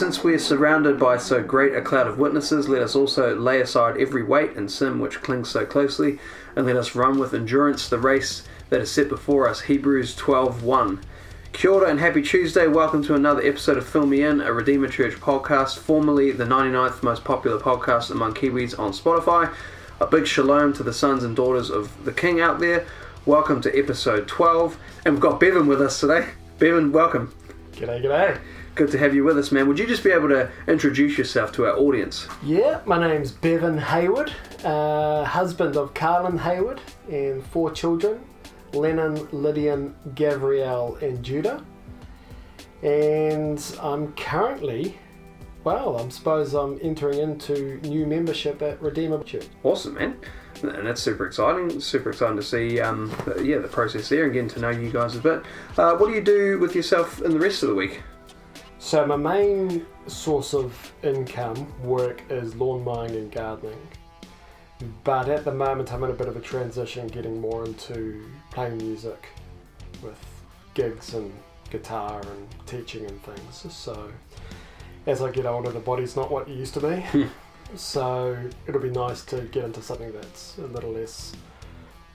Since 0.00 0.24
we 0.24 0.32
are 0.32 0.38
surrounded 0.38 0.98
by 0.98 1.18
so 1.18 1.42
great 1.42 1.74
a 1.74 1.82
cloud 1.82 2.06
of 2.06 2.18
witnesses, 2.18 2.70
let 2.70 2.80
us 2.80 2.96
also 2.96 3.36
lay 3.36 3.60
aside 3.60 3.98
every 3.98 4.22
weight 4.22 4.52
and 4.56 4.70
sin 4.70 4.98
which 4.98 5.20
clings 5.20 5.50
so 5.50 5.66
closely, 5.66 6.18
and 6.56 6.64
let 6.64 6.76
us 6.76 6.94
run 6.94 7.18
with 7.18 7.34
endurance 7.34 7.86
the 7.86 7.98
race 7.98 8.44
that 8.70 8.80
is 8.80 8.90
set 8.90 9.10
before 9.10 9.46
us. 9.46 9.60
Hebrews 9.60 10.16
12:1. 10.16 11.00
Kia 11.52 11.70
ora 11.70 11.90
and 11.90 12.00
happy 12.00 12.22
Tuesday. 12.22 12.66
Welcome 12.66 13.04
to 13.04 13.14
another 13.14 13.42
episode 13.42 13.76
of 13.76 13.86
Fill 13.86 14.06
Me 14.06 14.22
In, 14.22 14.40
a 14.40 14.54
Redeemer 14.54 14.88
Church 14.88 15.20
podcast, 15.20 15.76
formerly 15.76 16.32
the 16.32 16.46
99th 16.46 17.02
most 17.02 17.22
popular 17.22 17.58
podcast 17.58 18.10
among 18.10 18.32
Kiwis 18.32 18.78
on 18.78 18.92
Spotify. 18.92 19.52
A 20.00 20.06
big 20.06 20.26
shalom 20.26 20.72
to 20.72 20.82
the 20.82 20.94
sons 20.94 21.24
and 21.24 21.36
daughters 21.36 21.68
of 21.68 22.06
the 22.06 22.12
King 22.12 22.40
out 22.40 22.58
there. 22.58 22.86
Welcome 23.26 23.60
to 23.60 23.78
episode 23.78 24.26
12. 24.28 24.78
And 25.04 25.12
we've 25.12 25.20
got 25.20 25.38
Bevin 25.38 25.66
with 25.66 25.82
us 25.82 26.00
today. 26.00 26.28
Bevin, 26.58 26.90
welcome. 26.90 27.34
G'day, 27.72 28.02
g'day. 28.02 28.38
Good 28.80 28.92
to 28.92 28.98
have 28.98 29.14
you 29.14 29.24
with 29.24 29.36
us, 29.36 29.52
man. 29.52 29.68
Would 29.68 29.78
you 29.78 29.86
just 29.86 30.02
be 30.02 30.10
able 30.10 30.30
to 30.30 30.50
introduce 30.66 31.18
yourself 31.18 31.52
to 31.52 31.66
our 31.66 31.76
audience? 31.76 32.26
Yeah, 32.42 32.80
my 32.86 32.98
name's 32.98 33.30
Bevin 33.30 33.78
Hayward, 33.78 34.32
uh, 34.64 35.22
husband 35.22 35.76
of 35.76 35.92
Carlin 35.92 36.38
Hayward, 36.38 36.80
and 37.10 37.44
four 37.44 37.70
children 37.72 38.24
Lennon, 38.72 39.28
Lydian, 39.32 39.94
Gabrielle, 40.14 40.96
and 41.02 41.22
Judah. 41.22 41.62
And 42.82 43.62
I'm 43.82 44.14
currently, 44.14 44.98
well, 45.62 45.98
I 45.98 46.08
suppose 46.08 46.54
I'm 46.54 46.78
entering 46.80 47.18
into 47.18 47.82
new 47.82 48.06
membership 48.06 48.62
at 48.62 48.80
Redeemer 48.80 49.22
Church. 49.24 49.48
Awesome, 49.62 49.92
man. 49.92 50.16
And 50.62 50.86
that's 50.86 51.02
super 51.02 51.26
exciting. 51.26 51.80
Super 51.80 52.12
exciting 52.12 52.36
to 52.36 52.42
see, 52.42 52.80
um, 52.80 53.14
yeah, 53.42 53.58
the 53.58 53.68
process 53.68 54.08
there 54.08 54.24
and 54.24 54.32
getting 54.32 54.48
to 54.48 54.60
know 54.60 54.70
you 54.70 54.90
guys 54.90 55.16
a 55.16 55.20
bit. 55.20 55.42
Uh, 55.76 55.96
what 55.96 56.08
do 56.08 56.14
you 56.14 56.22
do 56.22 56.58
with 56.58 56.74
yourself 56.74 57.20
in 57.20 57.32
the 57.32 57.38
rest 57.38 57.62
of 57.62 57.68
the 57.68 57.74
week? 57.74 58.00
So, 58.82 59.06
my 59.06 59.16
main 59.16 59.86
source 60.06 60.54
of 60.54 60.92
income 61.02 61.70
work 61.82 62.22
is 62.30 62.56
lawn 62.56 62.82
mowing 62.82 63.10
and 63.10 63.30
gardening. 63.30 63.76
But 65.04 65.28
at 65.28 65.44
the 65.44 65.52
moment, 65.52 65.92
I'm 65.92 66.02
in 66.02 66.10
a 66.10 66.14
bit 66.14 66.28
of 66.28 66.36
a 66.36 66.40
transition 66.40 67.06
getting 67.06 67.38
more 67.42 67.66
into 67.66 68.24
playing 68.50 68.78
music 68.78 69.28
with 70.02 70.18
gigs 70.72 71.12
and 71.12 71.30
guitar 71.70 72.22
and 72.22 72.48
teaching 72.66 73.04
and 73.04 73.22
things. 73.22 73.66
So, 73.72 74.10
as 75.06 75.20
I 75.20 75.30
get 75.30 75.44
older, 75.44 75.70
the 75.70 75.78
body's 75.78 76.16
not 76.16 76.30
what 76.30 76.48
it 76.48 76.54
used 76.54 76.72
to 76.74 76.80
be. 76.80 77.04
so, 77.76 78.34
it'll 78.66 78.80
be 78.80 78.88
nice 78.90 79.22
to 79.26 79.42
get 79.42 79.64
into 79.64 79.82
something 79.82 80.10
that's 80.10 80.56
a 80.56 80.66
little 80.66 80.92
less, 80.92 81.34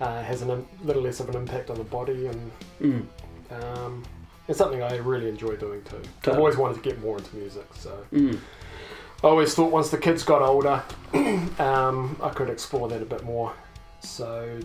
uh, 0.02 0.24
has 0.24 0.42
a 0.42 0.64
little 0.84 1.04
less 1.04 1.20
of 1.20 1.30
an 1.30 1.36
impact 1.36 1.70
on 1.70 1.78
the 1.78 1.84
body 1.84 2.26
and 2.26 2.52
Mm. 2.82 3.06
um, 3.52 4.04
it's 4.48 4.58
something 4.58 4.82
I 4.84 4.98
really 4.98 5.30
enjoy 5.30 5.56
doing 5.56 5.82
too. 5.84 6.02
I've 6.30 6.38
always 6.38 6.58
wanted 6.58 6.76
to 6.76 6.82
get 6.82 7.02
more 7.02 7.18
into 7.18 7.36
music, 7.36 7.66
so 7.78 8.06
Mm. 8.14 8.40
I 9.24 9.28
always 9.28 9.56
thought 9.56 9.72
once 9.72 9.90
the 9.90 9.98
kids 9.98 10.24
got 10.24 10.42
older, 10.42 10.84
um, 11.60 12.16
I 12.22 12.30
could 12.30 12.50
explore 12.50 12.88
that 12.90 13.02
a 13.02 13.06
bit 13.06 13.24
more. 13.24 13.54
So 14.02 14.60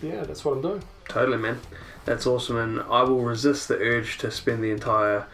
yeah, 0.00 0.24
that's 0.24 0.44
what 0.44 0.52
I'm 0.56 0.62
doing. 0.62 0.82
Totally, 1.08 1.38
man. 1.38 1.60
That's 2.04 2.26
awesome. 2.26 2.56
And 2.56 2.80
I 2.80 3.02
will 3.02 3.20
resist 3.22 3.68
the 3.68 3.76
urge 3.78 4.18
to 4.18 4.30
spend 4.30 4.64
the 4.64 4.70
entire 4.70 5.26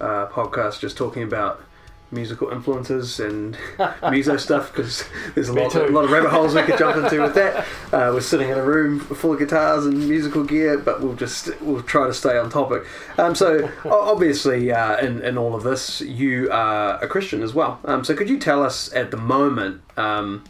uh, 0.00 0.26
podcast 0.26 0.80
just 0.80 0.96
talking 0.96 1.22
about 1.22 1.62
musical 2.10 2.50
influences 2.50 3.18
and 3.18 3.56
muso 4.10 4.36
stuff 4.36 4.72
because 4.72 5.04
there's 5.34 5.48
a 5.48 5.52
lot, 5.52 5.74
a 5.74 5.86
lot 5.88 6.04
of 6.04 6.10
rabbit 6.10 6.30
holes 6.30 6.54
we 6.54 6.62
could 6.62 6.78
jump 6.78 6.96
into 6.96 7.20
with 7.22 7.34
that. 7.34 7.66
Uh, 7.86 8.10
we're 8.12 8.20
sitting 8.20 8.48
in 8.50 8.58
a 8.58 8.64
room 8.64 8.98
full 8.98 9.32
of 9.32 9.38
guitars 9.38 9.86
and 9.86 10.08
musical 10.08 10.42
gear, 10.42 10.76
but 10.76 11.00
we'll 11.00 11.14
just 11.14 11.48
we'll 11.60 11.80
try 11.82 12.04
to 12.06 12.12
stay 12.12 12.36
on 12.36 12.50
topic. 12.50 12.84
Um, 13.16 13.34
so 13.34 13.70
obviously, 13.84 14.72
uh, 14.72 14.98
in 14.98 15.22
in 15.22 15.38
all 15.38 15.54
of 15.54 15.62
this, 15.62 16.00
you 16.00 16.50
are 16.50 17.02
a 17.02 17.06
Christian 17.06 17.42
as 17.42 17.54
well. 17.54 17.78
Um, 17.84 18.04
so 18.04 18.14
could 18.14 18.28
you 18.28 18.38
tell 18.38 18.62
us 18.62 18.92
at 18.92 19.12
the 19.12 19.16
moment? 19.16 19.82
Um, 19.96 20.44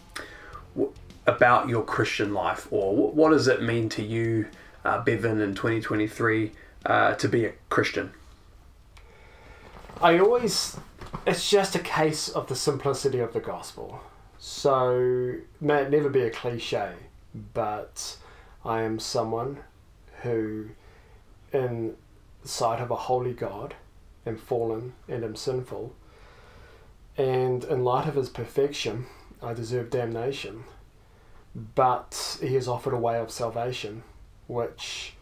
w- 0.75 0.93
about 1.27 1.69
your 1.69 1.83
Christian 1.85 2.33
life, 2.33 2.67
or 2.71 2.95
wh- 2.95 3.15
what 3.15 3.31
does 3.31 3.49
it 3.49 3.63
mean 3.63 3.89
to 3.91 4.03
you, 4.03 4.47
uh, 4.85 5.05
Bevin, 5.05 5.41
in 5.43 5.55
2023, 5.55 6.53
uh, 6.87 7.15
to 7.15 7.29
be 7.29 7.45
a 7.45 7.53
Christian? 7.69 8.13
I 10.01 10.19
always, 10.19 10.77
it's 11.27 11.49
just 11.49 11.75
a 11.75 11.81
case 11.81 12.29
of 12.29 12.49
the 12.49 12.57
simplicity 12.57 13.21
of 13.21 13.33
the 13.33 13.41
gospel. 13.41 14.01
So 14.39 15.35
may 15.61 15.83
it 15.83 15.91
never 15.91 16.09
be 16.09 16.23
a 16.23 16.31
cliche, 16.31 16.93
but 17.55 18.17
I 18.65 18.83
am 18.83 18.99
someone 18.99 19.59
who, 20.23 20.71
in 21.53 21.97
sight 22.45 22.81
of 22.81 22.91
a 22.91 22.97
holy 22.97 23.33
God, 23.33 23.75
am 24.27 24.37
fallen 24.37 24.95
and 25.09 25.25
am 25.25 25.37
sinful. 25.37 25.95
And 27.17 27.65
in 27.65 27.85
light 27.85 28.09
of 28.09 28.15
his 28.15 28.29
perfection, 28.29 29.07
I 29.43 29.55
deserve 29.55 29.91
damnation. 29.91 30.65
But 31.75 32.39
he 32.41 32.55
has 32.55 32.69
offered 32.69 32.93
a 32.93 32.99
way 32.99 33.19
of 33.19 33.31
salvation, 33.31 34.03
which 34.47 35.15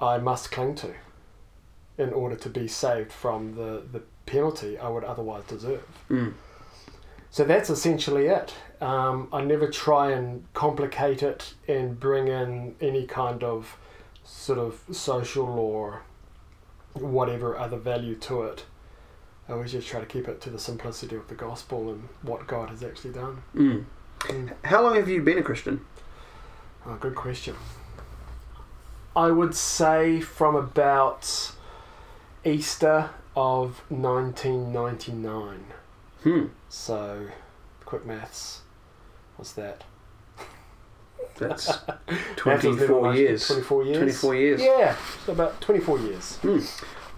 I 0.00 0.18
must 0.18 0.50
cling 0.50 0.74
to 0.76 0.94
in 1.96 2.12
order 2.12 2.34
to 2.34 2.48
be 2.48 2.66
saved 2.66 3.12
from 3.12 3.54
the, 3.54 3.82
the 3.92 4.02
penalty 4.26 4.78
I 4.78 4.88
would 4.88 5.04
otherwise 5.04 5.44
deserve. 5.44 5.86
Mm. 6.10 6.34
So 7.30 7.44
that's 7.44 7.68
essentially 7.68 8.26
it. 8.26 8.54
Um, 8.80 9.28
I 9.32 9.42
never 9.42 9.68
try 9.68 10.12
and 10.12 10.44
complicate 10.52 11.22
it 11.22 11.54
and 11.66 11.98
bring 11.98 12.28
in 12.28 12.76
any 12.80 13.06
kind 13.06 13.42
of 13.42 13.76
sort 14.24 14.58
of 14.58 14.80
social 14.92 15.48
or 15.48 16.02
whatever 16.92 17.58
other 17.58 17.76
value 17.76 18.14
to 18.16 18.42
it. 18.42 18.64
I 19.48 19.52
always 19.52 19.72
just 19.72 19.88
try 19.88 20.00
to 20.00 20.06
keep 20.06 20.28
it 20.28 20.40
to 20.42 20.50
the 20.50 20.58
simplicity 20.58 21.16
of 21.16 21.28
the 21.28 21.34
gospel 21.34 21.90
and 21.90 22.08
what 22.22 22.46
God 22.46 22.70
has 22.70 22.82
actually 22.82 23.12
done. 23.12 23.42
Mm. 23.54 23.84
Mm. 24.20 24.52
How 24.64 24.82
long 24.82 24.96
have 24.96 25.08
you 25.08 25.20
been 25.22 25.38
a 25.38 25.42
Christian? 25.42 25.84
Oh, 26.86 26.96
good 26.96 27.14
question. 27.14 27.56
I 29.16 29.30
would 29.30 29.54
say 29.54 30.20
from 30.20 30.56
about 30.56 31.52
Easter 32.44 33.10
of 33.36 33.82
1999. 33.90 35.64
Hmm. 36.22 36.46
So, 36.68 37.28
quick 37.84 38.06
maths. 38.06 38.62
What's 39.36 39.52
that? 39.52 39.84
That's 41.36 41.66
Maths 42.46 42.64
has 42.64 42.76
been 42.76 42.86
24 42.86 42.96
almost 42.96 43.18
years. 43.18 43.46
24 43.46 43.84
years. 43.84 43.98
24 43.98 44.34
years. 44.36 44.62
Yeah, 44.62 44.96
so 45.26 45.32
about 45.32 45.60
24 45.60 45.98
years. 46.00 46.36
Hmm. 46.36 46.58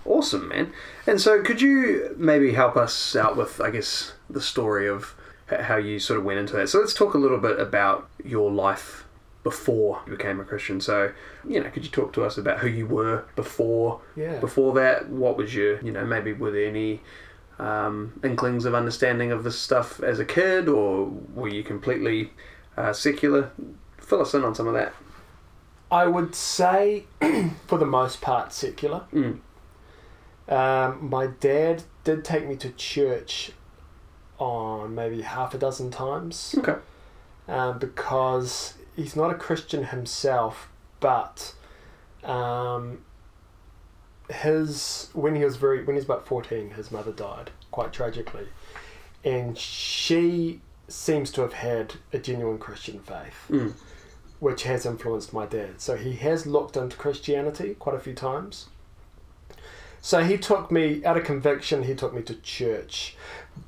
Awesome, 0.04 0.48
man. 0.48 0.72
And 1.06 1.20
so, 1.20 1.42
could 1.42 1.60
you 1.60 2.14
maybe 2.16 2.52
help 2.52 2.76
us 2.76 3.16
out 3.16 3.36
with, 3.36 3.60
I 3.60 3.70
guess, 3.70 4.12
the 4.30 4.40
story 4.40 4.88
of 4.88 5.14
how 5.48 5.76
you 5.76 5.98
sort 5.98 6.18
of 6.18 6.24
went 6.24 6.38
into 6.38 6.54
that? 6.56 6.68
So, 6.68 6.78
let's 6.78 6.94
talk 6.94 7.14
a 7.14 7.18
little 7.18 7.38
bit 7.38 7.58
about 7.58 8.08
your 8.24 8.50
life 8.50 9.05
before 9.46 10.00
you 10.06 10.16
became 10.16 10.40
a 10.40 10.44
Christian. 10.44 10.80
So, 10.80 11.12
you 11.48 11.62
know, 11.62 11.70
could 11.70 11.84
you 11.84 11.90
talk 11.92 12.12
to 12.14 12.24
us 12.24 12.36
about 12.36 12.58
who 12.58 12.66
you 12.66 12.84
were 12.84 13.22
before 13.36 14.00
Yeah. 14.16 14.40
before 14.40 14.74
that? 14.74 15.08
What 15.08 15.36
was 15.36 15.54
your, 15.54 15.80
you 15.84 15.92
know, 15.92 16.04
maybe 16.04 16.32
were 16.32 16.50
there 16.50 16.66
any 16.66 17.00
um, 17.60 18.18
inklings 18.24 18.64
of 18.64 18.74
understanding 18.74 19.30
of 19.30 19.44
this 19.44 19.56
stuff 19.56 20.02
as 20.02 20.18
a 20.18 20.24
kid, 20.24 20.68
or 20.68 21.06
were 21.32 21.46
you 21.48 21.62
completely 21.62 22.32
uh, 22.76 22.92
secular? 22.92 23.52
Fill 23.98 24.22
us 24.22 24.34
in 24.34 24.42
on 24.42 24.52
some 24.56 24.66
of 24.66 24.74
that. 24.74 24.92
I 25.92 26.06
would 26.08 26.34
say, 26.34 27.04
for 27.68 27.78
the 27.78 27.86
most 27.86 28.20
part, 28.20 28.52
secular. 28.52 29.04
Mm. 29.14 29.38
Um, 30.48 31.08
my 31.08 31.28
dad 31.28 31.84
did 32.02 32.24
take 32.24 32.48
me 32.48 32.56
to 32.56 32.70
church 32.70 33.52
on 34.38 34.92
maybe 34.96 35.22
half 35.22 35.54
a 35.54 35.58
dozen 35.58 35.92
times. 35.92 36.56
Okay. 36.58 36.74
um, 37.48 37.78
because 37.78 38.74
he's 38.96 39.14
not 39.14 39.30
a 39.30 39.34
Christian 39.34 39.84
himself, 39.84 40.68
but 41.00 41.54
um, 42.24 43.04
his 44.30 45.10
when 45.12 45.36
he 45.36 45.44
was 45.44 45.56
very 45.56 45.78
when 45.84 45.94
he 45.94 45.98
was 45.98 46.04
about 46.04 46.26
fourteen, 46.26 46.70
his 46.70 46.90
mother 46.90 47.12
died 47.12 47.50
quite 47.70 47.92
tragically, 47.92 48.48
and 49.24 49.56
she 49.56 50.60
seems 50.88 51.30
to 51.32 51.42
have 51.42 51.52
had 51.52 51.94
a 52.12 52.18
genuine 52.18 52.58
Christian 52.58 53.00
faith, 53.00 53.46
Mm. 53.50 53.72
which 54.40 54.62
has 54.64 54.86
influenced 54.86 55.32
my 55.32 55.44
dad. 55.46 55.80
So 55.80 55.96
he 55.96 56.14
has 56.16 56.46
looked 56.46 56.76
into 56.76 56.96
Christianity 56.96 57.74
quite 57.74 57.96
a 57.96 58.00
few 58.00 58.14
times. 58.14 58.66
So 60.00 60.22
he 60.22 60.38
took 60.38 60.70
me 60.70 61.04
out 61.04 61.16
of 61.16 61.24
conviction. 61.24 61.82
He 61.82 61.96
took 61.96 62.14
me 62.14 62.22
to 62.22 62.34
church, 62.34 63.16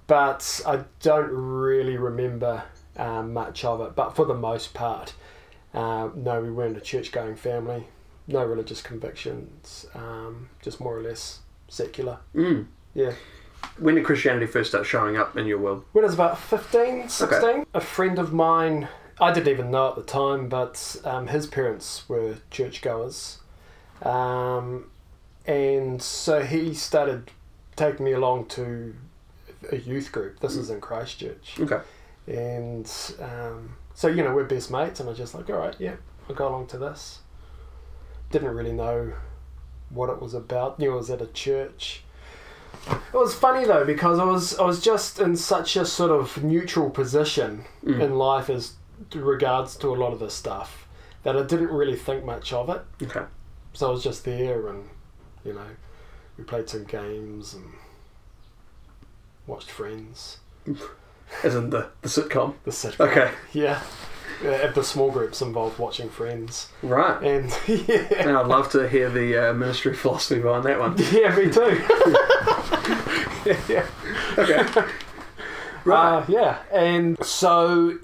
but 0.06 0.60
I 0.64 0.84
don't 1.00 1.30
really 1.32 1.96
remember 1.96 2.62
um, 2.98 3.32
much 3.32 3.64
of 3.64 3.80
it. 3.80 3.94
But 3.94 4.14
for 4.14 4.24
the 4.24 4.34
most 4.34 4.74
part, 4.74 5.14
uh, 5.72 6.08
no, 6.14 6.40
we 6.40 6.50
weren't 6.50 6.76
a 6.76 6.80
church-going 6.80 7.36
family. 7.36 7.86
No 8.26 8.44
religious 8.44 8.82
convictions. 8.82 9.86
Um, 9.94 10.50
just 10.60 10.80
more 10.80 10.96
or 10.98 11.02
less 11.02 11.40
secular. 11.68 12.18
Mm. 12.34 12.66
Yeah. 12.94 13.12
When 13.78 13.94
did 13.94 14.04
Christianity 14.04 14.46
first 14.46 14.70
start 14.70 14.86
showing 14.86 15.16
up 15.16 15.36
in 15.36 15.46
your 15.46 15.58
world? 15.58 15.84
When 15.92 16.04
I 16.04 16.06
was 16.06 16.14
about 16.14 16.38
15, 16.38 17.08
16, 17.08 17.66
a 17.74 17.80
friend 17.80 18.18
of 18.18 18.32
mine, 18.32 18.88
I 19.20 19.32
didn't 19.32 19.48
even 19.48 19.70
know 19.70 19.88
at 19.88 19.96
the 19.96 20.02
time, 20.02 20.48
but 20.48 20.96
um, 21.04 21.28
his 21.28 21.46
parents 21.46 22.08
were 22.08 22.36
churchgoers. 22.50 23.38
Um, 24.02 24.90
and 25.46 26.00
so 26.00 26.42
he 26.44 26.74
started 26.74 27.30
taking 27.74 28.04
me 28.04 28.12
along 28.12 28.46
to 28.46 28.94
a 29.72 29.76
youth 29.76 30.12
group. 30.12 30.40
This 30.40 30.56
is 30.56 30.70
in 30.70 30.80
Christchurch, 30.80 31.58
Okay. 31.58 31.80
And 32.28 32.90
um, 33.20 33.76
so 33.94 34.08
you 34.08 34.22
know 34.22 34.34
we're 34.34 34.44
best 34.44 34.70
mates, 34.70 35.00
and 35.00 35.08
I 35.08 35.10
was 35.10 35.18
just 35.18 35.34
like, 35.34 35.48
all 35.50 35.56
right, 35.56 35.74
yeah, 35.78 35.96
I'll 36.28 36.34
go 36.34 36.48
along 36.48 36.66
to 36.68 36.78
this. 36.78 37.20
Didn't 38.30 38.54
really 38.54 38.72
know 38.72 39.12
what 39.90 40.10
it 40.10 40.20
was 40.20 40.34
about. 40.34 40.78
Knew 40.78 40.92
it 40.92 40.96
was 40.96 41.10
at 41.10 41.22
a 41.22 41.26
church. 41.28 42.02
It 42.86 43.14
was 43.16 43.34
funny 43.34 43.64
though 43.64 43.84
because 43.84 44.18
I 44.18 44.24
was 44.24 44.58
I 44.58 44.64
was 44.64 44.80
just 44.82 45.18
in 45.18 45.36
such 45.36 45.74
a 45.76 45.86
sort 45.86 46.10
of 46.10 46.42
neutral 46.44 46.90
position 46.90 47.64
Mm. 47.84 48.00
in 48.02 48.14
life 48.18 48.50
as 48.50 48.74
regards 49.14 49.76
to 49.76 49.88
a 49.88 49.96
lot 49.96 50.12
of 50.12 50.18
this 50.18 50.34
stuff 50.34 50.86
that 51.22 51.36
I 51.36 51.42
didn't 51.44 51.70
really 51.70 51.96
think 51.96 52.24
much 52.24 52.52
of 52.52 52.68
it. 52.68 52.82
Okay. 53.02 53.24
So 53.72 53.88
I 53.88 53.90
was 53.90 54.02
just 54.04 54.24
there, 54.24 54.68
and 54.68 54.84
you 55.44 55.54
know, 55.54 55.66
we 56.36 56.44
played 56.44 56.68
some 56.68 56.84
games 56.84 57.54
and 57.54 57.64
watched 59.46 59.70
Friends. 59.70 60.38
As 61.44 61.54
in 61.54 61.70
the, 61.70 61.88
the 62.02 62.08
sitcom. 62.08 62.54
The 62.64 62.70
sitcom. 62.70 63.08
Okay. 63.10 63.30
Yeah. 63.52 63.80
Uh, 64.44 64.70
the 64.70 64.84
small 64.84 65.10
groups 65.10 65.42
involved 65.42 65.78
watching 65.80 66.08
Friends, 66.08 66.68
Right. 66.82 67.20
and 67.24 67.52
yeah, 67.88 68.06
And 68.18 68.30
I'd 68.30 68.46
love 68.46 68.70
to 68.70 68.88
hear 68.88 69.10
the 69.10 69.50
uh, 69.50 69.52
ministry 69.52 69.94
philosophy 69.94 70.40
behind 70.40 70.64
that 70.64 70.78
one. 70.78 70.94
yeah, 71.12 71.34
me 71.34 71.50
too. 71.50 71.82
yeah. 73.72 73.86
Okay. 74.38 74.88
Right. 75.84 76.18
Uh, 76.18 76.24
yeah, 76.28 76.58
and 76.72 77.22
so 77.24 77.98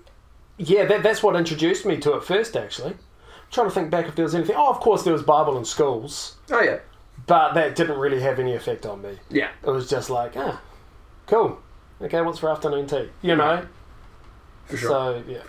yeah, 0.58 0.84
that, 0.86 1.02
that's 1.04 1.22
what 1.22 1.36
introduced 1.36 1.86
me 1.86 1.98
to 1.98 2.14
it 2.16 2.24
first. 2.24 2.56
Actually, 2.56 2.92
I'm 2.92 3.50
trying 3.52 3.68
to 3.68 3.74
think 3.74 3.90
back 3.90 4.06
if 4.08 4.16
there 4.16 4.24
was 4.24 4.34
anything. 4.34 4.56
Oh, 4.58 4.70
of 4.70 4.80
course, 4.80 5.02
there 5.04 5.12
was 5.12 5.22
Bible 5.22 5.56
in 5.58 5.64
schools, 5.64 6.36
oh 6.50 6.60
yeah. 6.62 6.78
but 7.26 7.52
that 7.54 7.76
didn't 7.76 7.98
really 7.98 8.20
have 8.20 8.38
any 8.40 8.54
effect 8.54 8.86
on 8.86 9.02
me. 9.02 9.18
Yeah. 9.30 9.50
It 9.64 9.70
was 9.70 9.88
just 9.88 10.10
like, 10.10 10.32
ah, 10.36 10.60
cool. 11.26 11.60
Okay, 12.02 12.20
what's 12.20 12.38
for 12.38 12.50
afternoon 12.50 12.86
tea? 12.86 13.08
You 13.22 13.36
know. 13.36 13.66
For 14.66 14.76
sure. 14.76 14.88
So 14.88 15.22
yeah, 15.28 15.42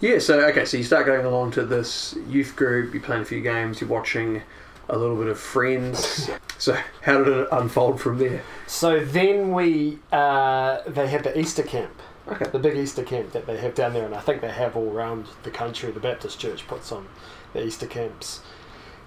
Yeah, 0.00 0.18
so 0.18 0.40
okay, 0.48 0.64
so 0.64 0.76
you 0.76 0.84
start 0.84 1.06
going 1.06 1.26
along 1.26 1.50
to 1.52 1.64
this 1.64 2.16
youth 2.28 2.54
group, 2.56 2.94
you're 2.94 3.02
playing 3.02 3.22
a 3.22 3.26
few 3.26 3.40
games, 3.40 3.80
you're 3.80 3.90
watching 3.90 4.42
a 4.88 4.96
little 4.96 5.16
bit 5.16 5.26
of 5.26 5.38
Friends. 5.38 6.30
so 6.58 6.76
how 7.02 7.22
did 7.24 7.36
it 7.36 7.48
unfold 7.52 8.00
from 8.00 8.18
there? 8.18 8.42
so 8.66 9.04
then 9.04 9.52
we 9.52 9.98
uh, 10.12 10.78
they 10.86 11.08
had 11.08 11.24
the 11.24 11.38
Easter 11.38 11.62
camp, 11.64 11.92
Okay. 12.28 12.46
the 12.50 12.58
big 12.58 12.76
Easter 12.76 13.02
camp 13.02 13.32
that 13.32 13.46
they 13.46 13.56
have 13.58 13.74
down 13.74 13.92
there, 13.94 14.04
and 14.06 14.14
I 14.14 14.20
think 14.20 14.40
they 14.40 14.48
have 14.50 14.76
all 14.76 14.90
around 14.92 15.26
the 15.42 15.50
country. 15.50 15.90
The 15.90 16.00
Baptist 16.00 16.38
Church 16.38 16.66
puts 16.68 16.90
on 16.92 17.06
the 17.52 17.64
Easter 17.64 17.86
camps, 17.86 18.40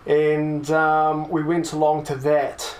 and 0.06 0.70
um, 0.72 1.30
we 1.30 1.44
went 1.44 1.72
along 1.74 2.04
to 2.06 2.16
that, 2.16 2.76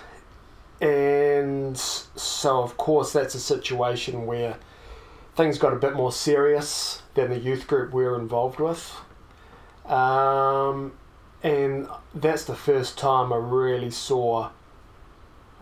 and 0.80 1.76
so 1.76 2.62
of 2.62 2.76
course 2.76 3.12
that's 3.12 3.34
a 3.34 3.40
situation 3.40 4.26
where 4.26 4.56
things 5.34 5.58
got 5.58 5.72
a 5.72 5.76
bit 5.76 5.94
more 5.94 6.12
serious 6.12 7.02
than 7.14 7.30
the 7.30 7.38
youth 7.38 7.66
group 7.66 7.92
we 7.92 8.04
were 8.04 8.18
involved 8.18 8.58
with. 8.60 8.94
Um, 9.86 10.92
and 11.42 11.88
that's 12.14 12.44
the 12.44 12.54
first 12.54 12.98
time 12.98 13.32
I 13.32 13.36
really 13.36 13.90
saw 13.90 14.50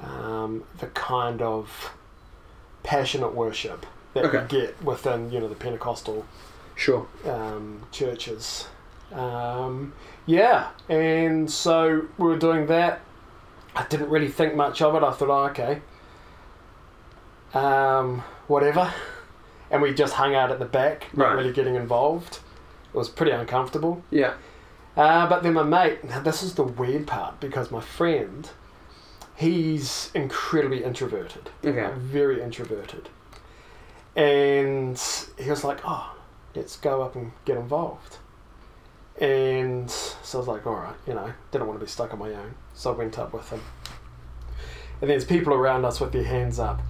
um, 0.02 0.64
the 0.78 0.86
kind 0.88 1.40
of 1.42 1.92
passionate 2.82 3.34
worship 3.34 3.86
that 4.14 4.24
Okay. 4.26 4.42
you 4.42 4.66
get 4.66 4.82
within, 4.82 5.30
you 5.30 5.40
know, 5.40 5.48
the 5.48 5.54
Pentecostal 5.54 6.24
Sure. 6.74 7.06
um, 7.26 7.82
churches. 7.92 8.68
Um, 9.12 9.92
yeah, 10.26 10.68
and 10.88 11.50
so 11.50 12.06
we 12.18 12.26
were 12.26 12.36
doing 12.38 12.66
that. 12.66 13.00
I 13.78 13.86
didn't 13.88 14.10
really 14.10 14.28
think 14.28 14.54
much 14.54 14.82
of 14.82 14.94
it. 14.96 15.02
I 15.04 15.12
thought, 15.12 15.30
oh, 15.30 15.44
okay, 15.50 15.80
um, 17.54 18.22
whatever. 18.46 18.92
And 19.70 19.82
we 19.82 19.92
just 19.94 20.14
hung 20.14 20.34
out 20.34 20.50
at 20.50 20.58
the 20.58 20.64
back, 20.64 21.06
not 21.16 21.26
Right. 21.28 21.34
really 21.36 21.52
getting 21.52 21.74
involved. 21.74 22.40
It 22.92 22.96
was 22.96 23.08
pretty 23.08 23.32
uncomfortable. 23.32 24.02
Yeah. 24.10 24.34
Uh, 24.96 25.28
but 25.28 25.42
then 25.42 25.52
my 25.54 25.62
mate, 25.62 26.02
now 26.04 26.20
this 26.20 26.42
is 26.42 26.54
the 26.54 26.64
weird 26.64 27.06
part 27.06 27.38
because 27.38 27.70
my 27.70 27.80
friend, 27.80 28.48
he's 29.36 30.10
incredibly 30.14 30.82
introverted 30.82 31.50
Okay. 31.64 31.88
very 31.96 32.42
introverted. 32.42 33.08
And 34.16 35.00
he 35.38 35.48
was 35.50 35.62
like, 35.62 35.78
oh, 35.84 36.16
let's 36.56 36.76
go 36.76 37.02
up 37.02 37.14
and 37.14 37.30
get 37.44 37.56
involved. 37.56 38.16
And 39.20 39.90
so 39.90 40.38
I 40.38 40.40
was 40.40 40.48
like, 40.48 40.66
all 40.66 40.74
right, 40.74 40.94
you 41.06 41.14
know, 41.14 41.32
didn't 41.50 41.66
want 41.66 41.78
to 41.80 41.84
be 41.84 41.90
stuck 41.90 42.12
on 42.12 42.18
my 42.18 42.30
own. 42.32 42.54
So 42.74 42.92
I 42.92 42.96
went 42.96 43.18
up 43.18 43.32
with 43.32 43.48
him. 43.50 43.60
And 45.00 45.10
there's 45.10 45.24
people 45.24 45.52
around 45.54 45.84
us 45.84 46.00
with 46.00 46.12
their 46.12 46.24
hands 46.24 46.58
up. 46.58 46.80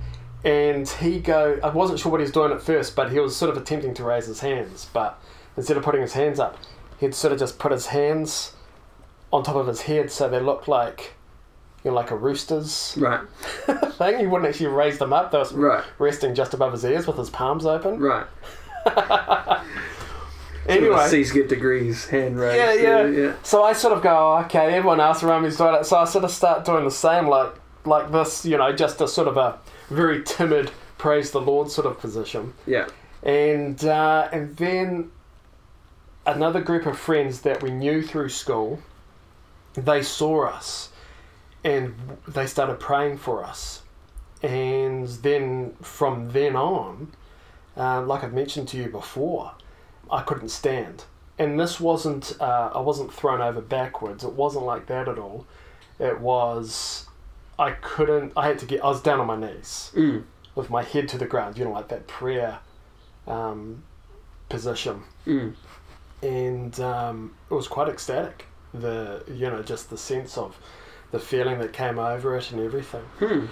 And 0.45 0.89
he 0.89 1.21
go, 1.21 1.59
I 1.63 1.69
wasn't 1.71 1.99
sure 2.01 2.13
what 2.13 2.21
he 2.21 2.23
was 2.23 2.33
doing 2.33 2.53
at 2.53 2.63
first, 2.63 2.95
but 2.95 3.11
he 3.11 3.19
was 3.19 3.35
sort 3.37 3.51
of 3.51 3.57
attempting 3.57 3.95
to 3.95 4.05
raise 4.05 4.27
his 4.27 4.41
hands. 4.41 4.89
But 4.93 5.21
instead 5.57 5.77
of 5.77 5.83
putting 5.83 6.01
his 6.03 6.13
hands 6.13 6.39
up, 6.39 6.57
he'd 7.01 7.15
sort 7.15 7.33
of 7.33 7.39
just 7.39 7.59
put 7.59 7.73
his 7.73 7.87
hands 7.87 8.53
on 9.33 9.43
top 9.43 9.57
of 9.57 9.67
his 9.67 9.83
head 9.83 10.11
so 10.11 10.29
they 10.29 10.41
looked 10.41 10.69
like, 10.69 11.13
you 11.85 11.91
know, 11.91 11.95
like 11.97 12.11
a 12.11 12.17
rooster's 12.17 12.95
Right. 12.99 13.21
thing. 13.95 14.19
He 14.19 14.27
wouldn't 14.27 14.49
actually 14.49 14.69
raise 14.69 14.99
them 14.99 15.13
up. 15.13 15.31
They 15.33 15.39
were 15.39 15.45
Right. 15.69 15.85
resting 15.99 16.35
just 16.35 16.55
above 16.55 16.73
his 16.73 16.85
ears 16.85 17.07
with 17.07 17.17
his 17.17 17.31
palms 17.31 17.67
open. 17.67 17.99
Right. 18.01 18.27
Anyway, 20.69 21.09
C's 21.09 21.32
get 21.32 21.49
degrees, 21.49 22.06
hand 22.06 22.38
raised. 22.38 22.81
Yeah, 22.82 23.03
yeah. 23.03 23.06
yeah. 23.06 23.35
so 23.43 23.65
I 23.65 23.73
sort 23.73 23.94
of 23.94 24.03
go, 24.03 24.11
"Oh, 24.11 24.44
okay, 24.44 24.75
everyone 24.75 25.00
else 25.00 25.23
around 25.23 25.43
me's 25.43 25.56
doing 25.56 25.75
it. 25.75 25.85
So 25.85 25.97
I 25.97 26.05
sort 26.05 26.25
of 26.25 26.31
start 26.31 26.65
doing 26.65 26.85
the 26.85 26.91
same, 26.91 27.26
like 27.26 27.55
like 27.85 28.12
this, 28.12 28.44
you 28.44 28.56
know, 28.56 28.73
just 28.73 29.00
a 29.00 29.09
sort 29.09 29.29
of 29.29 29.37
a 29.37 29.59
very 29.91 30.23
timid 30.23 30.70
praise 30.99 31.31
the 31.31 31.41
Lord 31.41 31.70
sort 31.70 31.87
of 31.87 31.99
position. 31.99 32.53
Yeah. 32.67 32.88
And 33.23 33.82
uh, 33.85 34.28
and 34.33 34.57
then 34.57 35.11
another 36.26 36.61
group 36.61 36.87
of 36.87 36.99
friends 36.99 37.40
that 37.40 37.62
we 37.62 37.71
knew 37.71 38.02
through 38.02 38.28
school, 38.28 38.81
they 39.75 40.02
saw 40.02 40.47
us, 40.47 40.90
and 41.64 41.95
they 42.26 42.47
started 42.47 42.78
praying 42.78 43.19
for 43.19 43.43
us, 43.45 43.83
and 44.43 45.09
then 45.09 45.75
from 45.81 46.31
then 46.31 46.54
on, 46.54 47.12
uh, 47.76 48.02
like 48.02 48.23
I've 48.23 48.35
mentioned 48.35 48.69
to 48.69 48.76
you 48.76 48.88
before, 48.88 49.52
I 50.11 50.23
couldn't 50.23 50.49
stand, 50.50 51.05
and 51.38 51.59
this 51.59 51.79
wasn't 51.81 52.37
uh, 52.41 52.71
I 52.75 52.81
wasn't 52.81 53.12
thrown 53.12 53.41
over 53.41 53.61
backwards. 53.61 54.25
It 54.25 54.33
wasn't 54.33 54.65
like 54.65 54.87
that 54.87 55.09
at 55.09 55.19
all. 55.19 55.47
It 55.99 56.21
was 56.21 57.07
I 57.59 57.73
couldn't. 57.73 58.33
I 58.37 58.47
had 58.47 58.59
to 58.61 58.67
get. 58.67 58.83
I 58.85 58.88
was 58.88 59.03
down 59.03 59.21
on 59.21 59.27
my 59.27 59.37
knees 59.37 59.91
Mm. 59.95 60.25
with 60.55 60.71
my 60.71 60.83
head 60.83 61.09
to 61.11 61.19
the 61.19 61.27
ground. 61.27 61.59
You 61.59 61.65
know, 61.65 61.73
like 61.73 61.88
that 61.88 62.07
prayer 62.07 62.61
um, 63.27 63.83
position 64.49 65.03
Mm. 65.27 65.55
and 66.23 66.81
um, 66.81 67.35
it 67.50 67.55
was 67.55 67.69
quite 67.69 67.88
ecstatic. 67.88 68.47
The 68.73 69.23
you 69.29 69.49
know 69.50 69.62
just 69.62 69.91
the 69.91 69.99
sense 69.99 70.37
of 70.38 70.57
the 71.11 71.19
feeling 71.19 71.59
that 71.59 71.73
came 71.73 71.99
over 71.99 72.37
it 72.37 72.53
and 72.53 72.61
everything. 72.61 73.05
Hmm. 73.19 73.47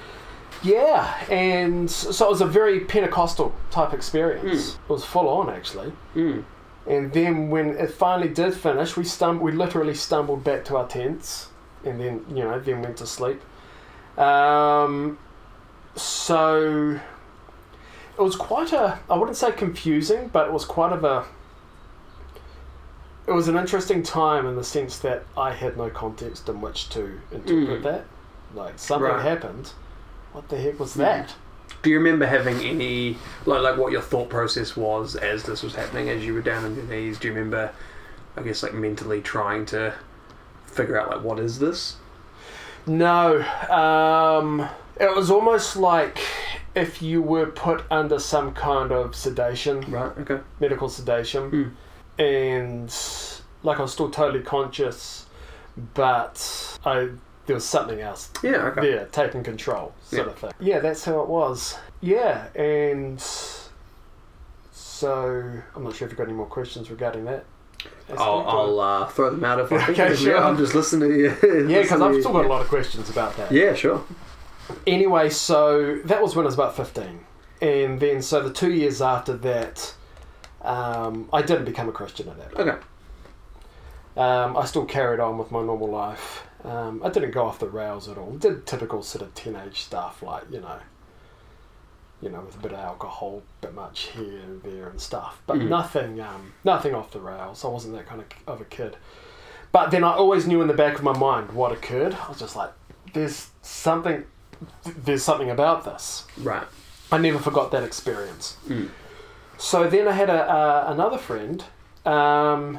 Yeah, 0.62 1.14
and 1.30 1.88
so 1.90 2.26
it 2.26 2.30
was 2.30 2.40
a 2.40 2.46
very 2.46 2.80
Pentecostal 2.80 3.54
type 3.70 3.92
experience. 3.92 4.74
It 4.74 4.88
was 4.88 5.04
full 5.04 5.28
on 5.28 5.50
actually. 5.50 5.92
Mm. 6.14 6.44
And 6.86 7.12
then 7.12 7.50
when 7.50 7.70
it 7.76 7.90
finally 7.90 8.28
did 8.28 8.54
finish, 8.54 8.96
we 8.96 9.02
stum- 9.04 9.40
we 9.40 9.52
literally 9.52 9.94
stumbled 9.94 10.44
back 10.44 10.64
to 10.66 10.76
our 10.76 10.86
tents, 10.88 11.48
and 11.84 12.00
then 12.00 12.24
you 12.30 12.42
know 12.44 12.58
then 12.58 12.80
went 12.82 12.96
to 12.98 13.06
sleep. 13.06 13.40
Um, 14.18 15.18
so 15.94 16.98
it 18.18 18.22
was 18.22 18.36
quite 18.36 18.72
a 18.72 18.98
I 19.10 19.16
wouldn't 19.16 19.36
say 19.36 19.52
confusing, 19.52 20.28
but 20.32 20.46
it 20.48 20.52
was 20.52 20.64
quite 20.64 20.92
of 20.92 21.04
a 21.04 21.24
it 23.26 23.32
was 23.32 23.48
an 23.48 23.56
interesting 23.56 24.02
time 24.04 24.46
in 24.46 24.54
the 24.54 24.62
sense 24.64 24.98
that 25.00 25.24
I 25.36 25.52
had 25.52 25.76
no 25.76 25.90
context 25.90 26.48
in 26.48 26.60
which 26.60 26.88
to 26.90 27.20
interpret 27.32 27.80
Mm. 27.80 27.82
that. 27.82 28.04
Like 28.54 28.78
something 28.78 29.10
Right. 29.10 29.22
happened. 29.22 29.72
What 30.36 30.50
the 30.50 30.58
heck 30.58 30.78
was 30.78 30.92
Mm. 30.92 30.96
that? 30.98 31.34
Do 31.82 31.88
you 31.88 31.96
remember 31.96 32.26
having 32.26 32.60
any 32.60 33.16
like 33.46 33.62
like 33.62 33.78
what 33.78 33.90
your 33.90 34.02
thought 34.02 34.28
process 34.28 34.76
was 34.76 35.16
as 35.16 35.44
this 35.44 35.62
was 35.62 35.74
happening 35.74 36.10
as 36.10 36.26
you 36.26 36.34
were 36.34 36.42
down 36.42 36.62
on 36.66 36.76
your 36.76 36.84
knees? 36.84 37.18
Do 37.18 37.28
you 37.28 37.32
remember, 37.34 37.70
I 38.36 38.42
guess, 38.42 38.62
like 38.62 38.74
mentally 38.74 39.22
trying 39.22 39.64
to 39.66 39.94
figure 40.66 41.00
out 41.00 41.08
like 41.08 41.22
what 41.22 41.38
is 41.38 41.58
this? 41.58 41.96
No, 42.86 43.40
um, 43.70 44.68
it 45.00 45.16
was 45.16 45.30
almost 45.30 45.74
like 45.78 46.18
if 46.74 47.00
you 47.00 47.22
were 47.22 47.46
put 47.46 47.84
under 47.90 48.18
some 48.18 48.52
kind 48.52 48.92
of 48.92 49.16
sedation, 49.16 49.90
Right. 49.90 50.12
Okay. 50.18 50.40
medical 50.60 50.90
sedation, 50.90 51.74
and 52.18 52.94
like 53.62 53.78
I 53.78 53.82
was 53.82 53.92
still 53.92 54.10
totally 54.10 54.44
conscious, 54.44 55.24
but 55.94 56.78
I 56.84 57.08
there 57.46 57.54
was 57.54 57.64
something 57.64 58.00
else 58.00 58.30
Yeah. 58.42 58.66
Okay. 58.68 58.80
there 58.80 59.06
taking 59.12 59.42
control, 59.42 59.92
sort 60.04 60.26
Yeah. 60.26 60.32
of 60.32 60.38
thing. 60.38 60.52
Yeah, 60.60 60.78
that's 60.80 61.04
how 61.04 61.20
it 61.20 61.28
was. 61.28 61.78
Yeah, 62.00 62.48
and 62.54 63.20
so 64.72 65.52
I'm 65.74 65.84
not 65.84 65.94
sure 65.94 66.06
if 66.06 66.12
you've 66.12 66.18
got 66.18 66.24
any 66.24 66.32
more 66.34 66.46
questions 66.46 66.90
regarding 66.90 67.24
that. 67.26 67.44
I'll, 68.16 68.40
I'll 68.46 68.80
uh, 68.80 69.06
throw 69.08 69.30
them 69.30 69.44
out 69.44 69.60
if 69.60 69.70
I 69.72 69.78
think 69.78 69.90
Okay, 69.98 70.08
them. 70.14 70.16
Yeah, 70.26 70.32
sure. 70.32 70.38
I'm 70.38 70.56
just 70.56 70.74
listening 70.74 71.08
to 71.10 71.16
you. 71.16 71.28
yeah, 71.68 71.82
because 71.82 72.00
I've 72.00 72.20
still 72.20 72.32
got 72.32 72.44
a 72.44 72.48
lot 72.48 72.62
of 72.62 72.68
questions 72.68 73.10
about 73.10 73.36
that. 73.36 73.50
Yeah. 73.52 73.74
Sure. 73.74 74.02
Anyway, 74.86 75.30
so 75.30 75.98
that 76.04 76.20
was 76.22 76.34
when 76.34 76.44
I 76.44 76.48
was 76.48 76.54
about 76.54 76.76
15. 76.76 77.20
and 77.62 78.00
then 78.00 78.20
so 78.22 78.42
the 78.42 78.52
two 78.52 78.72
years 78.72 79.00
after 79.00 79.34
that, 79.36 79.94
um, 80.62 81.28
I 81.32 81.42
didn't 81.42 81.64
become 81.66 81.88
a 81.88 81.92
Christian 81.92 82.28
at 82.28 82.38
that. 82.38 82.52
point. 82.54 82.68
Okay. 82.68 82.78
Um, 84.20 84.56
I 84.56 84.64
still 84.64 84.84
carried 84.86 85.20
on 85.20 85.36
with 85.38 85.50
my 85.52 85.62
normal 85.62 85.88
life. 85.88 86.42
Um, 86.64 87.00
I 87.04 87.10
didn't 87.10 87.30
go 87.32 87.44
off 87.46 87.58
the 87.58 87.68
rails 87.68 88.08
at 88.08 88.18
all. 88.18 88.32
Did 88.32 88.66
typical 88.66 89.02
sort 89.02 89.22
of 89.22 89.34
teenage 89.34 89.82
stuff 89.82 90.22
like 90.22 90.44
you 90.50 90.60
know, 90.60 90.78
you 92.20 92.30
know, 92.30 92.40
with 92.40 92.56
a 92.56 92.58
bit 92.58 92.72
of 92.72 92.78
alcohol, 92.78 93.42
bit 93.60 93.74
much 93.74 94.08
here 94.16 94.40
and 94.40 94.62
there 94.62 94.88
and 94.88 95.00
stuff, 95.00 95.40
but 95.46 95.58
Mhm. 95.58 95.68
nothing, 95.68 96.20
um, 96.20 96.54
nothing 96.64 96.94
off 96.94 97.10
the 97.12 97.20
rails. 97.20 97.64
I 97.64 97.68
wasn't 97.68 97.94
that 97.96 98.06
kind 98.06 98.20
of, 98.22 98.26
of 98.54 98.60
a 98.60 98.64
kid. 98.64 98.96
But 99.70 99.90
then 99.90 100.02
I 100.02 100.12
always 100.14 100.46
knew 100.46 100.62
in 100.62 100.68
the 100.68 100.74
back 100.74 100.94
of 100.96 101.02
my 101.02 101.12
mind 101.16 101.52
what 101.52 101.72
occurred. 101.72 102.14
I 102.24 102.28
was 102.28 102.38
just 102.38 102.56
like, 102.56 102.70
"There's 103.12 103.48
something, 103.62 104.24
there's 104.84 105.22
something 105.22 105.50
about 105.50 105.84
this." 105.84 106.24
Right. 106.38 106.66
I 107.12 107.18
never 107.18 107.38
forgot 107.38 107.70
that 107.72 107.84
experience. 107.84 108.56
Mm. 108.66 108.88
So 109.58 109.86
then 109.88 110.08
I 110.08 110.12
had 110.12 110.30
a, 110.30 110.50
uh, 110.50 110.84
another 110.88 111.18
friend, 111.18 111.62
um, 112.06 112.78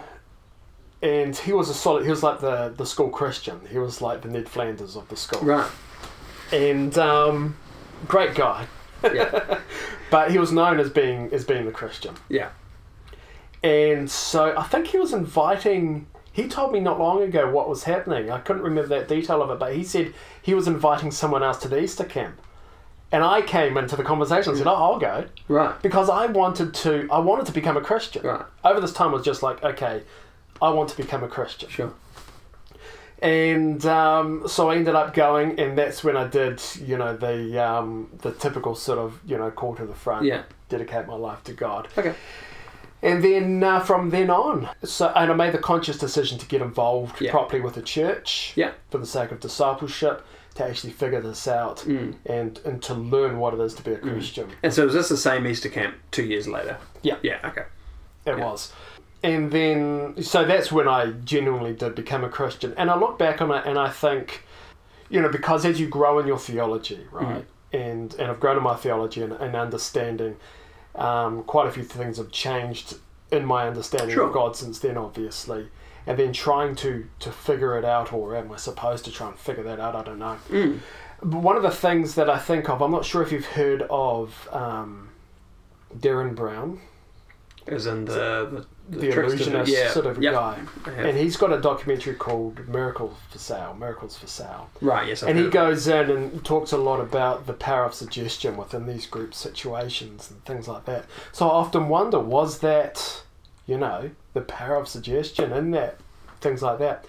and 1.02 1.36
he 1.36 1.54
was 1.54 1.70
a 1.70 1.74
solid. 1.74 2.04
He 2.04 2.10
was 2.10 2.24
like 2.24 2.40
the 2.40 2.74
the 2.76 2.86
school 2.86 3.10
Christian. 3.10 3.60
He 3.70 3.78
was 3.78 4.02
like 4.02 4.22
the 4.22 4.28
Ned 4.30 4.48
Flanders 4.50 4.96
of 4.96 5.08
the 5.10 5.16
school, 5.16 5.42
Right. 5.42 5.70
and 6.52 6.98
um, 6.98 7.56
great 8.08 8.36
guy. 8.36 8.68
Yeah. 9.04 9.60
But 10.10 10.32
he 10.32 10.38
was 10.40 10.54
known 10.54 10.80
as 10.80 10.90
being 10.90 11.30
as 11.34 11.44
being 11.44 11.66
the 11.66 11.72
Christian, 11.72 12.16
Yeah. 12.30 12.50
and 13.64 14.10
so 14.10 14.58
I 14.58 14.64
think 14.64 14.88
he 14.88 14.98
was 14.98 15.14
inviting. 15.14 16.08
He 16.32 16.48
told 16.48 16.72
me 16.72 16.80
not 16.80 17.00
long 17.00 17.22
ago 17.24 17.50
what 17.52 17.68
was 17.68 17.84
happening. 17.84 18.32
I 18.32 18.40
couldn't 18.40 18.62
remember 18.62 18.88
that 18.90 19.08
detail 19.08 19.42
of 19.42 19.50
it, 19.50 19.60
but 19.60 19.74
he 19.76 19.84
said 19.84 20.14
he 20.42 20.54
was 20.54 20.68
inviting 20.68 21.12
someone 21.12 21.44
else 21.44 21.58
to 21.60 21.68
the 21.68 21.82
Easter 21.82 22.04
camp. 22.06 22.40
And 23.12 23.24
I 23.24 23.42
came 23.42 23.76
into 23.78 23.96
the 23.96 24.04
conversation 24.04 24.52
and 24.52 24.58
said, 24.60 24.68
"Oh, 24.68 24.76
I'll 24.76 25.00
go." 25.00 25.26
Right. 25.48 25.82
because 25.82 26.10
I 26.10 26.28
wanted 26.28 26.74
to 26.76 27.08
I 27.12 27.20
wanted 27.20 27.46
to 27.48 27.52
become 27.52 27.76
a 27.76 27.82
Christian. 27.82 28.24
Right. 28.26 28.46
Over 28.64 28.80
this 28.80 28.94
time 28.94 29.10
I 29.10 29.14
was 29.14 29.26
just 29.26 29.44
like, 29.44 29.62
okay, 29.64 30.04
I 30.62 30.70
want 30.70 30.90
to 30.90 30.98
become 30.98 31.24
a 31.24 31.28
Christian. 31.28 31.70
Sure. 31.70 31.94
And 33.20 33.84
um, 33.88 34.48
so 34.48 34.70
I 34.70 34.76
ended 34.76 34.94
up 34.94 35.14
going 35.14 35.60
and 35.60 35.76
that's 35.78 36.04
when 36.04 36.16
I 36.16 36.28
did, 36.28 36.62
you 36.86 36.98
know, 36.98 37.18
the 37.18 37.64
um, 37.66 38.10
the 38.20 38.32
typical 38.32 38.76
sort 38.76 39.00
of, 39.00 39.20
you 39.26 39.38
know, 39.38 39.50
call 39.50 39.76
to 39.76 39.86
the 39.86 39.96
front, 39.96 40.26
Yeah. 40.26 40.44
dedicate 40.70 41.08
my 41.08 41.16
life 41.16 41.44
to 41.46 41.54
God. 41.54 41.88
Okay. 41.98 42.14
And 43.02 43.24
then 43.24 43.64
uh, 43.64 43.80
from 43.80 44.12
then 44.12 44.30
on, 44.30 44.70
so 44.84 45.08
and 45.16 45.32
I 45.32 45.36
made 45.36 45.54
the 45.54 45.58
conscious 45.60 45.98
decision 45.98 46.38
to 46.40 46.46
get 46.46 46.62
involved 46.62 47.20
Yeah. 47.20 47.32
properly 47.32 47.62
with 47.62 47.74
the 47.74 47.82
church 47.82 48.54
Yeah. 48.56 48.72
for 48.92 49.00
the 49.00 49.06
sake 49.08 49.32
of 49.32 49.40
discipleship, 49.40 50.24
to 50.56 50.64
actually 50.66 50.94
figure 50.94 51.22
this 51.22 51.48
out 51.48 51.78
Mm. 51.88 52.16
and 52.28 52.60
and 52.66 52.84
to 52.84 52.94
learn 52.94 53.40
what 53.40 53.54
it 53.56 53.60
is 53.60 53.74
to 53.76 53.84
be 53.84 53.94
a 53.94 53.98
Christian. 53.98 54.50
And 54.62 54.72
so 54.74 54.86
was 54.86 54.94
this 54.94 55.10
the 55.10 55.18
same 55.18 55.48
Easter 55.48 55.70
camp 55.70 55.96
two 56.12 56.24
years 56.24 56.48
later? 56.48 56.78
Yeah. 57.02 57.16
Yeah. 57.24 57.38
Okay. 57.46 57.64
It 58.26 58.38
Yeah. 58.38 58.46
was. 58.46 58.74
And 59.28 59.52
then, 59.52 60.24
so 60.24 60.46
that's 60.46 60.72
when 60.72 60.88
I 60.88 61.12
genuinely 61.26 61.74
did 61.74 61.96
become 61.96 62.24
a 62.24 62.30
Christian. 62.30 62.74
And 62.78 62.90
I 62.90 62.98
look 62.98 63.20
back 63.20 63.42
on 63.42 63.52
it 63.52 63.64
and 63.66 63.78
I 63.78 63.90
think, 63.90 64.46
you 65.10 65.22
know, 65.22 65.28
because 65.28 65.66
as 65.66 65.82
you 65.82 65.88
grow 65.90 66.20
in 66.20 66.28
your 66.28 66.40
theology, 66.40 67.06
right, 67.12 67.46
and, 67.74 68.14
and 68.14 68.32
I've 68.32 68.40
grown 68.40 68.56
in 68.56 68.64
my 68.64 68.76
theology 68.76 69.22
and, 69.22 69.34
and 69.34 69.54
understanding, 69.54 70.38
um, 70.96 71.44
quite 71.44 71.68
a 71.68 71.72
few 71.72 71.84
things 71.84 72.18
have 72.18 72.32
changed 72.32 72.96
in 73.30 73.44
my 73.44 73.68
understanding 73.68 74.16
Sure. 74.16 74.28
of 74.28 74.34
God 74.34 74.56
since 74.56 74.80
then, 74.80 74.98
obviously. 74.98 75.68
And 76.06 76.18
then 76.18 76.32
trying 76.32 76.76
to, 76.78 77.06
to 77.20 77.32
figure 77.34 77.78
it 77.78 77.84
out, 77.84 78.14
or 78.14 78.34
am 78.34 78.50
I 78.54 78.56
supposed 78.56 79.04
to 79.06 79.12
try 79.12 79.28
and 79.28 79.38
figure 79.38 79.64
that 79.64 79.82
out? 79.82 79.94
I 79.94 80.04
don't 80.04 80.20
know. 80.20 80.38
Mm. 80.50 80.80
But 81.22 81.42
one 81.42 81.58
of 81.58 81.64
the 81.64 81.72
things 81.72 82.16
that 82.16 82.30
I 82.30 82.40
think 82.40 82.70
of, 82.70 82.82
I'm 82.82 82.92
not 82.92 83.04
sure 83.04 83.22
if 83.24 83.34
you've 83.34 83.46
heard 83.46 83.82
of 83.90 84.48
um, 84.54 85.10
Derren 85.94 86.34
Brown. 86.34 86.80
As 87.68 87.86
in 87.86 88.06
the 88.06 88.66
the, 88.90 88.98
the 88.98 89.12
trickster- 89.12 89.24
illusionist 89.24 89.72
yeah. 89.72 89.90
sort 89.92 90.06
of 90.06 90.22
Yep. 90.22 90.34
guy. 90.34 90.60
And 90.88 91.18
he's 91.18 91.36
got 91.36 91.52
a 91.52 91.60
documentary 91.60 92.16
called 92.16 92.68
Miracles 92.70 93.18
for 93.30 93.38
Sale, 93.38 93.76
Miracles 93.78 94.18
for 94.18 94.28
Sale. 94.28 94.70
right. 94.82 95.08
Yes. 95.08 95.24
I've 95.24 95.30
and 95.30 95.40
he 95.40 95.50
goes 95.50 95.88
in 95.88 96.10
and 96.10 96.46
talks 96.46 96.72
a 96.72 96.78
lot 96.78 97.00
about 97.02 97.46
the 97.48 97.54
power 97.54 97.84
of 97.86 97.94
suggestion 97.94 98.56
within 98.56 98.88
these 98.88 99.06
group 99.06 99.34
situations 99.34 100.32
and 100.32 100.44
things 100.46 100.68
like 100.68 100.86
that. 100.86 101.06
So 101.34 101.48
I 101.48 101.52
often 101.52 101.90
wonder, 101.90 102.20
was 102.20 102.60
that, 102.60 103.24
you 103.66 103.78
know, 103.78 104.12
the 104.34 104.42
power 104.42 104.76
of 104.78 104.88
suggestion 104.88 105.52
in 105.52 105.72
that, 105.72 106.00
things 106.40 106.62
like 106.62 106.80
that. 106.80 107.06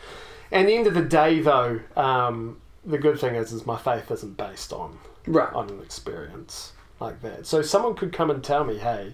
And 0.50 0.66
the 0.68 0.74
end 0.74 0.86
of 0.88 0.94
the 0.94 1.02
day, 1.02 1.40
though, 1.40 1.80
um, 1.96 2.60
the 2.84 2.98
good 2.98 3.20
thing 3.20 3.34
is, 3.36 3.52
is 3.52 3.66
my 3.66 3.76
faith 3.78 4.10
isn't 4.10 4.36
based 4.36 4.72
on 4.72 4.98
Right. 5.26 5.52
on 5.52 5.68
an 5.68 5.80
experience 5.82 6.72
like 7.00 7.20
that. 7.22 7.46
So 7.46 7.60
someone 7.62 7.94
could 7.94 8.12
come 8.12 8.30
and 8.30 8.42
tell 8.42 8.64
me, 8.64 8.78
hey, 8.78 9.12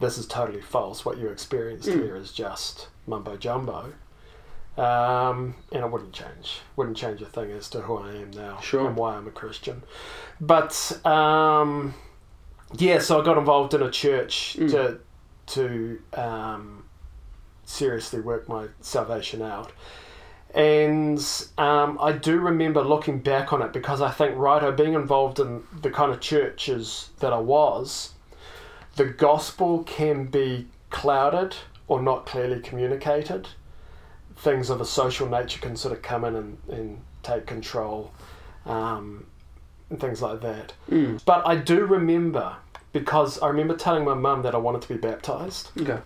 this 0.00 0.18
is 0.18 0.26
totally 0.26 0.60
false. 0.60 1.04
What 1.04 1.18
you 1.18 1.28
experienced 1.28 1.88
Mm. 1.88 2.02
here 2.04 2.16
is 2.16 2.32
just 2.32 2.88
mumbo 3.06 3.36
jumbo. 3.36 3.92
Um, 4.76 5.56
and 5.72 5.82
it 5.84 5.90
wouldn't 5.90 6.12
change. 6.12 6.60
Wouldn't 6.76 6.96
change 6.96 7.20
a 7.20 7.26
thing 7.26 7.50
as 7.50 7.68
to 7.70 7.80
who 7.80 7.96
I 7.98 8.10
am 8.10 8.30
now 8.30 8.60
Sure. 8.60 8.86
and 8.86 8.96
why 8.96 9.16
I'm 9.16 9.26
a 9.26 9.30
Christian. 9.32 9.82
But 10.40 11.04
um, 11.04 11.94
yeah, 12.76 13.00
so 13.00 13.20
I 13.20 13.24
got 13.24 13.38
involved 13.38 13.74
in 13.74 13.82
a 13.82 13.90
church 13.90 14.56
Mm. 14.58 14.70
to 14.70 15.00
to 15.46 15.98
um, 16.14 16.84
seriously 17.64 18.20
work 18.20 18.48
my 18.48 18.66
salvation 18.80 19.40
out. 19.42 19.72
And 20.54 21.18
um, 21.58 21.98
I 22.00 22.12
do 22.12 22.38
remember 22.38 22.82
looking 22.82 23.18
back 23.18 23.52
on 23.52 23.62
it 23.62 23.72
because 23.72 24.00
I 24.00 24.10
think, 24.10 24.36
righto, 24.36 24.72
being 24.72 24.94
involved 24.94 25.40
in 25.40 25.62
the 25.82 25.90
kind 25.90 26.12
of 26.12 26.20
churches 26.20 27.10
that 27.20 27.32
I 27.32 27.38
was, 27.38 28.12
the 28.98 29.04
gospel 29.06 29.84
can 29.84 30.26
be 30.26 30.66
clouded 30.90 31.54
or 31.86 32.02
not 32.02 32.26
clearly 32.26 32.60
communicated. 32.60 33.48
Things 34.36 34.70
of 34.70 34.80
a 34.80 34.84
social 34.84 35.28
nature 35.28 35.60
can 35.60 35.76
sort 35.76 35.92
of 35.94 36.02
come 36.02 36.24
in 36.24 36.34
and, 36.36 36.58
and 36.68 37.00
take 37.22 37.46
control, 37.46 38.12
um, 38.66 39.26
and 39.88 40.00
things 40.00 40.20
like 40.20 40.40
that. 40.42 40.72
Mm. 40.90 41.20
But 41.24 41.46
I 41.46 41.54
do 41.56 41.84
remember 41.86 42.56
because 42.92 43.38
I 43.40 43.48
remember 43.48 43.76
telling 43.76 44.04
my 44.04 44.14
mum 44.14 44.42
that 44.42 44.54
I 44.54 44.58
wanted 44.58 44.82
to 44.82 44.88
be 44.88 44.96
baptized 44.96 45.70
Okay. 45.78 45.98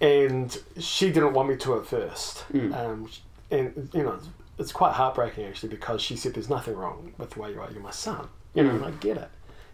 and 0.00 0.56
she 0.78 1.10
didn't 1.12 1.32
want 1.32 1.48
me 1.48 1.56
to 1.56 1.76
at 1.78 1.86
first. 1.86 2.44
Mm. 2.52 2.74
Um, 2.76 3.10
and 3.50 3.90
you 3.92 4.02
know, 4.04 4.18
it's 4.58 4.72
quite 4.72 4.92
heartbreaking 4.92 5.44
actually 5.46 5.70
because 5.70 6.00
she 6.00 6.16
said, 6.16 6.34
"There's 6.34 6.48
nothing 6.48 6.76
wrong 6.76 7.12
with 7.18 7.30
the 7.30 7.40
way 7.40 7.52
you 7.52 7.60
are. 7.60 7.70
You're 7.72 7.82
my 7.82 7.90
son." 7.90 8.28
You 8.54 8.62
know, 8.64 8.70
Mm. 8.70 8.76
and 8.76 8.84
I 8.86 8.90
get 8.92 9.16
it. 9.16 9.28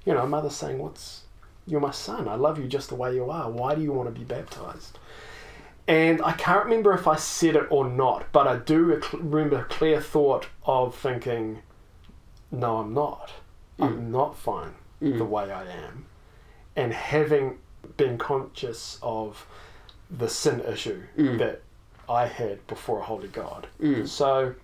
You 0.05 0.15
know, 0.15 0.23
a 0.23 0.27
mother 0.27 0.51
saying, 0.51 0.79
"What's 0.79 1.23
you're 1.67 1.81
my 1.81 1.91
son. 1.91 2.29
I 2.29 2.35
love 2.37 2.59
you 2.59 2.67
just 2.67 2.89
the 2.89 2.95
way 2.95 3.15
you 3.15 3.31
are. 3.31 3.51
Why 3.51 3.75
do 3.75 3.83
you 3.83 3.93
want 3.93 4.13
to 4.13 4.19
be 4.19 4.25
baptized?" 4.25 4.99
And 5.89 6.21
I 6.23 6.33
can't 6.33 6.65
remember 6.65 6.93
if 6.95 7.07
I 7.07 7.17
said 7.17 7.55
it 7.57 7.67
or 7.71 7.89
not, 7.89 8.25
but 8.33 8.47
I 8.49 8.57
do 8.57 9.01
remember 9.13 9.61
a 9.61 9.65
clear 9.65 10.01
thought 10.01 10.47
of 10.65 10.95
thinking, 10.95 11.63
"No, 12.51 12.79
I'm 12.79 12.93
not. 12.95 13.33
I'm 13.79 14.11
not 14.11 14.37
fine 14.37 14.75
Mm. 15.03 15.19
the 15.19 15.25
way 15.25 15.53
I 15.53 15.65
am," 15.65 16.07
and 16.75 16.93
having 16.93 17.59
been 17.97 18.17
conscious 18.19 18.99
of 19.03 19.47
the 20.11 20.29
sin 20.29 20.61
issue 20.61 21.03
Mm. 21.17 21.39
that 21.39 21.63
I 22.09 22.27
had 22.27 22.67
before 22.67 23.01
a 23.01 23.03
holy 23.03 23.29
God. 23.29 23.67
Mm. 23.81 24.09
So, 24.09 24.55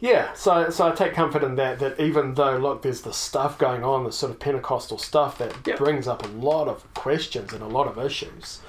yeah, 0.00 0.32
so 0.34 0.70
so 0.70 0.88
I 0.88 0.92
take 0.94 1.12
comfort 1.14 1.42
in 1.42 1.54
that. 1.56 1.78
That 1.80 1.98
even 2.00 2.34
though 2.34 2.56
look, 2.56 2.82
there's 2.82 3.02
the 3.02 3.12
stuff 3.12 3.58
going 3.58 3.82
on, 3.84 4.04
the 4.04 4.12
sort 4.12 4.30
of 4.32 4.38
Pentecostal 4.38 4.98
stuff 4.98 5.38
that 5.38 5.54
Yep. 5.66 5.78
brings 5.78 6.06
up 6.08 6.24
a 6.24 6.28
lot 6.28 6.68
of 6.68 6.82
questions 6.94 7.52
and 7.52 7.62
a 7.62 7.66
lot 7.66 7.86
of 7.88 7.98
issues. 7.98 8.60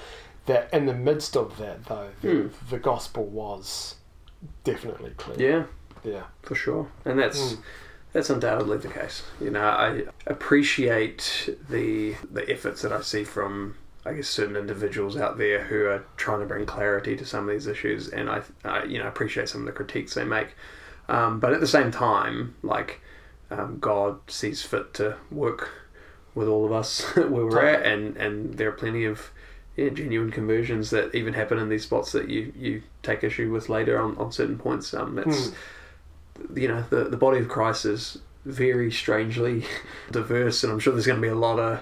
That 0.46 0.68
in 0.72 0.86
the 0.86 0.94
midst 0.94 1.36
of 1.36 1.58
that, 1.58 1.84
though, 1.86 2.08
the, 2.22 2.28
Mm. 2.28 2.50
the 2.70 2.78
gospel 2.78 3.24
was 3.24 3.96
definitely 4.64 5.10
clear. 5.16 5.38
Yeah. 5.38 5.64
Yeah. 6.12 6.22
for 6.42 6.54
sure, 6.54 6.88
and 7.04 7.18
that's 7.18 7.38
Mm. 7.52 7.58
that's 8.14 8.30
undoubtedly 8.30 8.78
the 8.78 8.88
case. 8.88 9.22
You 9.40 9.50
know, 9.50 9.62
I 9.62 10.04
appreciate 10.26 11.54
the 11.68 12.16
the 12.32 12.50
efforts 12.50 12.82
that 12.82 12.92
I 12.92 13.02
see 13.02 13.22
from 13.24 13.76
I 14.04 14.14
guess 14.14 14.28
certain 14.28 14.56
individuals 14.56 15.16
out 15.18 15.36
there 15.36 15.64
who 15.64 15.84
are 15.86 16.02
trying 16.16 16.40
to 16.40 16.46
bring 16.46 16.64
clarity 16.64 17.16
to 17.16 17.24
some 17.26 17.46
of 17.46 17.50
these 17.54 17.66
issues, 17.66 18.08
and 18.08 18.30
I, 18.30 18.40
I 18.64 18.84
you 18.84 18.98
know 18.98 19.06
appreciate 19.06 19.48
some 19.50 19.60
of 19.60 19.66
the 19.66 19.72
critiques 19.72 20.14
they 20.14 20.24
make, 20.24 20.56
um, 21.10 21.40
but 21.40 21.52
at 21.52 21.60
the 21.60 21.66
same 21.66 21.90
time, 21.90 22.54
like 22.62 23.00
um, 23.50 23.78
God 23.80 24.18
sees 24.28 24.62
fit 24.62 24.94
to 24.94 25.16
work 25.30 25.70
with 26.34 26.48
all 26.48 26.64
of 26.64 26.72
us 26.72 27.02
where 27.16 27.28
we're 27.46 27.64
at, 27.64 27.84
and 27.84 28.16
and 28.16 28.54
there 28.54 28.68
are 28.68 28.72
plenty 28.72 29.04
of 29.04 29.30
yeah, 29.76 29.88
genuine 29.88 30.30
conversions 30.30 30.90
that 30.90 31.14
even 31.14 31.34
happen 31.34 31.58
in 31.58 31.68
these 31.68 31.84
spots 31.84 32.12
that 32.12 32.28
you, 32.28 32.52
you 32.56 32.82
take 33.02 33.22
issue 33.24 33.50
with 33.50 33.68
later 33.68 34.00
on, 34.00 34.16
on 34.18 34.30
certain 34.32 34.58
points. 34.58 34.92
Um, 34.94 35.18
it's 35.18 35.48
Mm. 35.50 36.56
you 36.56 36.68
know 36.68 36.84
the 36.90 37.04
the 37.04 37.16
body 37.16 37.38
of 37.38 37.48
Christ 37.48 37.84
is 37.84 38.18
very 38.44 38.90
strangely 38.90 39.64
diverse, 40.10 40.64
and 40.64 40.72
I'm 40.72 40.78
sure 40.78 40.92
there's 40.92 41.06
going 41.06 41.20
to 41.20 41.26
be 41.26 41.28
a 41.28 41.34
lot 41.34 41.58
of 41.58 41.80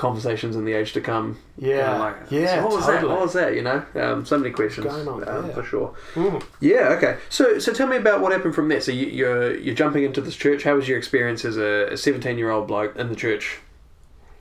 conversations 0.00 0.56
in 0.56 0.64
the 0.64 0.72
age 0.72 0.92
to 0.94 1.00
come. 1.00 1.38
Yeah. 1.58 1.98
Like, 1.98 2.16
yeah. 2.30 2.56
so 2.56 2.62
what 2.66 2.76
was 2.76 2.86
totally. 2.86 3.02
that? 3.02 3.08
What 3.08 3.20
was 3.20 3.32
that? 3.34 3.54
You 3.54 3.62
know, 3.62 3.84
um, 3.94 4.26
so 4.26 4.38
many 4.38 4.50
questions 4.52 4.86
going 4.86 5.06
on 5.06 5.28
um, 5.28 5.52
for 5.52 5.62
sure. 5.62 5.94
Mm. 6.14 6.42
Yeah. 6.60 6.96
Okay. 6.96 7.18
So 7.28 7.58
so 7.58 7.72
tell 7.72 7.86
me 7.86 7.96
about 7.96 8.20
what 8.20 8.32
happened 8.32 8.54
from 8.54 8.68
there. 8.68 8.80
So 8.80 8.92
you, 8.92 9.06
you're 9.06 9.56
you're 9.56 9.74
jumping 9.74 10.04
into 10.04 10.20
this 10.20 10.34
church. 10.34 10.64
How 10.64 10.74
was 10.74 10.88
your 10.88 10.98
experience 10.98 11.44
as 11.44 11.56
a 11.56 11.96
17 11.96 12.38
year 12.38 12.50
old 12.50 12.66
bloke 12.66 12.96
in 12.96 13.08
the 13.08 13.16
church? 13.16 13.58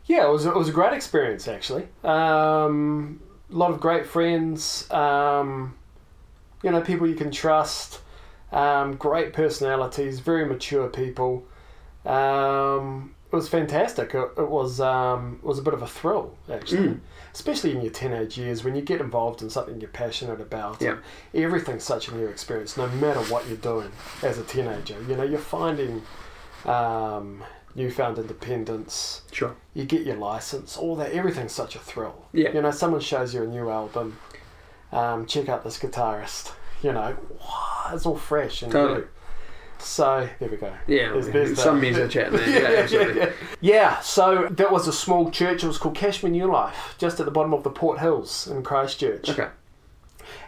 yeah, 0.09 0.25
it 0.25 0.31
was 0.31 0.45
it 0.47 0.55
was 0.55 0.67
a 0.67 0.71
great 0.71 0.91
experience 0.91 1.47
actually. 1.47 1.83
Um, 2.03 3.21
a 3.51 3.55
lot 3.55 3.69
of 3.69 3.79
great 3.79 4.07
friends. 4.07 4.89
Um, 4.91 5.77
you 6.63 6.71
know, 6.71 6.81
people 6.81 7.07
you 7.07 7.15
can 7.15 7.31
trust. 7.31 8.01
Um, 8.51 8.95
great 8.95 9.31
personalities, 9.33 10.19
very 10.19 10.45
mature 10.47 10.89
people. 10.89 11.45
Um, 12.03 13.13
it 13.31 13.35
was 13.35 13.47
fantastic. 13.47 14.13
It, 14.15 14.29
it 14.37 14.49
was 14.49 14.79
um, 14.81 15.39
it 15.43 15.45
was 15.45 15.59
a 15.59 15.61
bit 15.61 15.73
of 15.73 15.81
a 15.81 15.87
thrill 15.87 16.35
actually, 16.51 16.87
Mm. 16.87 16.99
especially 17.33 17.71
in 17.75 17.81
your 17.81 17.91
teenage 17.91 18.37
years 18.37 18.63
when 18.63 18.75
you 18.75 18.81
get 18.81 18.99
involved 19.01 19.41
in 19.41 19.49
something 19.49 19.79
you're 19.79 19.89
passionate 19.89 20.41
about. 20.41 20.81
Yeah. 20.81 20.97
everything's 21.33 21.83
such 21.83 22.07
a 22.07 22.15
new 22.15 22.27
experience, 22.27 22.75
no 22.77 22.87
matter 22.87 23.19
what 23.31 23.47
you're 23.47 23.57
doing 23.57 23.91
as 24.23 24.37
a 24.39 24.43
teenager. 24.43 24.99
You 25.07 25.15
know, 25.15 25.23
you're 25.23 25.39
finding 25.39 26.01
um, 26.65 27.43
newfound 27.75 28.17
independence. 28.17 29.21
Sure. 29.31 29.55
You 29.73 29.85
get 29.85 30.01
your 30.01 30.15
license, 30.17 30.75
all 30.77 30.95
that. 30.97 31.11
Everything's 31.11 31.51
such 31.53 31.75
a 31.75 31.79
thrill. 31.79 32.25
Yeah. 32.33 32.51
You 32.51 32.61
know, 32.61 32.71
someone 32.71 33.01
shows 33.01 33.33
you 33.33 33.43
a 33.43 33.47
new 33.47 33.69
album. 33.69 34.17
Um, 34.91 35.25
check 35.27 35.49
out 35.49 35.63
this 35.63 35.77
guitarist. 35.77 36.51
You 36.81 36.93
know, 36.93 37.15
wow, 37.41 37.91
it's 37.93 38.05
all 38.05 38.15
fresh 38.17 38.61
and 38.63 38.71
Totally. 38.71 39.01
new. 39.01 39.07
So 39.81 40.27
there 40.39 40.49
we 40.49 40.57
go. 40.57 40.73
Yeah, 40.87 41.09
There's- 41.13 41.27
there's 41.29 41.61
some 41.61 41.79
music 41.81 42.11
chat 42.15 42.31
there. 42.31 42.49
Yeah, 42.49 42.81
absolutely. 42.81 43.21
yeah. 43.21 43.31
Yeah, 43.61 43.99
so 44.01 44.47
that 44.51 44.71
was 44.71 44.87
a 44.87 44.93
small 44.93 45.31
church. 45.31 45.63
It 45.63 45.67
was 45.67 45.77
called 45.77 45.95
Cashmere 45.95 46.31
New 46.31 46.51
Life, 46.51 46.95
just 46.97 47.19
at 47.19 47.25
the 47.25 47.31
bottom 47.31 47.53
of 47.53 47.63
the 47.63 47.69
Port 47.69 47.99
Hills 47.99 48.47
in 48.47 48.61
Christchurch. 48.63 49.29
Okay. 49.29 49.47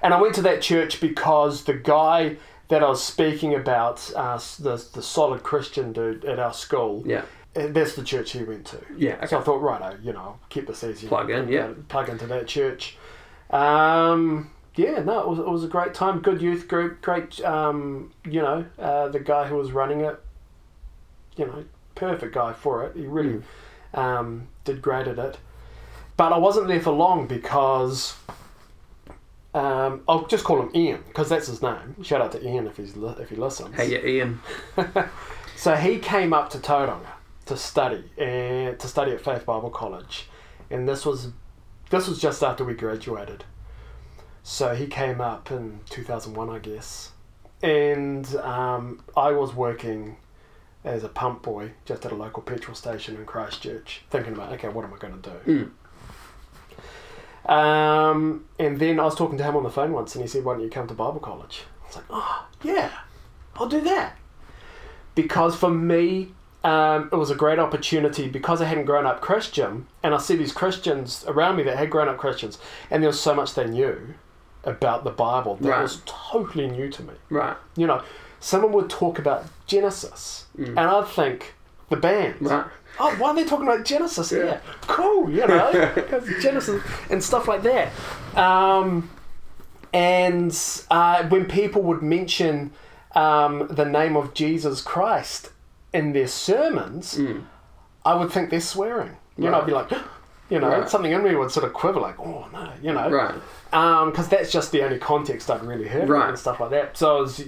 And 0.03 0.13
I 0.13 0.21
went 0.21 0.35
to 0.35 0.41
that 0.43 0.61
church 0.61 0.99
because 1.01 1.63
the 1.63 1.73
guy 1.73 2.37
that 2.69 2.83
I 2.83 2.89
was 2.89 3.03
speaking 3.03 3.53
about, 3.55 4.11
uh, 4.15 4.37
the, 4.59 4.83
the 4.93 5.01
solid 5.01 5.43
Christian 5.43 5.91
dude 5.93 6.23
at 6.25 6.39
our 6.39 6.53
school, 6.53 7.03
Yeah. 7.05 7.23
uh, 7.55 7.67
that's 7.67 7.95
the 7.95 8.03
church 8.03 8.31
he 8.31 8.43
went 8.43 8.65
to. 8.67 8.79
Yeah. 8.97 9.23
So 9.25 9.39
I 9.39 9.41
thought, 9.43 9.61
right, 9.61 9.97
you 10.01 10.13
know, 10.13 10.19
I'll 10.19 10.39
keep 10.49 10.67
this 10.67 10.83
easy. 10.83 11.07
Plug 11.07 11.29
in, 11.29 11.47
yeah. 11.49 11.69
Plug 11.89 12.09
into 12.09 12.27
that 12.27 12.47
church. 12.47 12.97
Um, 13.49 14.51
yeah, 14.75 15.01
no, 15.03 15.19
it 15.21 15.27
was, 15.27 15.39
it 15.39 15.47
was 15.47 15.63
a 15.63 15.67
great 15.67 15.93
time. 15.93 16.19
Good 16.21 16.41
youth 16.41 16.67
group. 16.67 17.01
Great, 17.01 17.39
um, 17.43 18.11
you 18.25 18.41
know, 18.41 18.65
uh, 18.79 19.07
the 19.09 19.19
guy 19.19 19.47
who 19.47 19.55
was 19.55 19.71
running 19.71 20.01
it, 20.01 20.19
you 21.35 21.45
know, 21.45 21.65
perfect 21.95 22.33
guy 22.33 22.53
for 22.53 22.85
it. 22.85 22.95
He 22.95 23.05
really 23.05 23.41
Mm. 23.93 23.97
um, 23.99 24.47
did 24.63 24.81
great 24.81 25.07
at 25.07 25.19
it. 25.19 25.37
But 26.17 26.31
I 26.33 26.37
wasn't 26.37 26.67
there 26.67 26.79
for 26.79 26.91
long 26.91 27.27
because 27.27 28.15
um, 29.53 30.01
I'll 30.07 30.25
just 30.27 30.43
call 30.43 30.61
him 30.61 30.69
Ian 30.73 31.03
because 31.07 31.27
that's 31.29 31.47
his 31.47 31.61
name. 31.61 32.01
Shout 32.03 32.21
out 32.21 32.31
to 32.33 32.45
Ian 32.47 32.67
if 32.67 32.77
he's 32.77 32.95
li- 32.95 33.15
if 33.19 33.29
he 33.29 33.35
listens. 33.35 33.75
Hey, 33.75 33.91
yeah, 33.91 34.05
Ian. 34.05 34.39
So 35.57 35.75
he 35.75 35.99
came 35.99 36.33
up 36.33 36.49
to 36.51 36.57
Tauranga 36.57 37.05
to 37.45 37.55
study 37.55 38.03
and 38.17 38.79
to 38.79 38.87
study 38.87 39.11
at 39.11 39.21
Faith 39.23 39.45
Bible 39.45 39.69
College, 39.69 40.27
and 40.71 40.89
this 40.89 41.05
was 41.05 41.27
this 41.91 42.07
was 42.07 42.17
just 42.19 42.41
after 42.41 42.63
we 42.65 42.73
graduated. 42.73 43.43
So 44.43 44.73
he 44.75 44.87
came 44.87 45.21
up 45.21 45.51
in 45.51 45.81
two 45.89 46.03
thousand 46.03 46.33
one, 46.33 46.49
I 46.49 46.59
guess, 46.59 47.11
and 47.61 48.25
um, 48.37 49.03
I 49.15 49.31
was 49.31 49.53
working 49.53 50.17
as 50.83 51.03
a 51.03 51.09
pump 51.09 51.43
boy 51.43 51.73
just 51.85 52.05
at 52.05 52.11
a 52.11 52.15
local 52.15 52.41
petrol 52.41 52.75
station 52.75 53.15
in 53.15 53.25
Christchurch, 53.25 54.01
thinking 54.09 54.33
about 54.33 54.51
okay, 54.53 54.67
what 54.67 54.83
am 54.83 54.93
I 54.93 54.97
going 54.97 55.21
to 55.21 55.29
do? 55.29 55.71
Mm. 57.45 57.51
Um, 57.51 58.45
and 58.57 58.79
then 58.79 58.99
I 58.99 59.03
was 59.03 59.15
talking 59.15 59.37
to 59.37 59.43
him 59.43 59.55
on 59.55 59.63
the 59.63 59.69
phone 59.69 59.93
once, 59.93 60.15
and 60.15 60.23
he 60.23 60.27
said, 60.27 60.43
"Why 60.43 60.53
don't 60.53 60.63
you 60.63 60.69
come 60.69 60.87
to 60.87 60.93
Bible 60.93 61.19
college?" 61.19 61.63
I 61.83 61.87
was 61.87 61.95
like, 61.97 62.05
"Oh, 62.09 62.47
yeah, 62.63 62.91
I'll 63.55 63.69
do 63.69 63.81
that." 63.81 64.17
Because 65.13 65.55
for 65.55 65.69
me, 65.69 66.33
um, 66.63 67.09
it 67.11 67.15
was 67.15 67.29
a 67.29 67.35
great 67.35 67.59
opportunity 67.59 68.27
because 68.27 68.61
I 68.61 68.65
hadn't 68.65 68.85
grown 68.85 69.05
up 69.05 69.21
Christian, 69.21 69.87
and 70.01 70.15
I 70.15 70.17
see 70.17 70.35
these 70.35 70.53
Christians 70.53 71.25
around 71.27 71.57
me 71.57 71.63
that 71.63 71.77
had 71.77 71.89
grown 71.89 72.07
up 72.07 72.17
Christians, 72.17 72.57
and 72.89 73.03
there 73.03 73.09
was 73.09 73.19
so 73.19 73.35
much 73.35 73.53
they 73.53 73.67
knew 73.67 74.15
about 74.63 75.03
the 75.03 75.09
Bible 75.11 75.55
that 75.61 75.69
Right. 75.69 75.81
was 75.81 76.01
totally 76.05 76.67
new 76.67 76.89
to 76.89 77.03
me. 77.03 77.13
Right. 77.29 77.55
You 77.75 77.87
know, 77.87 78.01
someone 78.39 78.71
would 78.73 78.89
talk 78.89 79.17
about 79.19 79.45
Genesis, 79.67 80.45
and 80.57 80.79
I'd 80.79 81.07
think 81.07 81.55
the 81.89 81.97
band. 81.97 82.35
Mm. 82.39 82.49
Right. 82.51 82.65
Oh, 82.99 83.15
why 83.17 83.29
are 83.29 83.35
they 83.35 83.45
talking 83.45 83.67
about 83.67 83.85
Genesis 83.85 84.31
Yeah. 84.31 84.59
Cool, 84.81 85.29
you 85.31 85.47
know, 85.47 85.71
Genesis 86.41 86.83
and 87.09 87.23
stuff 87.23 87.47
like 87.47 87.63
that. 87.63 87.89
Um, 88.37 89.09
and 89.93 90.57
uh, 90.89 91.23
when 91.27 91.45
people 91.45 91.81
would 91.83 92.01
mention 92.01 92.71
um, 93.15 93.67
the 93.69 93.85
name 93.85 94.15
of 94.15 94.33
Jesus 94.33 94.81
Christ 94.81 95.51
in 95.93 96.13
their 96.13 96.27
sermons, 96.27 97.19
I 98.05 98.15
would 98.15 98.31
think 98.31 98.49
they're 98.49 98.61
swearing. 98.61 99.17
You 99.37 99.49
know, 99.49 99.59
I'd 99.61 99.65
be 99.65 99.71
like, 99.73 99.89
you 100.51 100.59
know, 100.59 100.67
Right. 100.69 100.89
something 100.89 101.11
in 101.11 101.23
me 101.23 101.33
would 101.35 101.49
sort 101.49 101.65
of 101.65 101.73
quiver, 101.73 101.99
like, 101.99 102.19
oh 102.19 102.45
no, 102.53 102.69
you 102.83 102.93
know, 102.93 103.09
Right. 103.09 103.33
because 104.11 104.27
that's 104.27 104.51
just 104.51 104.71
the 104.73 104.83
only 104.83 104.99
context 104.99 105.49
I'd 105.49 105.63
really 105.63 105.87
heard 105.87 106.09
Right. 106.09 106.27
and 106.29 106.37
stuff 106.37 106.59
like 106.59 106.69
that. 106.71 106.97
So 106.97 107.17
I 107.17 107.21
was 107.21 107.43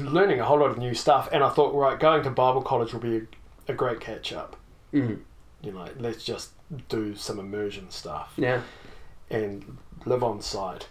learning 0.00 0.40
a 0.40 0.44
whole 0.44 0.58
lot 0.58 0.70
of 0.70 0.76
new 0.76 0.92
stuff, 0.92 1.28
and 1.32 1.42
I 1.44 1.50
thought, 1.50 1.72
right, 1.74 1.98
going 1.98 2.22
to 2.24 2.30
Bible 2.30 2.60
college 2.62 2.92
will 2.92 3.00
be 3.00 3.16
a, 3.18 3.22
a 3.68 3.74
great 3.74 4.00
catch 4.00 4.32
up. 4.32 4.56
Mm. 4.92 5.20
You 5.62 5.72
know, 5.72 5.86
let's 5.98 6.24
just 6.24 6.50
do 6.88 7.14
some 7.14 7.38
immersion 7.38 7.90
stuff 7.90 8.32
Yeah. 8.36 8.60
and 9.30 9.78
live 10.04 10.22
on 10.24 10.40
site 10.40 10.88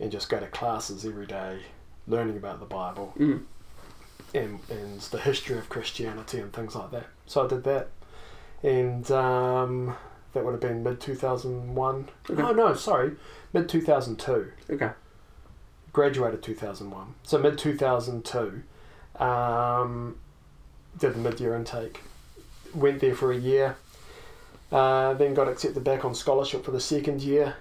and 0.00 0.10
just 0.10 0.28
go 0.28 0.40
to 0.40 0.46
classes 0.48 1.06
every 1.06 1.26
day, 1.26 1.60
learning 2.08 2.36
about 2.36 2.58
the 2.58 2.66
Bible 2.66 3.14
Mm. 3.18 3.42
and, 4.34 4.58
and 4.68 5.00
the 5.00 5.18
history 5.20 5.56
of 5.58 5.68
Christianity 5.68 6.40
and 6.40 6.52
things 6.52 6.74
like 6.74 6.90
that. 6.90 7.06
So 7.26 7.44
I 7.44 7.48
did 7.48 7.62
that, 7.64 7.88
and 8.64 9.08
um, 9.12 9.96
that 10.34 10.44
would 10.44 10.52
have 10.52 10.60
been 10.60 10.82
mid 10.82 11.00
two 11.00 11.14
thousand 11.14 11.74
one. 11.74 12.08
Okay. 12.28 12.42
Oh 12.42 12.52
no, 12.52 12.74
sorry, 12.74 13.12
mid 13.52 13.68
two 13.68 13.80
thousand 13.80 14.18
two. 14.18 14.52
Okay. 14.68 14.90
Graduated 15.92 16.42
two 16.42 16.54
thousand 16.54 16.90
one. 16.90 17.14
So 17.22 17.38
mid 17.38 17.56
two 17.56 17.76
thousand 17.76 18.24
two, 18.24 18.62
um, 19.18 20.16
did 20.98 21.14
the 21.14 21.18
mid 21.18 21.40
year 21.40 21.54
intake. 21.54 22.02
Went 22.74 23.00
there 23.00 23.14
for 23.14 23.32
a 23.32 23.36
year. 23.36 23.76
Uh, 24.72 25.14
then 25.14 25.34
got 25.34 25.48
accepted 25.48 25.84
back 25.84 26.04
on 26.04 26.14
scholarship 26.14 26.64
for 26.64 26.72
the 26.72 26.80
second 26.80 27.22
year. 27.22 27.54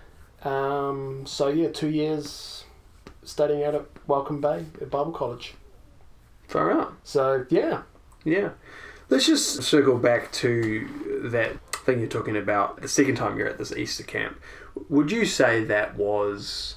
Um, 0.44 1.26
so 1.26 1.48
yeah, 1.48 1.70
two 1.70 1.90
years 1.90 2.64
studying 3.24 3.64
out 3.64 3.76
at 3.76 3.86
Welcome 4.08 4.42
Bay 4.42 4.66
at 4.82 4.90
Bible 4.90 5.12
College. 5.12 5.54
Far 6.48 6.72
out. 6.72 6.94
So 7.04 7.46
yeah, 7.50 7.84
Yeah. 8.24 8.50
Let's 9.10 9.28
just 9.28 9.62
circle 9.64 9.98
back 9.98 10.32
to 10.34 11.30
that 11.32 11.52
thing 11.84 12.00
you're 12.00 12.08
talking 12.08 12.38
about. 12.38 12.82
The 12.82 12.88
second 12.88 13.15
time 13.15 13.38
you're 13.38 13.48
at 13.48 13.58
this 13.58 13.72
Easter 13.76 14.04
camp, 14.04 14.39
would 14.89 15.12
you 15.12 15.26
say 15.26 15.63
that 15.65 15.96
was, 15.96 16.76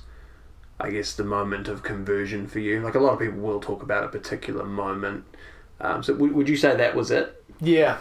I 0.80 0.90
guess, 0.90 1.14
the 1.14 1.24
moment 1.24 1.68
of 1.68 1.82
conversion 1.82 2.46
for 2.46 2.58
you? 2.58 2.80
Like 2.80 2.94
a 2.94 3.00
lot 3.00 3.12
of 3.14 3.18
people 3.20 3.38
will 3.40 3.60
talk 3.60 3.82
about 3.82 4.04
a 4.04 4.08
particular 4.08 4.64
moment. 4.64 5.24
Um, 5.80 6.02
so 6.02 6.14
would, 6.14 6.32
would 6.32 6.48
you 6.48 6.56
say 6.56 6.74
that 6.76 6.94
was 6.96 7.10
it? 7.10 7.42
Yeah, 7.60 7.98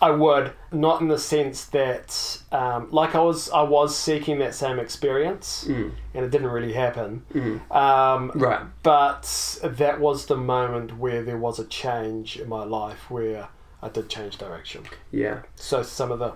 I 0.00 0.10
would. 0.10 0.52
Not 0.72 1.00
in 1.00 1.08
the 1.08 1.18
sense 1.18 1.64
that, 1.66 2.42
um, 2.52 2.88
like 2.90 3.14
I 3.14 3.20
was, 3.20 3.50
I 3.50 3.62
was 3.62 3.96
seeking 3.96 4.38
that 4.40 4.54
same 4.54 4.78
experience, 4.78 5.64
Mm. 5.66 5.92
and 6.14 6.24
it 6.24 6.30
didn't 6.30 6.48
really 6.48 6.74
happen. 6.74 7.24
Mm. 7.34 7.70
Um, 7.74 8.30
Right. 8.34 8.60
But 8.82 9.58
that 9.62 9.98
was 10.00 10.26
the 10.26 10.36
moment 10.36 10.98
where 10.98 11.22
there 11.22 11.38
was 11.38 11.58
a 11.58 11.64
change 11.64 12.38
in 12.38 12.48
my 12.48 12.64
life 12.64 13.10
where 13.10 13.48
I 13.82 13.88
did 13.88 14.08
change 14.08 14.38
direction. 14.38 14.84
Yeah. 15.10 15.40
So 15.56 15.82
some 15.82 16.10
of 16.10 16.18
the 16.18 16.32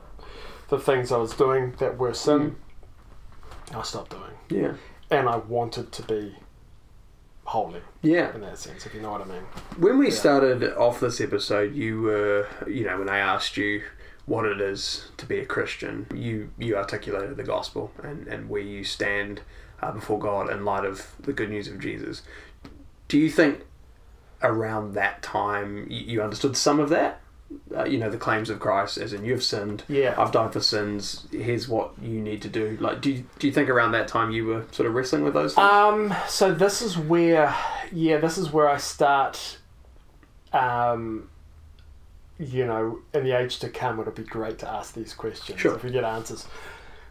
the 0.68 0.78
things 0.78 1.10
I 1.10 1.16
was 1.16 1.32
doing 1.34 1.74
that 1.78 1.98
were 1.98 2.14
sin, 2.14 2.54
I 3.74 3.82
stopped 3.82 4.10
doing, 4.12 4.30
Yeah. 4.62 4.74
and 5.10 5.28
I 5.28 5.36
wanted 5.36 5.90
to 5.92 6.02
be 6.02 6.36
holy 7.44 7.80
Yeah. 8.02 8.32
in 8.34 8.40
that 8.42 8.58
sense, 8.58 8.86
if 8.86 8.94
you 8.94 9.00
know 9.00 9.10
what 9.10 9.20
I 9.22 9.24
mean. 9.24 9.42
When 9.78 9.98
we 9.98 10.06
Yeah. 10.10 10.14
started 10.14 10.62
off 10.76 11.00
this 11.00 11.20
episode, 11.20 11.74
you 11.74 12.02
were, 12.02 12.46
you 12.68 12.84
know, 12.84 12.98
when 12.98 13.08
I 13.08 13.18
asked 13.18 13.56
you 13.56 13.82
what 14.26 14.44
it 14.44 14.60
is 14.60 15.08
to 15.16 15.26
be 15.26 15.40
a 15.40 15.44
Christian, 15.46 16.06
you 16.14 16.50
you 16.56 16.76
articulated 16.76 17.36
the 17.36 17.42
gospel 17.42 17.90
and, 18.04 18.28
and 18.28 18.48
where 18.48 18.62
you 18.62 18.84
stand 18.84 19.40
uh, 19.82 19.90
before 19.90 20.20
God 20.20 20.50
in 20.50 20.64
light 20.64 20.84
of 20.84 21.16
the 21.18 21.32
good 21.32 21.50
news 21.50 21.66
of 21.66 21.80
Jesus. 21.80 22.22
Do 23.08 23.18
you 23.18 23.28
think 23.30 23.64
around 24.42 24.92
that 24.94 25.20
time 25.22 25.86
you, 25.90 25.98
you 26.12 26.22
understood 26.22 26.56
some 26.56 26.78
of 26.78 26.90
that? 26.90 27.20
Uh, 27.76 27.84
you 27.84 27.98
know, 27.98 28.08
the 28.10 28.16
claims 28.16 28.48
of 28.50 28.60
Christ, 28.60 28.96
as 28.98 29.12
in 29.12 29.24
you've 29.24 29.42
sinned, 29.42 29.82
Yeah. 29.88 30.14
I've 30.16 30.30
died 30.32 30.52
for 30.52 30.60
sins. 30.60 31.26
Here's 31.32 31.68
what 31.68 31.92
you 32.00 32.20
need 32.20 32.42
to 32.42 32.48
do. 32.48 32.76
Like, 32.80 33.00
do 33.00 33.10
you, 33.10 33.24
do 33.40 33.46
you 33.48 33.52
think 33.52 33.68
around 33.68 33.92
that 33.92 34.06
time 34.06 34.30
you 34.30 34.46
were 34.46 34.64
sort 34.70 34.86
of 34.88 34.94
wrestling 34.94 35.24
with 35.24 35.34
those 35.34 35.54
things? 35.54 35.68
Um, 35.68 36.14
so 36.28 36.52
this 36.54 36.80
is 36.80 36.96
where, 36.96 37.54
yeah, 37.92 38.18
this 38.18 38.38
is 38.38 38.52
where 38.52 38.68
I 38.68 38.76
start. 38.76 39.58
Um, 40.52 41.28
you 42.38 42.64
know, 42.66 43.00
in 43.14 43.24
the 43.24 43.32
age 43.32 43.58
to 43.60 43.68
come, 43.68 44.00
it'll 44.00 44.12
be 44.12 44.22
great 44.22 44.58
to 44.60 44.68
ask 44.68 44.94
these 44.94 45.12
questions 45.12 45.60
Sure. 45.60 45.74
if 45.74 45.84
we 45.84 45.90
get 45.90 46.04
answers. 46.04 46.46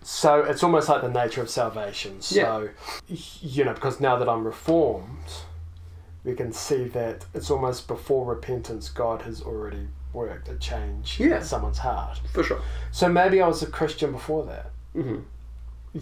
So 0.01 0.43
it's 0.43 0.63
almost 0.63 0.87
like 0.89 1.01
the 1.01 1.09
nature 1.09 1.41
of 1.41 1.49
salvation. 1.49 2.21
So, 2.21 2.69
you 3.07 3.65
know, 3.65 3.73
because 3.73 3.99
now 3.99 4.15
that 4.17 4.27
I'm 4.29 4.45
reformed, 4.45 5.27
we 6.23 6.33
can 6.33 6.51
see 6.53 6.85
that 6.85 7.25
it's 7.33 7.51
almost 7.51 7.87
before 7.87 8.25
repentance, 8.25 8.89
God 8.89 9.21
has 9.23 9.41
already 9.41 9.87
work 10.13 10.45
to 10.45 10.55
change 10.57 11.19
Yeah. 11.19 11.41
someone's 11.41 11.77
heart. 11.79 12.19
For 12.33 12.43
sure. 12.43 12.61
So 12.91 13.07
maybe 13.09 13.41
I 13.41 13.47
was 13.47 13.61
a 13.63 13.67
Christian 13.67 14.11
before 14.11 14.45
that. 14.45 14.71
hmm 14.93 15.19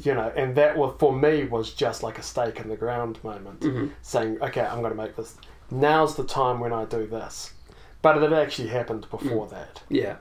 you 0.04 0.14
know, 0.14 0.30
and 0.36 0.54
that 0.56 0.76
was 0.78 0.94
for 1.00 1.14
me 1.14 1.46
was 1.46 1.72
just 1.74 2.04
like 2.04 2.20
a 2.20 2.22
stake 2.22 2.60
in 2.60 2.68
the 2.68 2.76
ground 2.76 3.18
moment, 3.24 3.62
Mhm. 3.62 3.92
saying, 4.02 4.38
okay, 4.42 4.60
I'm 4.62 4.82
going 4.82 4.92
to 4.92 5.02
make 5.02 5.16
this. 5.16 5.38
Now's 5.72 6.16
the 6.18 6.26
time 6.26 6.60
when 6.60 6.74
I 6.74 6.84
do 6.84 7.08
this. 7.08 7.54
But 8.02 8.18
it 8.18 8.24
had 8.24 8.34
actually 8.34 8.68
happened 8.68 9.10
before 9.10 9.48
that, 9.48 9.82
Yeah. 9.88 10.18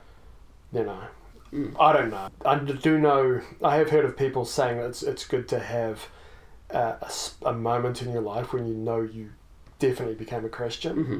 you 0.71 0.83
know. 0.85 1.01
Mm. 1.53 1.75
I 1.79 1.91
don't 1.91 2.09
know. 2.11 2.29
I 2.45 2.55
do 2.59 2.97
know. 2.97 3.41
I 3.61 3.75
have 3.75 3.89
heard 3.89 4.05
of 4.05 4.15
people 4.15 4.45
saying 4.45 4.77
it's 4.79 5.03
it's 5.03 5.25
good 5.27 5.49
to 5.49 5.59
have 5.59 6.07
uh, 6.73 6.93
a, 7.01 7.49
a 7.49 7.53
moment 7.53 8.01
in 8.01 8.11
your 8.13 8.21
life 8.21 8.53
when 8.53 8.67
you 8.67 8.73
know 8.73 9.01
you 9.01 9.31
definitely 9.79 10.15
became 10.15 10.45
a 10.45 10.49
Christian, 10.49 10.95
hmm 11.03 11.19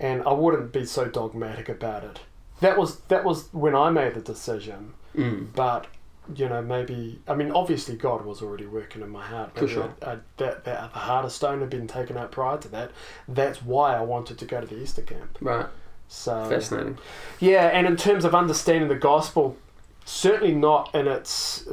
and 0.00 0.22
I 0.24 0.32
wouldn't 0.32 0.72
be 0.72 0.84
so 0.86 1.06
dogmatic 1.06 1.68
about 1.68 2.04
it. 2.04 2.20
That 2.60 2.76
was 2.78 3.00
that 3.08 3.24
was 3.24 3.48
when 3.52 3.74
I 3.74 3.90
made 3.90 4.14
the 4.14 4.20
decision 4.20 4.94
Mm. 5.16 5.46
but 5.54 5.86
you 6.34 6.48
know 6.48 6.60
maybe 6.62 7.20
I 7.28 7.34
mean 7.34 7.52
obviously 7.52 7.94
God 7.96 8.24
was 8.24 8.42
already 8.42 8.66
working 8.66 9.02
in 9.02 9.10
my 9.10 9.24
heart. 9.24 9.56
For 9.56 9.68
sure. 9.68 9.94
I, 10.02 10.12
I, 10.12 10.16
that 10.38 10.64
that 10.64 10.92
the 10.92 10.98
heart 10.98 11.24
of 11.24 11.30
stone 11.32 11.60
had 11.60 11.70
been 11.70 11.86
taken 11.86 12.16
out 12.16 12.32
prior 12.32 12.58
to 12.58 12.68
that. 12.68 12.90
That's 13.28 13.62
why 13.62 13.94
I 13.94 14.00
wanted 14.00 14.38
to 14.38 14.44
go 14.44 14.60
to 14.60 14.66
the 14.66 14.80
Easter 14.82 15.02
camp. 15.02 15.38
Right. 15.40 15.66
So 16.08 16.48
Fascinating. 16.48 16.98
yeah, 17.40 17.66
and 17.66 17.86
in 17.86 17.96
terms 17.96 18.24
of 18.24 18.34
understanding 18.34 18.88
the 18.88 18.94
gospel, 18.96 19.56
certainly 20.04 20.54
not 20.54 20.94
in 20.94 21.06
its 21.08 21.66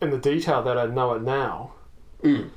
in 0.00 0.10
the 0.10 0.18
detail 0.18 0.62
that 0.62 0.78
I 0.78 0.86
know 0.86 1.12
it 1.14 1.22
now, 1.22 1.72
Mm. 2.22 2.50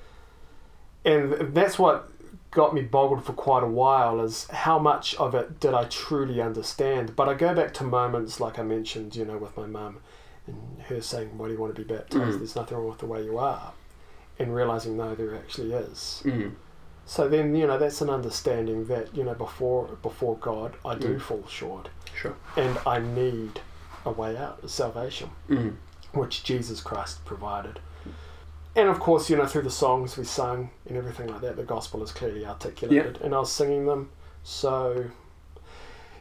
and 1.05 1.53
that's 1.53 1.77
what 1.79 2.09
got 2.51 2.73
me 2.73 2.81
boggled 2.81 3.23
for 3.23 3.33
quite 3.33 3.63
a 3.63 3.67
while 3.67 4.19
is 4.21 4.45
how 4.47 4.77
much 4.77 5.15
of 5.15 5.33
it 5.33 5.59
did 5.59 5.73
I 5.73 5.85
truly 5.85 6.41
understand. 6.41 7.15
But 7.15 7.29
I 7.29 7.33
go 7.33 7.53
back 7.55 7.73
to 7.75 7.83
moments 7.83 8.39
like 8.39 8.59
I 8.59 8.63
mentioned, 8.63 9.15
you 9.15 9.25
know, 9.25 9.37
with 9.37 9.55
my 9.57 9.65
mum 9.65 9.97
and 10.47 10.81
her 10.87 11.01
saying, 11.01 11.37
"Why 11.37 11.47
do 11.47 11.53
you 11.53 11.59
want 11.59 11.73
to 11.75 11.81
be 11.81 11.87
baptized? 11.87 12.35
Mm. 12.35 12.39
There's 12.39 12.55
nothing 12.55 12.77
wrong 12.77 12.89
with 12.89 12.97
the 12.99 13.05
way 13.05 13.23
you 13.23 13.37
are," 13.37 13.71
and 14.37 14.53
realizing 14.53 14.97
no, 14.97 15.15
there 15.15 15.35
actually 15.35 15.71
is. 15.73 16.21
Mm. 16.25 16.53
So 17.05 17.27
then, 17.27 17.55
you 17.55 17.65
know, 17.67 17.77
that's 17.77 18.01
an 18.01 18.09
understanding 18.09 18.85
that 18.85 19.15
you 19.15 19.23
know 19.23 19.33
before 19.33 19.87
before 20.01 20.37
God, 20.37 20.75
I 20.85 20.95
do 20.95 21.15
Mm. 21.15 21.21
fall 21.21 21.43
short, 21.47 21.89
Sure. 22.13 22.35
and 22.57 22.77
I 22.85 22.99
need 22.99 23.61
a 24.05 24.11
way 24.11 24.35
out, 24.35 24.67
salvation 24.69 25.29
Mm. 25.49 25.75
which 26.13 26.43
Jesus 26.43 26.81
Christ 26.81 27.23
provided. 27.23 27.79
And 28.75 28.87
of 28.87 28.99
course, 28.99 29.29
you 29.29 29.35
know, 29.35 29.45
through 29.45 29.63
the 29.63 29.71
songs 29.71 30.17
we 30.17 30.23
sung 30.23 30.69
and 30.87 30.97
everything 30.97 31.27
like 31.27 31.41
that, 31.41 31.57
the 31.57 31.63
gospel 31.63 32.01
is 32.03 32.11
clearly 32.11 32.45
articulated, 32.45 33.19
and 33.21 33.35
I 33.35 33.39
was 33.39 33.51
singing 33.51 33.85
them. 33.85 34.09
So, 34.43 35.05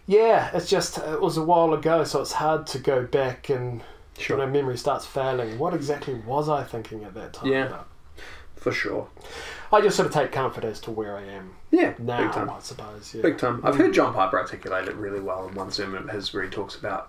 yeah, 0.07 0.51
it's 0.53 0.69
just, 0.69 0.99
it 0.99 1.21
was 1.21 1.37
a 1.37 1.45
while 1.45 1.73
ago, 1.73 2.03
so 2.05 2.21
it's 2.21 2.33
hard 2.33 2.67
to 2.69 2.79
go 2.79 3.07
back 3.07 3.49
and, 3.51 3.83
Sure. 4.19 4.37
you 4.37 4.45
know, 4.45 4.51
memory 4.51 4.77
starts 4.77 5.07
failing. 5.07 5.59
What 5.59 5.73
exactly 5.75 6.15
was 6.15 6.49
I 6.49 6.65
thinking 6.65 7.05
at 7.05 7.15
that 7.15 7.33
time? 7.35 7.47
Yeah. 7.53 7.67
about? 7.67 7.89
For 8.57 8.73
sure. 8.73 9.09
I 9.73 9.81
just 9.81 9.97
sort 9.97 10.07
of 10.09 10.13
take 10.13 10.33
comfort 10.33 10.65
as 10.65 10.81
to 10.81 10.91
where 10.91 11.17
I 11.17 11.23
am 11.23 11.55
Yeah. 11.71 11.95
now, 11.99 12.25
Big 12.25 12.33
time. 12.33 12.51
I 12.51 12.59
suppose. 12.59 13.15
Yeah. 13.15 13.23
Big 13.23 13.39
time. 13.39 13.63
I've 13.65 13.77
mm. 13.77 13.79
heard 13.79 13.95
John 13.95 14.13
Piper 14.13 14.39
articulate 14.39 14.89
it 14.89 14.97
really 14.97 15.21
well 15.21 15.49
in 15.49 15.55
one 15.55 15.71
sermon 15.71 16.03
of 16.03 16.11
his 16.11 16.35
where 16.35 16.43
he 16.43 16.51
talks 16.51 16.75
about 16.75 17.09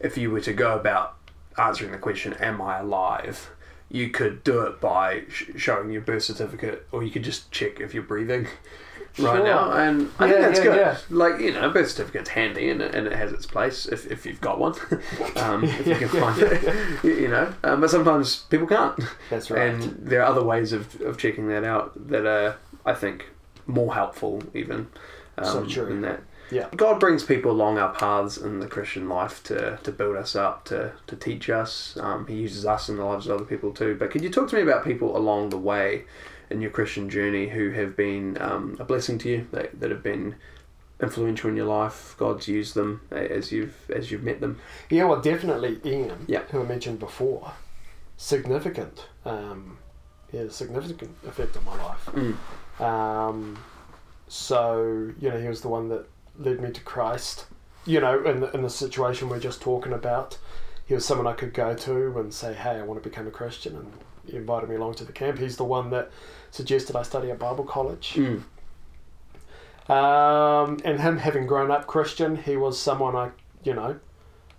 if 0.00 0.16
you 0.18 0.30
were 0.32 0.40
to 0.40 0.52
go 0.52 0.74
about 0.76 1.16
answering 1.56 1.92
the 1.92 1.98
question, 1.98 2.32
Am 2.40 2.60
I 2.60 2.78
alive? 2.80 3.50
You 3.92 4.08
could 4.08 4.42
do 4.42 4.62
it 4.62 4.80
by 4.80 5.22
sh- 5.30 5.50
showing 5.56 5.90
your 5.92 6.00
birth 6.02 6.24
certificate 6.24 6.86
or 6.92 7.04
you 7.04 7.10
could 7.10 7.22
just 7.22 7.50
check 7.52 7.78
if 7.78 7.92
you're 7.94 8.02
breathing 8.02 8.44
right 9.18 9.36
Sure. 9.36 9.44
now. 9.44 9.70
And 9.72 10.10
I 10.18 10.24
Yeah, 10.26 10.32
think 10.32 10.42
that's 10.46 10.58
yeah, 10.60 10.64
good. 10.64 10.76
yeah. 10.76 10.96
Like, 11.10 11.40
you 11.40 11.52
know, 11.52 11.68
birth 11.68 11.90
certificate's 11.90 12.30
handy 12.30 12.70
and 12.70 12.80
it, 12.80 12.94
and 12.94 13.06
it 13.06 13.12
has 13.12 13.30
its 13.32 13.44
place 13.44 13.84
if, 13.84 14.10
if 14.10 14.24
you've 14.24 14.40
got 14.40 14.58
one. 14.58 14.72
um, 15.36 15.64
if 15.64 15.86
you 15.86 15.94
can 15.96 16.08
find 16.20 16.38
it, 16.42 16.74
you 17.04 17.12
you 17.14 17.28
know. 17.28 17.52
Um, 17.62 17.82
but 17.82 17.90
sometimes 17.90 18.44
people 18.48 18.66
can't. 18.66 18.98
That's 19.28 19.50
right. 19.50 19.68
And 19.68 19.82
there 19.98 20.22
are 20.22 20.26
other 20.26 20.42
ways 20.42 20.72
of, 20.72 20.98
of 21.02 21.18
checking 21.18 21.48
that 21.48 21.62
out 21.64 21.92
that 22.08 22.24
are, 22.26 22.56
I 22.86 22.94
think, 22.94 23.26
more 23.66 23.92
helpful 23.94 24.42
even 24.54 24.88
um, 25.36 25.44
So 25.44 25.66
true. 25.66 25.84
than 25.86 26.00
that. 26.00 26.22
Yeah. 26.52 26.68
God 26.76 27.00
brings 27.00 27.24
people 27.24 27.50
along 27.50 27.78
our 27.78 27.92
paths 27.94 28.36
in 28.36 28.60
the 28.60 28.66
Christian 28.66 29.08
life 29.08 29.42
to, 29.44 29.78
to 29.82 29.90
build 29.90 30.16
us 30.16 30.36
up, 30.36 30.64
to, 30.66 30.92
to 31.06 31.16
teach 31.16 31.48
us. 31.48 31.96
Um, 32.00 32.26
he 32.26 32.34
uses 32.34 32.66
us 32.66 32.88
in 32.88 32.96
the 32.96 33.04
lives 33.04 33.26
of 33.26 33.36
other 33.36 33.44
people 33.44 33.72
too. 33.72 33.96
But 33.98 34.10
could 34.10 34.22
you 34.22 34.30
talk 34.30 34.48
to 34.50 34.56
me 34.56 34.62
about 34.62 34.84
people 34.84 35.16
along 35.16 35.48
the 35.48 35.58
way 35.58 36.04
in 36.50 36.60
your 36.60 36.70
Christian 36.70 37.08
journey 37.08 37.48
who 37.48 37.70
have 37.70 37.96
been 37.96 38.36
um, 38.40 38.76
a 38.78 38.84
blessing 38.84 39.16
to 39.18 39.28
you, 39.30 39.46
that, 39.52 39.80
that 39.80 39.90
have 39.90 40.02
been 40.02 40.34
influential 41.00 41.48
in 41.48 41.56
your 41.56 41.66
life? 41.66 42.14
God's 42.18 42.46
used 42.48 42.74
them 42.74 43.00
as 43.10 43.50
you've 43.50 43.90
as 43.90 44.10
you've 44.10 44.22
met 44.22 44.40
them. 44.40 44.60
Yeah, 44.90 45.04
well, 45.04 45.20
definitely 45.20 45.80
Ian, 45.84 46.26
Yeah. 46.28 46.42
who 46.50 46.60
I 46.60 46.64
mentioned 46.64 46.98
before, 46.98 47.52
significant. 48.18 49.06
Um, 49.24 49.78
he 50.30 50.36
had 50.38 50.46
a 50.48 50.52
significant 50.52 51.16
effect 51.26 51.56
on 51.56 51.64
my 51.64 51.82
life. 51.82 52.06
Mm. 52.06 52.80
Um, 52.84 53.58
so 54.28 55.10
you 55.20 55.28
know, 55.30 55.40
he 55.40 55.48
was 55.48 55.60
the 55.62 55.68
one 55.68 55.88
that 55.88 56.06
led 56.38 56.60
me 56.60 56.70
to 56.70 56.80
Christ. 56.80 57.46
You 57.84 58.00
know, 58.00 58.24
in 58.24 58.40
the, 58.40 58.50
in 58.52 58.62
the 58.62 58.70
situation 58.70 59.28
we're 59.28 59.40
just 59.40 59.60
talking 59.60 59.92
about, 59.92 60.38
he 60.86 60.94
was 60.94 61.04
someone 61.04 61.26
I 61.26 61.32
could 61.32 61.54
go 61.54 61.74
to 61.74 62.18
and 62.18 62.32
say, 62.32 62.54
"Hey, 62.54 62.78
I 62.78 62.82
want 62.82 63.02
to 63.02 63.08
become 63.08 63.26
a 63.26 63.30
Christian," 63.30 63.76
and 63.76 63.92
he 64.26 64.36
invited 64.36 64.68
me 64.68 64.76
along 64.76 64.94
to 64.94 65.04
the 65.04 65.12
camp. 65.12 65.38
He's 65.38 65.56
the 65.56 65.64
one 65.64 65.90
that 65.90 66.10
suggested 66.50 66.96
I 66.96 67.02
study 67.02 67.30
at 67.30 67.38
Bible 67.38 67.64
college. 67.64 68.14
Mm. 68.14 68.42
Um, 69.88 70.78
and 70.84 71.00
him 71.00 71.18
having 71.18 71.46
grown 71.46 71.70
up 71.70 71.86
Christian, 71.86 72.36
he 72.36 72.56
was 72.56 72.78
someone 72.78 73.16
I, 73.16 73.30
you 73.64 73.74
know, 73.74 73.98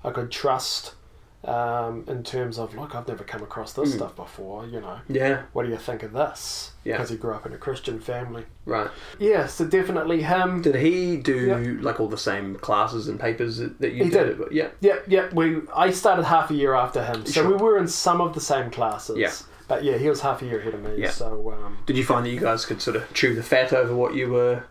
I 0.04 0.12
could 0.12 0.32
trust 0.32 0.96
um, 1.46 2.06
in 2.08 2.24
terms 2.24 2.58
of, 2.58 2.74
look, 2.76 2.96
I've 2.96 3.08
never 3.08 3.24
come 3.26 3.44
across 3.44 3.74
this 3.74 3.92
Mm. 3.92 3.96
stuff 3.98 4.16
before, 4.16 4.66
you 4.66 4.80
know, 4.80 5.00
Yeah, 5.10 5.42
what 5.52 5.64
do 5.66 5.70
you 5.70 5.78
think 5.78 6.02
of 6.04 6.14
this? 6.14 6.72
Yeah. 6.86 6.94
Because 6.96 7.10
he 7.10 7.18
grew 7.18 7.34
up 7.34 7.46
in 7.46 7.52
a 7.54 7.58
Christian 7.58 8.00
family. 8.00 8.46
right. 8.66 8.90
Yeah, 9.20 9.48
so 9.48 9.66
definitely 9.66 10.22
him. 10.22 10.62
Did 10.62 10.76
he 10.76 11.18
do 11.18 11.36
Yeah. 11.48 11.82
like 11.86 12.00
all 12.00 12.08
the 12.08 12.18
same 12.18 12.56
classes 12.56 13.08
and 13.10 13.20
papers 13.20 13.58
that, 13.58 13.80
that 13.82 13.92
you 13.92 14.06
He 14.06 14.10
did? 14.10 14.38
did. 14.38 14.52
Yeah. 14.54 14.68
Yep, 14.80 15.04
yep. 15.08 15.34
We 15.34 15.62
I 15.76 15.92
started 15.92 16.24
half 16.24 16.50
a 16.50 16.54
year 16.54 16.74
after 16.74 17.04
him, 17.04 17.26
so 17.26 17.32
Sure. 17.42 17.48
we 17.50 17.56
were 17.56 17.78
in 17.78 17.88
some 17.88 18.22
of 18.22 18.34
the 18.34 18.42
same 18.42 18.72
classes. 18.72 19.18
Yeah. 19.18 19.32
But 19.68 19.84
yeah, 19.84 19.98
he 19.98 20.08
was 20.10 20.22
half 20.22 20.42
a 20.42 20.46
year 20.46 20.60
ahead 20.60 20.74
of 20.76 20.82
me. 20.84 20.96
Yeah. 20.98 21.10
So 21.10 21.52
um, 21.58 21.78
Did 21.86 21.98
you 21.98 22.04
find 22.06 22.26
that 22.26 22.30
you 22.30 22.40
guys 22.40 22.66
could 22.66 22.82
sort 22.82 22.96
of 22.96 23.12
chew 23.14 23.34
the 23.36 23.44
fat 23.44 23.74
over 23.74 23.94
what 23.96 24.14
you 24.14 24.30
were 24.32 24.64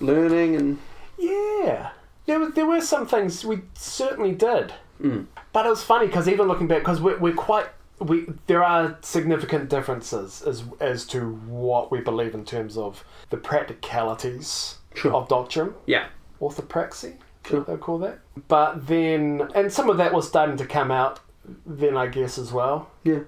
learning 0.00 0.56
and? 0.56 0.78
yeah, 1.18 1.90
there 2.26 2.38
were 2.40 2.50
there 2.50 2.66
were 2.66 2.80
some 2.80 3.06
things 3.06 3.44
we 3.44 3.60
certainly 3.74 4.32
did. 4.32 4.72
Mm. 5.00 5.26
But 5.52 5.66
it 5.66 5.70
was 5.70 5.82
funny 5.82 6.06
because 6.06 6.28
even 6.28 6.46
looking 6.48 6.66
back, 6.66 6.80
because 6.80 7.00
we're, 7.00 7.18
we're 7.18 7.34
quite 7.34 7.66
we 7.98 8.26
there 8.46 8.62
are 8.62 8.98
significant 9.00 9.70
differences 9.70 10.42
as 10.42 10.64
as 10.80 11.06
to 11.06 11.32
what 11.46 11.90
we 11.90 12.00
believe 12.00 12.34
in 12.34 12.44
terms 12.44 12.76
of 12.76 13.02
the 13.30 13.36
practicalities 13.38 14.76
Sure. 14.94 15.12
of 15.12 15.28
doctrine, 15.28 15.74
Yeah. 15.86 16.06
orthopraxy, 16.40 17.16
Sure. 17.44 17.60
they'll 17.60 17.76
call 17.76 17.98
that. 17.98 18.18
But 18.48 18.86
then, 18.86 19.48
and 19.54 19.70
some 19.72 19.90
of 19.90 19.98
that 19.98 20.12
was 20.14 20.26
starting 20.26 20.56
to 20.56 20.66
come 20.66 20.90
out 20.90 21.20
then, 21.66 21.96
I 21.98 22.06
guess 22.06 22.38
as 22.38 22.50
well. 22.52 22.88
Yeah. 23.04 23.20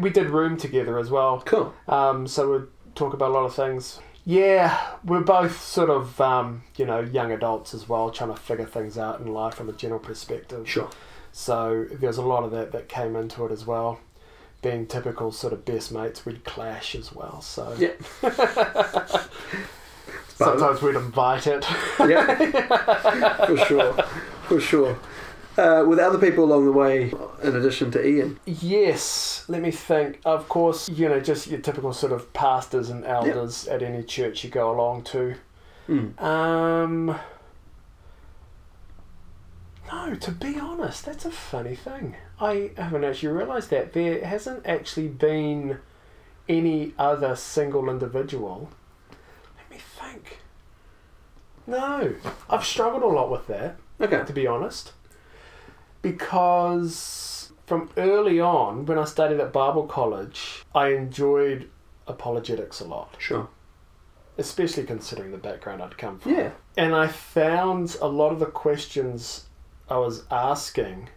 We 0.00 0.10
did 0.10 0.30
room 0.30 0.56
together 0.56 0.98
as 0.98 1.10
well, 1.10 1.42
Cool. 1.46 1.72
um, 1.88 2.26
so 2.26 2.50
we'd 2.52 2.68
talk 2.96 3.14
about 3.14 3.30
a 3.30 3.34
lot 3.34 3.44
of 3.44 3.54
things. 3.54 4.00
Yeah, 4.24 4.78
we're 5.04 5.20
both 5.22 5.60
sort 5.60 5.90
of 5.90 6.20
um, 6.20 6.62
you 6.76 6.86
know 6.86 7.00
young 7.00 7.32
adults 7.32 7.74
as 7.74 7.88
well, 7.88 8.10
trying 8.10 8.32
to 8.34 8.40
figure 8.40 8.66
things 8.66 8.96
out 8.98 9.18
in 9.20 9.26
life 9.32 9.54
from 9.54 9.68
a 9.68 9.72
general 9.72 10.00
perspective. 10.00 10.68
Sure. 10.68 10.88
So 11.32 11.86
there's 11.90 12.18
a 12.18 12.22
lot 12.22 12.44
of 12.44 12.50
that 12.52 12.72
that 12.72 12.88
came 12.88 13.16
into 13.16 13.44
it 13.46 13.52
as 13.52 13.66
well. 13.66 14.00
Being 14.60 14.86
typical 14.86 15.32
sort 15.32 15.52
of 15.52 15.64
best 15.64 15.90
mates, 15.90 16.24
we'd 16.24 16.44
clash 16.44 16.94
as 16.94 17.12
well. 17.12 17.40
So 17.40 17.74
Yeah. 17.78 17.92
sometimes 20.36 20.82
we'd 20.82 20.94
invite 20.96 21.46
it. 21.46 21.64
Yeah. 22.00 23.46
For 23.46 23.56
sure. 23.56 23.92
For 24.48 24.60
sure. 24.60 24.98
Uh, 25.58 25.84
with 25.86 25.98
other 25.98 26.16
people 26.18 26.44
along 26.44 26.64
the 26.64 26.72
way, 26.72 27.12
in 27.42 27.54
addition 27.56 27.90
to 27.90 28.06
Ian. 28.06 28.40
yes, 28.46 29.44
let 29.48 29.60
me 29.60 29.70
think. 29.70 30.18
Of 30.24 30.48
course, 30.48 30.88
you 30.88 31.08
know, 31.08 31.20
just 31.20 31.46
your 31.46 31.60
typical 31.60 31.92
sort 31.92 32.12
of 32.12 32.32
pastors 32.32 32.88
and 32.88 33.04
elders 33.04 33.68
at 33.68 33.82
any 33.82 34.02
church 34.02 34.44
you 34.44 34.50
go 34.50 34.70
along 34.70 35.02
to. 35.04 35.34
Mm. 35.88 36.18
Um, 36.22 37.18
no, 39.92 40.14
to 40.14 40.30
be 40.32 40.58
honest, 40.58 41.04
that's 41.04 41.24
a 41.24 41.30
funny 41.30 41.74
thing. 41.76 42.16
I 42.40 42.70
haven't 42.76 43.04
actually 43.04 43.32
realised 43.32 43.70
that. 43.70 43.92
There 43.92 44.24
hasn't 44.24 44.66
actually 44.66 45.08
been 45.08 45.78
any 46.48 46.92
other 46.98 47.36
single 47.36 47.88
individual. 47.90 48.70
Let 49.56 49.70
me 49.70 49.76
think. 49.78 50.38
No, 51.66 52.14
I've 52.50 52.64
struggled 52.64 53.02
a 53.02 53.06
lot 53.06 53.30
with 53.30 53.46
that, 53.48 53.76
Okay. 54.00 54.24
to 54.24 54.32
be 54.32 54.46
honest. 54.46 54.92
Because 56.00 57.52
from 57.66 57.90
early 57.96 58.40
on, 58.40 58.84
when 58.86 58.98
I 58.98 59.04
studied 59.04 59.40
at 59.40 59.52
Bible 59.52 59.84
college, 59.86 60.64
I 60.74 60.88
enjoyed 60.88 61.70
apologetics 62.06 62.80
a 62.80 62.84
lot. 62.84 63.16
Sure. 63.18 63.48
especially 64.38 64.82
considering 64.84 65.30
the 65.30 65.36
background 65.36 65.82
I'd 65.82 65.98
come 65.98 66.18
from. 66.18 66.32
Yeah. 66.32 66.50
And 66.78 66.94
I 66.94 67.06
found 67.06 67.96
a 68.00 68.08
lot 68.08 68.32
of 68.32 68.38
the 68.40 68.46
questions 68.46 69.44
I 69.92 69.98
was 69.98 70.24
asking, 70.30 71.10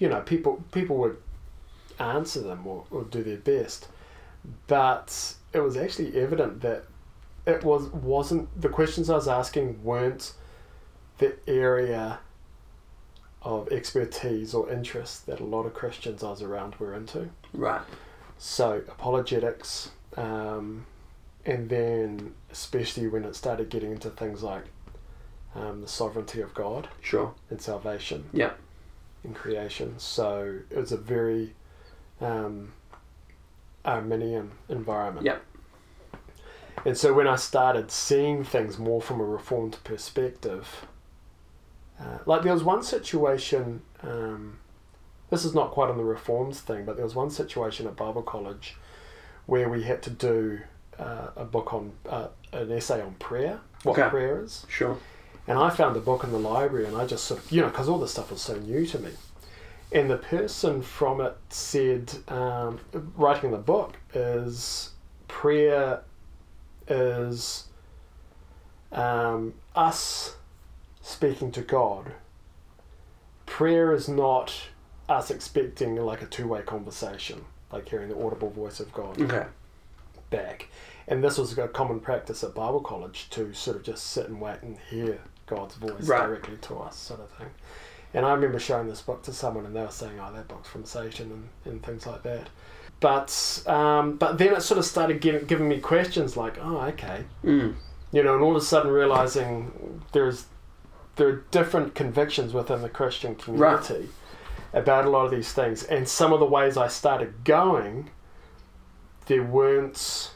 you 0.00 0.08
know, 0.08 0.20
people 0.22 0.64
people 0.72 0.96
would 0.96 1.18
answer 2.00 2.40
them 2.40 2.66
or, 2.66 2.84
or 2.90 3.04
do 3.04 3.22
their 3.22 3.36
best, 3.36 3.86
but 4.66 5.34
it 5.52 5.60
was 5.60 5.76
actually 5.76 6.20
evident 6.20 6.60
that 6.62 6.84
it 7.46 7.62
was 7.62 7.86
wasn't 7.90 8.60
the 8.60 8.68
questions 8.68 9.08
I 9.08 9.14
was 9.14 9.28
asking 9.28 9.84
weren't 9.84 10.32
the 11.18 11.36
area 11.46 12.18
of 13.42 13.68
expertise 13.70 14.52
or 14.52 14.68
interest 14.68 15.26
that 15.26 15.38
a 15.38 15.44
lot 15.44 15.64
of 15.64 15.72
Christians 15.72 16.24
I 16.24 16.30
was 16.30 16.42
around 16.42 16.74
were 16.76 16.94
into. 16.94 17.30
Right. 17.52 17.82
So 18.36 18.82
apologetics, 18.88 19.92
um, 20.16 20.86
and 21.46 21.68
then 21.68 22.34
especially 22.50 23.06
when 23.06 23.24
it 23.24 23.36
started 23.36 23.68
getting 23.68 23.92
into 23.92 24.10
things 24.10 24.42
like 24.42 24.64
um, 25.58 25.80
the 25.82 25.88
sovereignty 25.88 26.40
of 26.40 26.54
God 26.54 26.88
Sure. 27.00 27.34
and 27.50 27.60
salvation 27.60 28.28
Yeah. 28.32 28.52
and 29.24 29.34
creation. 29.34 29.98
So 29.98 30.60
it 30.70 30.76
was 30.76 30.92
a 30.92 30.96
very 30.96 31.54
um, 32.20 32.72
Arminian 33.84 34.52
environment. 34.68 35.26
Yep. 35.26 35.42
And 36.84 36.96
so 36.96 37.12
when 37.12 37.26
I 37.26 37.36
started 37.36 37.90
seeing 37.90 38.44
things 38.44 38.78
more 38.78 39.00
from 39.02 39.20
a 39.20 39.24
reformed 39.24 39.78
perspective, 39.84 40.86
uh, 42.00 42.18
like 42.26 42.42
there 42.42 42.52
was 42.52 42.62
one 42.62 42.82
situation, 42.82 43.82
um, 44.02 44.58
this 45.30 45.44
is 45.44 45.54
not 45.54 45.72
quite 45.72 45.90
on 45.90 45.96
the 45.96 46.04
reforms 46.04 46.60
thing, 46.60 46.84
but 46.84 46.96
there 46.96 47.04
was 47.04 47.14
one 47.16 47.30
situation 47.30 47.86
at 47.86 47.96
Bible 47.96 48.22
college 48.22 48.76
where 49.46 49.68
we 49.68 49.82
had 49.82 50.02
to 50.02 50.10
do 50.10 50.60
uh, 50.98 51.28
a 51.36 51.44
book 51.44 51.72
on, 51.74 51.92
uh, 52.08 52.28
an 52.52 52.70
essay 52.70 53.00
on 53.02 53.14
prayer, 53.14 53.60
what 53.82 53.98
Okay. 53.98 54.08
prayer 54.08 54.42
is. 54.42 54.64
Sure. 54.68 54.96
And 55.48 55.58
I 55.58 55.70
found 55.70 55.96
the 55.96 56.00
book 56.00 56.22
in 56.24 56.30
the 56.30 56.38
library, 56.38 56.86
and 56.86 56.94
I 56.96 57.06
just 57.06 57.24
sort 57.24 57.40
of, 57.40 57.50
you 57.50 57.62
know, 57.62 57.68
because 57.68 57.88
all 57.88 57.98
this 57.98 58.12
stuff 58.12 58.30
was 58.30 58.42
so 58.42 58.56
new 58.58 58.84
to 58.86 58.98
me. 58.98 59.10
And 59.90 60.10
the 60.10 60.18
person 60.18 60.82
from 60.82 61.22
it 61.22 61.34
said, 61.48 62.12
um, 62.28 62.78
writing 63.16 63.50
the 63.50 63.56
book 63.56 63.96
is 64.12 64.90
prayer 65.26 66.02
is 66.86 67.64
um, 68.92 69.54
us 69.74 70.36
speaking 71.00 71.50
to 71.52 71.62
God. 71.62 72.12
Prayer 73.46 73.92
is 73.94 74.08
not 74.08 74.52
us 75.08 75.30
expecting 75.30 75.96
like 75.96 76.20
a 76.20 76.26
two 76.26 76.46
way 76.46 76.60
conversation, 76.60 77.46
like 77.72 77.88
hearing 77.88 78.10
the 78.10 78.22
audible 78.22 78.50
voice 78.50 78.80
of 78.80 78.92
God 78.92 79.18
Okay. 79.22 79.46
back. 80.28 80.68
And 81.06 81.24
this 81.24 81.38
was 81.38 81.56
a 81.56 81.68
common 81.68 82.00
practice 82.00 82.44
at 82.44 82.54
Bible 82.54 82.80
college 82.80 83.30
to 83.30 83.54
sort 83.54 83.78
of 83.78 83.82
just 83.82 84.06
sit 84.08 84.28
and 84.28 84.38
wait 84.38 84.58
and 84.60 84.76
hear 84.90 85.20
God's 85.48 85.74
voice 85.76 86.04
Right. 86.08 86.26
directly 86.26 86.56
to 86.62 86.78
us, 86.80 86.96
sort 86.96 87.20
of 87.20 87.30
thing. 87.30 87.48
And 88.14 88.24
I 88.24 88.32
remember 88.32 88.58
showing 88.58 88.88
this 88.88 89.02
book 89.02 89.22
to 89.24 89.32
someone, 89.32 89.66
and 89.66 89.76
they 89.76 89.80
were 89.82 89.90
saying, 89.90 90.18
"Oh, 90.18 90.32
that 90.32 90.48
book's 90.48 90.68
from 90.68 90.84
Satan," 90.84 91.30
and, 91.64 91.72
and 91.72 91.82
things 91.84 92.06
like 92.06 92.22
that. 92.22 92.48
But 93.00 93.62
um, 93.66 94.16
but 94.16 94.38
then 94.38 94.54
it 94.54 94.62
sort 94.62 94.78
of 94.78 94.84
started 94.84 95.20
giving, 95.20 95.44
giving 95.46 95.68
me 95.68 95.78
questions 95.78 96.36
like, 96.36 96.58
"Oh, 96.60 96.78
okay," 96.86 97.24
Mm. 97.44 97.74
you 98.12 98.22
know, 98.22 98.34
and 98.34 98.42
all 98.42 98.52
of 98.56 98.62
a 98.62 98.64
sudden 98.64 98.90
realizing 98.90 100.02
there's 100.12 100.46
there 101.16 101.28
are 101.28 101.44
different 101.50 101.94
convictions 101.94 102.54
within 102.54 102.80
the 102.80 102.88
Christian 102.88 103.34
community 103.34 104.08
about 104.72 105.04
a 105.04 105.10
lot 105.10 105.24
of 105.26 105.30
these 105.30 105.52
things, 105.52 105.82
and 105.84 106.08
some 106.08 106.32
of 106.32 106.40
the 106.40 106.46
ways 106.46 106.76
I 106.76 106.88
started 106.88 107.44
going, 107.44 108.10
there 109.26 109.42
weren't 109.42 110.30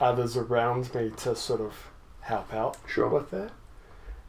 others 0.00 0.36
around 0.36 0.92
me 0.94 1.10
to 1.18 1.36
sort 1.36 1.60
of 1.60 1.74
help 2.20 2.52
out 2.54 2.76
Sure. 2.86 3.08
with 3.08 3.30
that 3.30 3.50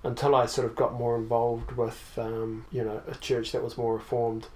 until 0.06 0.36
I 0.36 0.46
sort 0.46 0.68
of 0.68 0.76
got 0.76 0.94
more 0.94 1.16
involved 1.18 1.74
with 1.74 2.14
um, 2.18 2.66
you 2.72 2.84
know 2.84 3.02
a 3.08 3.16
church 3.16 3.52
that 3.52 3.62
was 3.64 3.78
more 3.78 3.96
reformed 3.96 4.48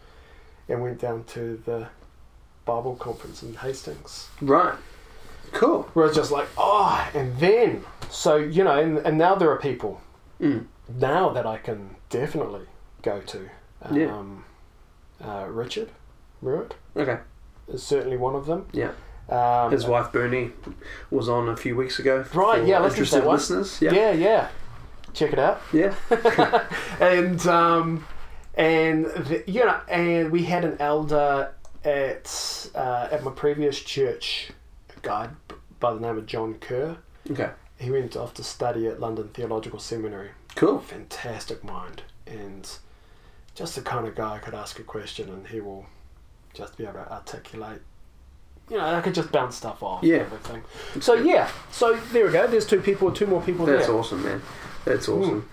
and 0.69 0.81
went 0.81 0.99
down 0.99 1.23
to 1.35 1.61
the 1.65 1.87
Bible 2.65 2.95
conference 2.95 3.41
in 3.43 3.55
Hastings 3.55 4.29
Right. 4.41 4.75
Cool. 5.51 5.83
where 5.93 6.05
it's 6.05 6.15
just 6.15 6.31
like 6.31 6.47
oh 6.57 7.09
and 7.15 7.37
then 7.39 7.83
so 8.09 8.35
you 8.37 8.63
know 8.63 8.77
and, 8.79 8.99
and 8.99 9.17
now 9.17 9.35
there 9.35 9.49
are 9.51 9.57
people 9.57 10.01
Mm. 10.39 10.67
now 10.87 11.29
that 11.31 11.45
I 11.45 11.57
can 11.57 11.95
definitely 12.09 12.65
go 13.01 13.19
to 13.19 13.49
Yeah. 13.91 14.15
um, 14.17 14.45
uh, 15.21 15.47
Richard 15.49 15.89
Merritt 16.41 16.75
Okay. 16.95 17.17
is 17.67 17.83
certainly 17.83 18.15
one 18.15 18.35
of 18.35 18.45
them 18.45 18.67
Yeah. 18.71 18.91
um, 19.29 19.71
His 19.71 19.85
wife 19.85 20.11
Bernie 20.13 20.51
was 21.11 21.27
on 21.27 21.49
a 21.49 21.57
few 21.57 21.75
weeks 21.75 21.99
ago. 21.99 22.23
Right, 22.33 22.65
yeah, 22.65 22.79
listen 22.79 22.95
to 22.97 23.01
Interested 23.01 23.21
that 23.21 23.25
one. 23.27 23.35
listeners. 23.35 23.81
Yeah. 23.81 23.91
yeah 23.91 24.11
yeah 24.11 24.47
check 25.13 25.33
it 25.33 25.39
out 25.39 25.61
Yeah. 25.73 25.93
and 26.99 27.45
um, 27.47 28.05
and 28.55 29.05
the, 29.05 29.43
you 29.47 29.65
know, 29.65 29.79
and 29.87 30.31
we 30.31 30.43
had 30.43 30.65
an 30.65 30.77
elder 30.79 31.53
at 31.85 32.69
uh, 32.75 33.07
at 33.11 33.23
my 33.23 33.31
previous 33.31 33.79
church, 33.79 34.51
a 34.95 34.99
guy 35.01 35.29
by 35.79 35.93
the 35.93 35.99
name 35.99 36.17
of 36.17 36.25
John 36.25 36.55
Kerr. 36.55 36.97
Okay. 37.31 37.49
He 37.77 37.89
went 37.89 38.17
off 38.17 38.33
to 38.33 38.43
study 38.43 38.87
at 38.87 38.99
London 38.99 39.29
Theological 39.29 39.79
Seminary. 39.79 40.31
Cool. 40.55 40.79
Fantastic 40.79 41.63
mind, 41.63 42.01
and 42.27 42.69
just 43.55 43.75
the 43.75 43.81
kind 43.81 44.07
of 44.07 44.15
guy 44.15 44.35
I 44.35 44.39
could 44.39 44.53
ask 44.53 44.79
a 44.79 44.83
question 44.83 45.29
and 45.29 45.47
he 45.47 45.59
will 45.61 45.85
just 46.53 46.77
be 46.77 46.83
able 46.83 46.93
to 46.95 47.11
articulate. 47.11 47.81
You 48.69 48.77
know, 48.77 48.85
I 48.85 49.01
could 49.01 49.15
just 49.15 49.31
bounce 49.31 49.55
stuff 49.55 49.81
off. 49.81 50.03
Yeah. 50.03 50.17
Everything. 50.17 50.63
So 51.01 51.13
yeah. 51.15 51.49
So 51.71 51.95
there 52.11 52.25
we 52.25 52.31
go. 52.31 52.45
There's 52.47 52.65
two 52.67 52.81
people. 52.81 53.11
Two 53.11 53.25
more 53.27 53.41
people 53.41 53.65
That's 53.65 53.87
there. 53.87 53.95
awesome, 53.95 54.23
man. 54.23 54.41
That's 54.85 55.09
awesome. 55.09 55.49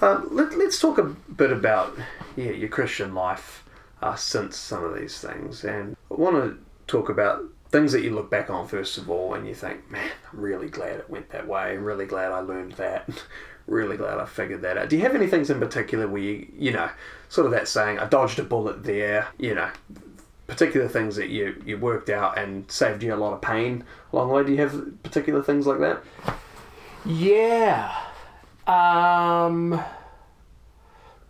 Um, 0.00 0.28
let, 0.30 0.56
let's 0.56 0.78
talk 0.78 0.98
a 0.98 1.04
bit 1.04 1.50
about 1.50 1.96
yeah 2.36 2.50
your 2.50 2.68
Christian 2.68 3.14
life 3.14 3.64
uh, 4.02 4.14
since 4.14 4.56
some 4.56 4.84
of 4.84 4.98
these 4.98 5.18
things, 5.18 5.64
and 5.64 5.96
I 6.10 6.14
want 6.14 6.36
to 6.36 6.58
talk 6.86 7.08
about 7.08 7.44
things 7.70 7.92
that 7.92 8.02
you 8.02 8.10
look 8.10 8.30
back 8.30 8.50
on 8.50 8.68
first 8.68 8.98
of 8.98 9.10
all, 9.10 9.34
and 9.34 9.46
you 9.46 9.54
think, 9.54 9.90
man, 9.90 10.10
I'm 10.32 10.40
really 10.40 10.68
glad 10.68 10.98
it 10.98 11.10
went 11.10 11.30
that 11.30 11.48
way. 11.48 11.74
I'm 11.74 11.84
really 11.84 12.06
glad 12.06 12.32
I 12.32 12.40
learned 12.40 12.72
that. 12.72 13.08
really 13.66 13.96
glad 13.96 14.18
I 14.18 14.26
figured 14.26 14.62
that 14.62 14.78
out. 14.78 14.88
Do 14.88 14.96
you 14.96 15.02
have 15.02 15.14
any 15.14 15.26
things 15.26 15.50
in 15.50 15.58
particular 15.58 16.06
where 16.06 16.22
you, 16.22 16.46
you 16.56 16.72
know, 16.72 16.88
sort 17.28 17.46
of 17.46 17.52
that 17.52 17.66
saying, 17.68 17.98
I 17.98 18.06
dodged 18.06 18.38
a 18.38 18.44
bullet 18.44 18.84
there, 18.84 19.26
you 19.38 19.54
know, 19.54 19.68
particular 20.46 20.88
things 20.88 21.16
that 21.16 21.28
you, 21.28 21.60
you 21.66 21.76
worked 21.76 22.08
out 22.08 22.38
and 22.38 22.70
saved 22.70 23.02
you 23.02 23.12
a 23.12 23.16
lot 23.16 23.32
of 23.32 23.40
pain 23.40 23.84
along 24.12 24.28
the 24.28 24.34
way? 24.34 24.44
Do 24.44 24.52
you 24.52 24.58
have 24.58 25.02
particular 25.02 25.42
things 25.42 25.66
like 25.66 25.80
that? 25.80 26.02
Yeah. 27.04 27.92
Um. 28.66 29.82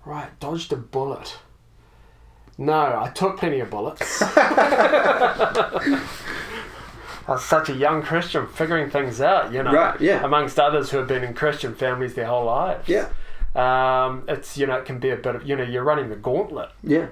Right, 0.05 0.29
dodged 0.41 0.73
a 0.73 0.77
bullet. 0.77 1.39
No, 2.59 2.73
I 2.75 3.11
took 3.15 3.37
plenty 3.39 3.61
of 3.61 3.69
bullets. 3.71 4.23
I 7.29 7.33
was 7.33 7.45
such 7.45 7.69
a 7.69 7.75
young 7.75 8.03
Christian 8.03 8.47
figuring 8.47 8.89
things 8.89 9.21
out, 9.21 9.53
you 9.53 9.63
know. 9.63 9.73
Right, 9.73 10.01
yeah. 10.01 10.25
Amongst 10.25 10.59
others 10.61 10.91
who 10.91 10.99
have 10.99 11.09
been 11.09 11.25
in 11.25 11.35
Christian 11.35 11.75
families 11.75 12.15
their 12.15 12.27
whole 12.27 12.45
lives. 12.47 12.89
Yeah. 12.89 13.09
Um, 13.57 14.25
it's, 14.29 14.57
you 14.57 14.67
know, 14.67 14.77
it 14.77 14.85
can 14.85 14.99
be 15.01 15.11
a 15.11 15.17
bit 15.17 15.35
of, 15.35 15.47
you 15.47 15.57
know, 15.57 15.65
you're 15.65 15.83
running 15.83 16.09
the 16.09 16.15
gauntlet 16.17 16.71
Yeah. 16.85 17.09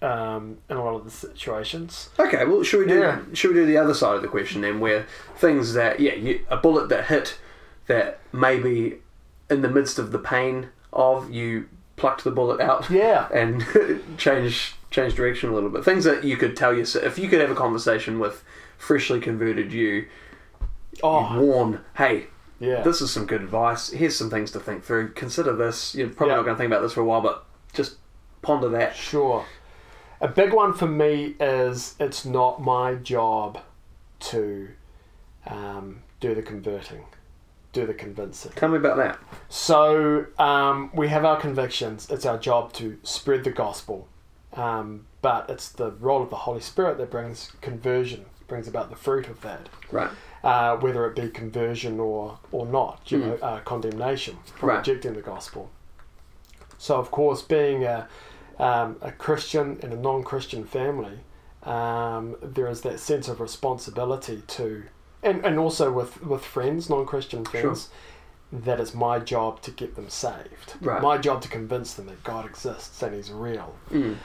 um, 0.00 0.58
in 0.68 0.76
a 0.76 0.84
lot 0.84 0.94
of 0.94 1.04
the 1.04 1.10
situations. 1.10 2.10
Okay, 2.18 2.44
well, 2.44 2.62
should 2.62 2.80
we 2.80 2.86
do 2.86 3.00
Yeah. 3.00 3.18
should 3.32 3.48
we 3.48 3.54
do 3.54 3.66
the 3.66 3.78
other 3.78 3.94
side 3.94 4.14
of 4.16 4.22
the 4.22 4.28
question 4.28 4.60
then, 4.60 4.78
where 4.80 5.06
things 5.36 5.74
that 5.74 5.98
yeah, 5.98 6.14
you, 6.14 6.44
a 6.48 6.56
bullet 6.56 6.88
that 6.90 7.06
hit 7.06 7.38
that 7.88 8.20
maybe 8.32 8.98
in 9.50 9.62
the 9.62 9.68
midst 9.68 9.98
of 9.98 10.12
the 10.12 10.18
pain 10.18 10.68
of 10.92 11.30
you 11.30 11.68
plucked 11.96 12.24
the 12.24 12.30
bullet 12.30 12.60
out 12.60 12.88
Yeah. 12.90 13.28
and 13.34 13.64
change 14.18 14.74
change 14.90 15.14
direction 15.14 15.50
a 15.50 15.54
little 15.54 15.70
bit. 15.70 15.84
Things 15.84 16.04
that 16.04 16.24
you 16.24 16.36
could 16.36 16.56
tell 16.56 16.74
yourself 16.76 17.04
if 17.04 17.18
you 17.18 17.28
could 17.28 17.40
have 17.40 17.50
a 17.50 17.54
conversation 17.54 18.18
with 18.18 18.42
freshly 18.78 19.20
converted 19.20 19.72
you, 19.72 20.06
Oh, 21.02 21.38
warn, 21.40 21.80
hey, 21.96 22.26
yeah. 22.58 22.82
this 22.82 23.00
is 23.00 23.10
some 23.12 23.24
good 23.26 23.40
advice. 23.42 23.90
Here's 23.90 24.16
some 24.16 24.28
things 24.30 24.50
to 24.52 24.60
think 24.60 24.82
through. 24.84 25.12
Consider 25.12 25.54
this. 25.54 25.94
You're 25.94 26.08
probably 26.08 26.32
Yeah. 26.32 26.36
not 26.36 26.44
going 26.44 26.56
to 26.56 26.58
think 26.58 26.70
about 26.72 26.82
this 26.82 26.92
for 26.94 27.00
a 27.00 27.04
while, 27.04 27.20
but 27.20 27.44
just 27.72 27.96
ponder 28.42 28.68
that. 28.70 28.96
Sure. 28.96 29.44
A 30.20 30.28
big 30.28 30.52
one 30.52 30.74
for 30.74 30.86
me 30.88 31.36
is 31.40 31.94
it's 32.00 32.24
not 32.26 32.60
my 32.60 32.94
job 32.94 33.60
to 34.20 34.68
um, 35.46 36.02
do 36.20 36.34
the 36.34 36.42
converting, 36.42 37.04
do 37.72 37.86
the 37.86 37.94
convincing. 37.94 38.52
Tell 38.56 38.68
me 38.68 38.76
about 38.78 38.96
that. 38.96 39.18
So 39.48 40.26
um, 40.38 40.90
we 40.94 41.08
have 41.08 41.24
our 41.24 41.38
convictions. 41.40 42.08
It's 42.10 42.26
our 42.26 42.38
job 42.38 42.72
to 42.74 42.98
spread 43.02 43.44
the 43.44 43.50
gospel, 43.50 44.08
um, 44.54 45.06
but 45.22 45.48
it's 45.48 45.68
the 45.68 45.92
role 45.92 46.22
of 46.22 46.30
the 46.30 46.36
Holy 46.36 46.60
Spirit 46.60 46.98
that 46.98 47.10
brings 47.10 47.52
conversion, 47.60 48.26
brings 48.48 48.66
about 48.66 48.90
the 48.90 48.96
fruit 48.96 49.28
of 49.28 49.40
that, 49.42 49.68
Right. 49.92 50.10
uh, 50.42 50.76
whether 50.78 51.06
it 51.06 51.14
be 51.14 51.28
conversion 51.28 52.00
or 52.00 52.38
or 52.50 52.66
not, 52.66 53.10
you 53.12 53.18
know, 53.18 53.34
uh, 53.40 53.60
condemnation 53.60 54.38
for 54.56 54.66
Right. 54.66 54.78
rejecting 54.78 55.14
the 55.14 55.22
gospel. 55.22 55.70
So 56.78 56.96
of 56.98 57.10
course, 57.10 57.42
being 57.42 57.84
a 57.84 58.08
um, 58.58 58.96
a 59.00 59.10
Christian 59.12 59.78
in 59.82 59.90
a 59.92 59.96
non-Christian 59.96 60.64
family, 60.64 61.20
um, 61.62 62.36
there 62.42 62.68
is 62.68 62.82
that 62.82 63.00
sense 63.00 63.26
of 63.28 63.40
responsibility 63.40 64.42
to 64.48 64.82
and 65.22 65.44
and 65.44 65.58
also 65.58 65.92
with 65.92 66.22
with 66.22 66.44
friends, 66.44 66.88
non-Christian 66.90 67.44
friends, 67.44 67.88
that 68.52 68.80
it's 68.80 68.94
my 68.94 69.18
job 69.18 69.60
to 69.62 69.70
get 69.70 69.94
them 69.96 70.08
saved. 70.08 70.74
Right. 70.80 71.02
My 71.02 71.18
job 71.18 71.42
to 71.42 71.48
convince 71.48 71.94
them 71.94 72.06
that 72.06 72.22
God 72.24 72.46
exists 72.46 73.02
and 73.02 73.14
He's 73.14 73.30
real. 73.30 73.74
Mm. 73.90 74.16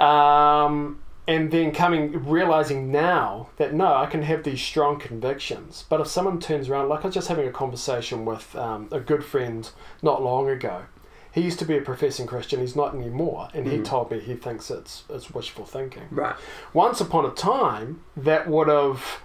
Um, 0.00 1.00
and 1.28 1.50
then 1.50 1.72
coming 1.72 2.24
realizing 2.24 2.92
now 2.92 3.48
that 3.56 3.74
no, 3.74 3.94
I 3.94 4.06
can 4.06 4.22
have 4.22 4.44
these 4.44 4.60
strong 4.62 5.00
convictions. 5.00 5.84
But 5.88 6.00
if 6.00 6.06
someone 6.06 6.38
turns 6.38 6.68
around, 6.68 6.88
like 6.88 7.02
I 7.04 7.08
was 7.08 7.14
just 7.14 7.28
having 7.28 7.48
a 7.48 7.52
conversation 7.52 8.24
with 8.24 8.54
um, 8.54 8.88
a 8.92 9.00
good 9.00 9.24
friend 9.24 9.68
not 10.02 10.22
long 10.22 10.48
ago. 10.48 10.82
He 11.32 11.42
used 11.42 11.58
to 11.58 11.66
be 11.66 11.76
a 11.76 11.82
professing 11.82 12.26
Christian. 12.26 12.60
He's 12.60 12.74
not 12.74 12.94
anymore, 12.94 13.48
and 13.52 13.66
he 13.66 13.76
Mhm. 13.76 13.84
told 13.84 14.10
me 14.10 14.20
he 14.20 14.34
thinks 14.36 14.70
it's 14.70 15.04
it's 15.10 15.30
wishful 15.34 15.66
thinking 15.66 16.04
Right. 16.10 16.34
once 16.72 16.98
upon 16.98 17.26
a 17.26 17.30
time 17.30 18.00
that 18.16 18.48
would 18.48 18.68
have 18.68 19.20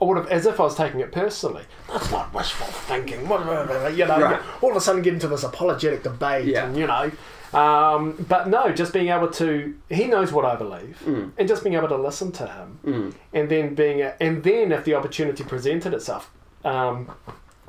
I 0.00 0.04
would 0.04 0.16
have 0.16 0.28
as 0.28 0.46
if 0.46 0.60
I 0.60 0.62
was 0.64 0.76
taking 0.76 1.00
it 1.00 1.10
personally. 1.10 1.64
That's 1.90 2.10
not 2.10 2.32
wishful 2.32 2.66
thinking. 2.66 3.22
You 3.22 3.26
know, 3.26 4.20
Right. 4.20 4.40
all 4.62 4.70
of 4.70 4.76
a 4.76 4.80
sudden 4.80 5.02
get 5.02 5.14
into 5.14 5.26
this 5.28 5.42
apologetic 5.42 6.02
debate, 6.04 6.46
Yeah. 6.46 6.66
and 6.66 6.76
you 6.76 6.86
know. 6.86 7.10
Um, 7.58 8.14
but 8.28 8.46
no, 8.48 8.70
just 8.72 8.92
being 8.92 9.08
able 9.08 9.28
to, 9.28 9.74
he 9.88 10.04
knows 10.06 10.30
what 10.32 10.44
I 10.44 10.54
believe, 10.54 11.02
Mm. 11.06 11.30
and 11.38 11.48
just 11.48 11.62
being 11.64 11.74
able 11.76 11.88
to 11.88 11.96
listen 11.96 12.30
to 12.32 12.46
him, 12.46 12.78
Mm. 12.84 13.14
and 13.32 13.48
then 13.48 13.74
being, 13.74 14.02
a, 14.02 14.14
and 14.20 14.42
then 14.44 14.70
if 14.70 14.84
the 14.84 14.94
opportunity 14.94 15.42
presented 15.44 15.94
itself, 15.94 16.30
um, 16.64 17.10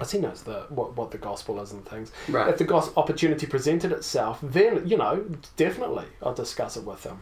as 0.01 0.11
he 0.11 0.19
knows 0.19 0.43
the 0.43 0.63
what, 0.69 0.95
what 0.97 1.11
the 1.11 1.17
gospel 1.17 1.59
is 1.61 1.71
and 1.71 1.85
things. 1.87 2.11
Right. 2.29 2.47
If 2.49 2.57
the 2.57 2.63
gos- 2.65 2.91
opportunity 2.97 3.47
presented 3.47 3.91
itself, 3.91 4.39
then 4.43 4.83
you 4.85 4.97
know 4.97 5.23
definitely 5.57 6.05
I'll 6.21 6.33
discuss 6.33 6.75
it 6.77 6.83
with 6.83 7.03
him. 7.05 7.19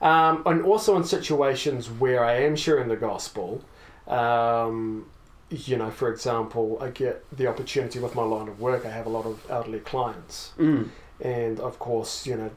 Um, 0.00 0.42
and 0.46 0.62
also 0.64 0.96
in 0.96 1.02
situations 1.04 1.88
where 1.90 2.24
I 2.24 2.34
am 2.42 2.54
sharing 2.56 2.88
the 2.88 2.96
gospel, 2.96 3.62
um, 4.08 5.06
you 5.50 5.76
know, 5.76 5.90
for 5.90 6.10
example, 6.12 6.78
I 6.80 6.90
get 6.90 7.24
the 7.36 7.46
opportunity 7.46 7.98
with 7.98 8.14
my 8.14 8.22
line 8.22 8.48
of 8.48 8.60
work. 8.60 8.84
I 8.84 8.90
have 8.90 9.06
a 9.06 9.10
lot 9.10 9.24
of 9.26 9.40
elderly 9.50 9.80
clients, 9.80 10.52
Mm. 10.58 10.88
and 11.20 11.60
of 11.60 11.78
course, 11.78 12.26
you 12.26 12.36
know, 12.36 12.50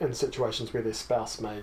in 0.00 0.12
situations 0.14 0.72
where 0.72 0.82
their 0.82 0.92
spouse 0.94 1.40
may 1.40 1.62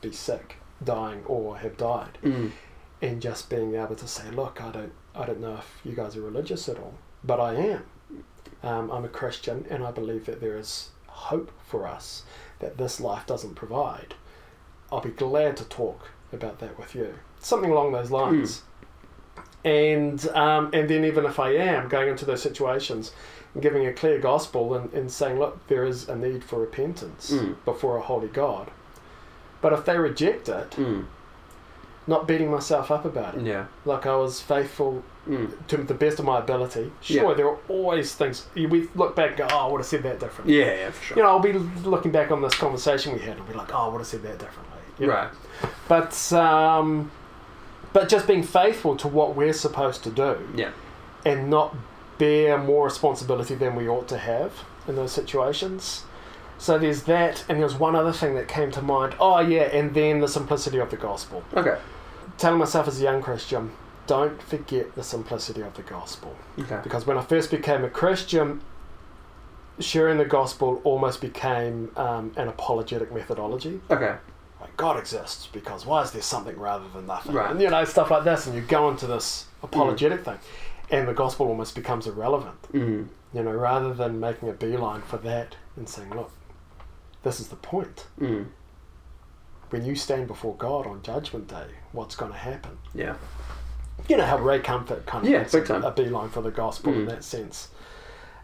be 0.00 0.12
sick, 0.12 0.56
dying, 0.84 1.22
or 1.26 1.58
have 1.58 1.76
died, 1.76 2.18
Mm. 2.22 2.52
and 3.00 3.20
just 3.22 3.48
being 3.50 3.74
able 3.74 3.96
to 3.96 4.06
say, 4.06 4.30
look, 4.30 4.60
I 4.62 4.70
don't, 4.70 4.92
I 5.14 5.26
don't 5.26 5.40
know 5.40 5.54
if 5.54 5.80
you 5.84 5.92
guys 5.92 6.16
are 6.16 6.20
religious 6.22 6.68
at 6.68 6.78
all, 6.78 6.94
but 7.24 7.40
I 7.40 7.54
am. 7.54 7.84
Um, 8.62 8.90
I'm 8.92 9.04
a 9.04 9.08
Christian, 9.08 9.66
and 9.70 9.82
I 9.84 9.90
believe 9.90 10.26
that 10.26 10.40
there 10.40 10.56
is 10.56 10.90
hope 11.08 11.50
for 11.66 11.86
us 11.86 12.22
that 12.60 12.78
this 12.78 13.00
life 13.00 13.26
doesn't 13.26 13.54
provide. 13.56 14.14
I'll 14.92 15.00
be 15.00 15.10
glad 15.10 15.56
to 15.56 15.64
talk 15.64 16.10
about 16.32 16.60
that 16.60 16.78
with 16.78 16.94
you. 16.94 17.14
Something 17.40 17.70
along 17.72 17.90
those 17.92 18.10
lines. 18.12 18.62
And 19.64 20.26
um, 20.30 20.70
and 20.72 20.88
then 20.88 21.04
even 21.04 21.24
if 21.24 21.38
I 21.38 21.50
am 21.54 21.88
going 21.88 22.08
into 22.08 22.24
those 22.24 22.42
situations 22.42 23.12
and 23.54 23.62
giving 23.62 23.86
a 23.86 23.92
clear 23.92 24.18
gospel 24.18 24.74
and, 24.74 24.92
and 24.92 25.10
saying, 25.10 25.38
look, 25.38 25.64
there 25.68 25.84
is 25.84 26.08
a 26.08 26.16
need 26.16 26.42
for 26.42 26.58
repentance 26.58 27.30
Mm. 27.32 27.54
before 27.64 27.96
a 27.96 28.00
holy 28.00 28.28
God. 28.28 28.70
But 29.60 29.72
if 29.72 29.84
they 29.84 29.96
reject 29.98 30.48
it, 30.48 30.70
Mm. 30.72 31.04
not 32.08 32.26
beating 32.26 32.50
myself 32.50 32.90
up 32.90 33.04
about 33.04 33.36
it. 33.36 33.42
Yeah. 33.42 33.66
Like 33.84 34.06
I 34.06 34.16
was 34.16 34.40
faithful 34.40 35.04
Mm. 35.28 35.52
to 35.68 35.76
the 35.76 35.94
best 35.94 36.18
of 36.18 36.24
my 36.24 36.40
ability. 36.40 36.90
Sure, 37.00 37.28
Yeah. 37.30 37.34
there 37.36 37.48
are 37.48 37.58
always 37.68 38.12
things 38.12 38.46
we 38.56 38.88
look 38.96 39.14
back 39.14 39.28
and 39.28 39.36
go, 39.38 39.46
oh, 39.52 39.56
I 39.58 39.70
would 39.70 39.78
have 39.78 39.86
said 39.86 40.02
that 40.02 40.18
differently. 40.18 40.58
Yeah, 40.58 40.74
yeah, 40.74 40.90
for 40.90 41.04
sure. 41.04 41.16
You 41.18 41.22
know, 41.22 41.28
I'll 41.28 41.38
be 41.38 41.52
looking 41.52 42.10
back 42.10 42.32
on 42.32 42.42
this 42.42 42.54
conversation 42.56 43.12
we 43.12 43.20
had 43.20 43.36
and 43.36 43.46
be 43.46 43.54
like, 43.54 43.72
oh, 43.72 43.78
I 43.86 43.88
would 43.88 43.98
have 43.98 44.06
said 44.08 44.22
that 44.24 44.38
differently. 44.40 44.68
you 44.98 45.06
know. 45.06 45.14
right. 45.14 45.28
But 45.86 46.32
um, 46.32 47.08
but 47.92 48.08
just 48.08 48.26
being 48.26 48.42
faithful 48.42 48.96
to 48.96 49.08
what 49.08 49.34
we're 49.36 49.52
supposed 49.52 50.02
to 50.04 50.10
do 50.10 50.36
Yeah. 50.54 50.70
and 51.24 51.50
not 51.50 51.74
bear 52.18 52.56
more 52.58 52.84
responsibility 52.86 53.54
than 53.54 53.74
we 53.74 53.88
ought 53.88 54.08
to 54.08 54.18
have 54.18 54.52
in 54.88 54.96
those 54.96 55.12
situations. 55.12 56.04
So 56.58 56.78
there's 56.78 57.02
that, 57.04 57.44
and 57.48 57.60
there's 57.60 57.74
one 57.74 57.96
other 57.96 58.12
thing 58.12 58.34
that 58.36 58.46
came 58.48 58.70
to 58.72 58.82
mind. 58.82 59.16
Oh 59.18 59.40
yeah, 59.40 59.62
and 59.62 59.94
then 59.94 60.20
the 60.20 60.28
simplicity 60.28 60.78
of 60.78 60.90
the 60.90 60.96
gospel. 60.96 61.42
Okay. 61.54 61.76
Telling 62.38 62.58
myself 62.58 62.86
as 62.86 63.00
a 63.00 63.02
young 63.02 63.20
Christian, 63.20 63.72
don't 64.06 64.40
forget 64.42 64.94
the 64.94 65.02
simplicity 65.02 65.60
of 65.62 65.74
the 65.74 65.82
gospel. 65.82 66.36
Okay. 66.58 66.78
Because 66.82 67.06
when 67.06 67.18
I 67.18 67.22
first 67.22 67.50
became 67.50 67.82
a 67.84 67.90
Christian, 67.90 68.60
sharing 69.80 70.18
the 70.18 70.24
gospel 70.24 70.80
almost 70.84 71.20
became 71.20 71.90
um, 71.96 72.32
an 72.36 72.46
apologetic 72.48 73.12
methodology. 73.12 73.80
Okay. 73.90 74.16
God 74.76 74.98
exists 74.98 75.46
because 75.52 75.84
why 75.86 76.02
is 76.02 76.10
there 76.12 76.22
something 76.22 76.58
rather 76.58 76.88
than 76.94 77.06
nothing? 77.06 77.32
Right. 77.34 77.50
And 77.50 77.60
you 77.60 77.68
know 77.70 77.84
stuff 77.84 78.10
like 78.10 78.24
this, 78.24 78.46
and 78.46 78.54
you 78.54 78.62
go 78.62 78.88
into 78.90 79.06
this 79.06 79.46
apologetic 79.62 80.24
thing, 80.24 80.38
and 80.90 81.06
the 81.08 81.12
gospel 81.14 81.46
almost 81.48 81.74
becomes 81.74 82.06
irrelevant. 82.06 82.60
Mm. 82.72 83.08
You 83.34 83.42
know, 83.42 83.52
rather 83.52 83.94
than 83.94 84.20
making 84.20 84.48
a 84.48 84.52
beeline 84.52 85.02
for 85.02 85.16
that 85.18 85.56
and 85.76 85.88
saying, 85.88 86.10
look, 86.10 86.30
this 87.22 87.40
is 87.40 87.48
the 87.48 87.56
point. 87.56 88.06
Mm. 88.20 88.46
When 89.70 89.84
you 89.86 89.94
stand 89.94 90.26
before 90.26 90.54
God 90.56 90.86
on 90.86 91.02
Judgment 91.02 91.48
Day, 91.48 91.66
what's 91.92 92.14
going 92.14 92.32
to 92.32 92.38
happen? 92.38 92.76
Yeah. 92.94 93.14
You 94.08 94.16
know 94.18 94.26
how 94.26 94.38
Ray 94.38 94.58
Comfort 94.60 95.06
kind 95.06 95.24
of 95.24 95.30
Yeah, 95.30 95.38
makes 95.38 95.52
big 95.52 95.62
a, 95.64 95.66
time. 95.66 95.84
a 95.84 95.90
beeline 95.92 96.28
for 96.28 96.42
the 96.42 96.50
gospel 96.50 96.92
in 96.92 97.06
Mm. 97.06 97.08
that 97.08 97.24
sense. 97.24 97.68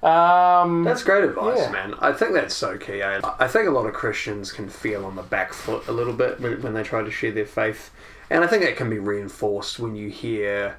Um, 0.02 0.84
That's 0.84 1.02
great 1.02 1.24
advice, 1.24 1.58
Yeah. 1.58 1.70
man. 1.72 1.94
I 1.98 2.12
think 2.12 2.32
that's 2.32 2.54
so 2.54 2.78
key. 2.78 3.02
I, 3.02 3.20
I 3.40 3.48
think 3.48 3.66
a 3.66 3.70
lot 3.72 3.87
of 3.87 3.94
Christians 3.94 4.52
can 4.52 4.68
feel 4.68 5.04
on 5.04 5.16
the 5.16 5.22
back 5.22 5.52
foot 5.52 5.88
a 5.88 5.92
little 5.92 6.12
bit 6.12 6.40
when, 6.40 6.62
when 6.62 6.74
they 6.74 6.84
try 6.84 7.02
to 7.02 7.11
share 7.11 7.32
their 7.32 7.46
faith. 7.46 7.90
And 8.30 8.44
I 8.44 8.46
think 8.46 8.62
that 8.62 8.76
can 8.76 8.88
be 8.90 8.98
reinforced 8.98 9.78
when 9.80 9.96
you 9.96 10.08
hear, 10.08 10.76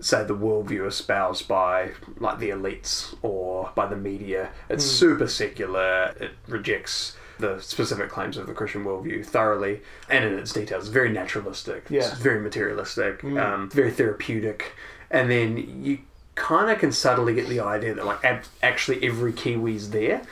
say, 0.00 0.24
the 0.24 0.34
worldview 0.36 0.86
espoused 0.86 1.48
by 1.48 1.90
like 2.18 2.38
the 2.38 2.48
elites 2.50 3.14
or 3.22 3.70
by 3.74 3.86
the 3.86 3.96
media. 3.96 4.50
It's 4.70 4.84
Hmm. 4.84 4.90
super 4.96 5.28
secular. 5.28 6.14
It 6.18 6.30
rejects 6.48 7.16
the 7.38 7.58
specific 7.60 8.08
claims 8.10 8.36
of 8.36 8.46
the 8.46 8.52
Christian 8.54 8.84
worldview 8.84 9.24
thoroughly 9.26 9.82
and 10.08 10.24
in 10.24 10.38
its 10.38 10.52
details. 10.52 10.84
It's 10.84 10.92
very 10.92 11.10
naturalistic. 11.10 11.86
Yeah. 11.90 12.00
It's 12.00 12.12
very 12.18 12.40
materialistic. 12.40 13.22
Mm. 13.22 13.42
Um, 13.42 13.70
very 13.70 13.90
therapeutic. 13.90 14.72
And 15.10 15.30
then 15.30 15.82
you 15.82 15.98
kind 16.40 16.70
of 16.70 16.78
can 16.78 16.90
subtly 16.90 17.34
get 17.34 17.48
the 17.48 17.60
idea 17.60 17.94
that 17.94 18.06
like 18.06 18.24
ab- 18.24 18.44
actually 18.62 19.04
every 19.06 19.32
Kiwi's 19.32 19.90
there, 19.90 20.22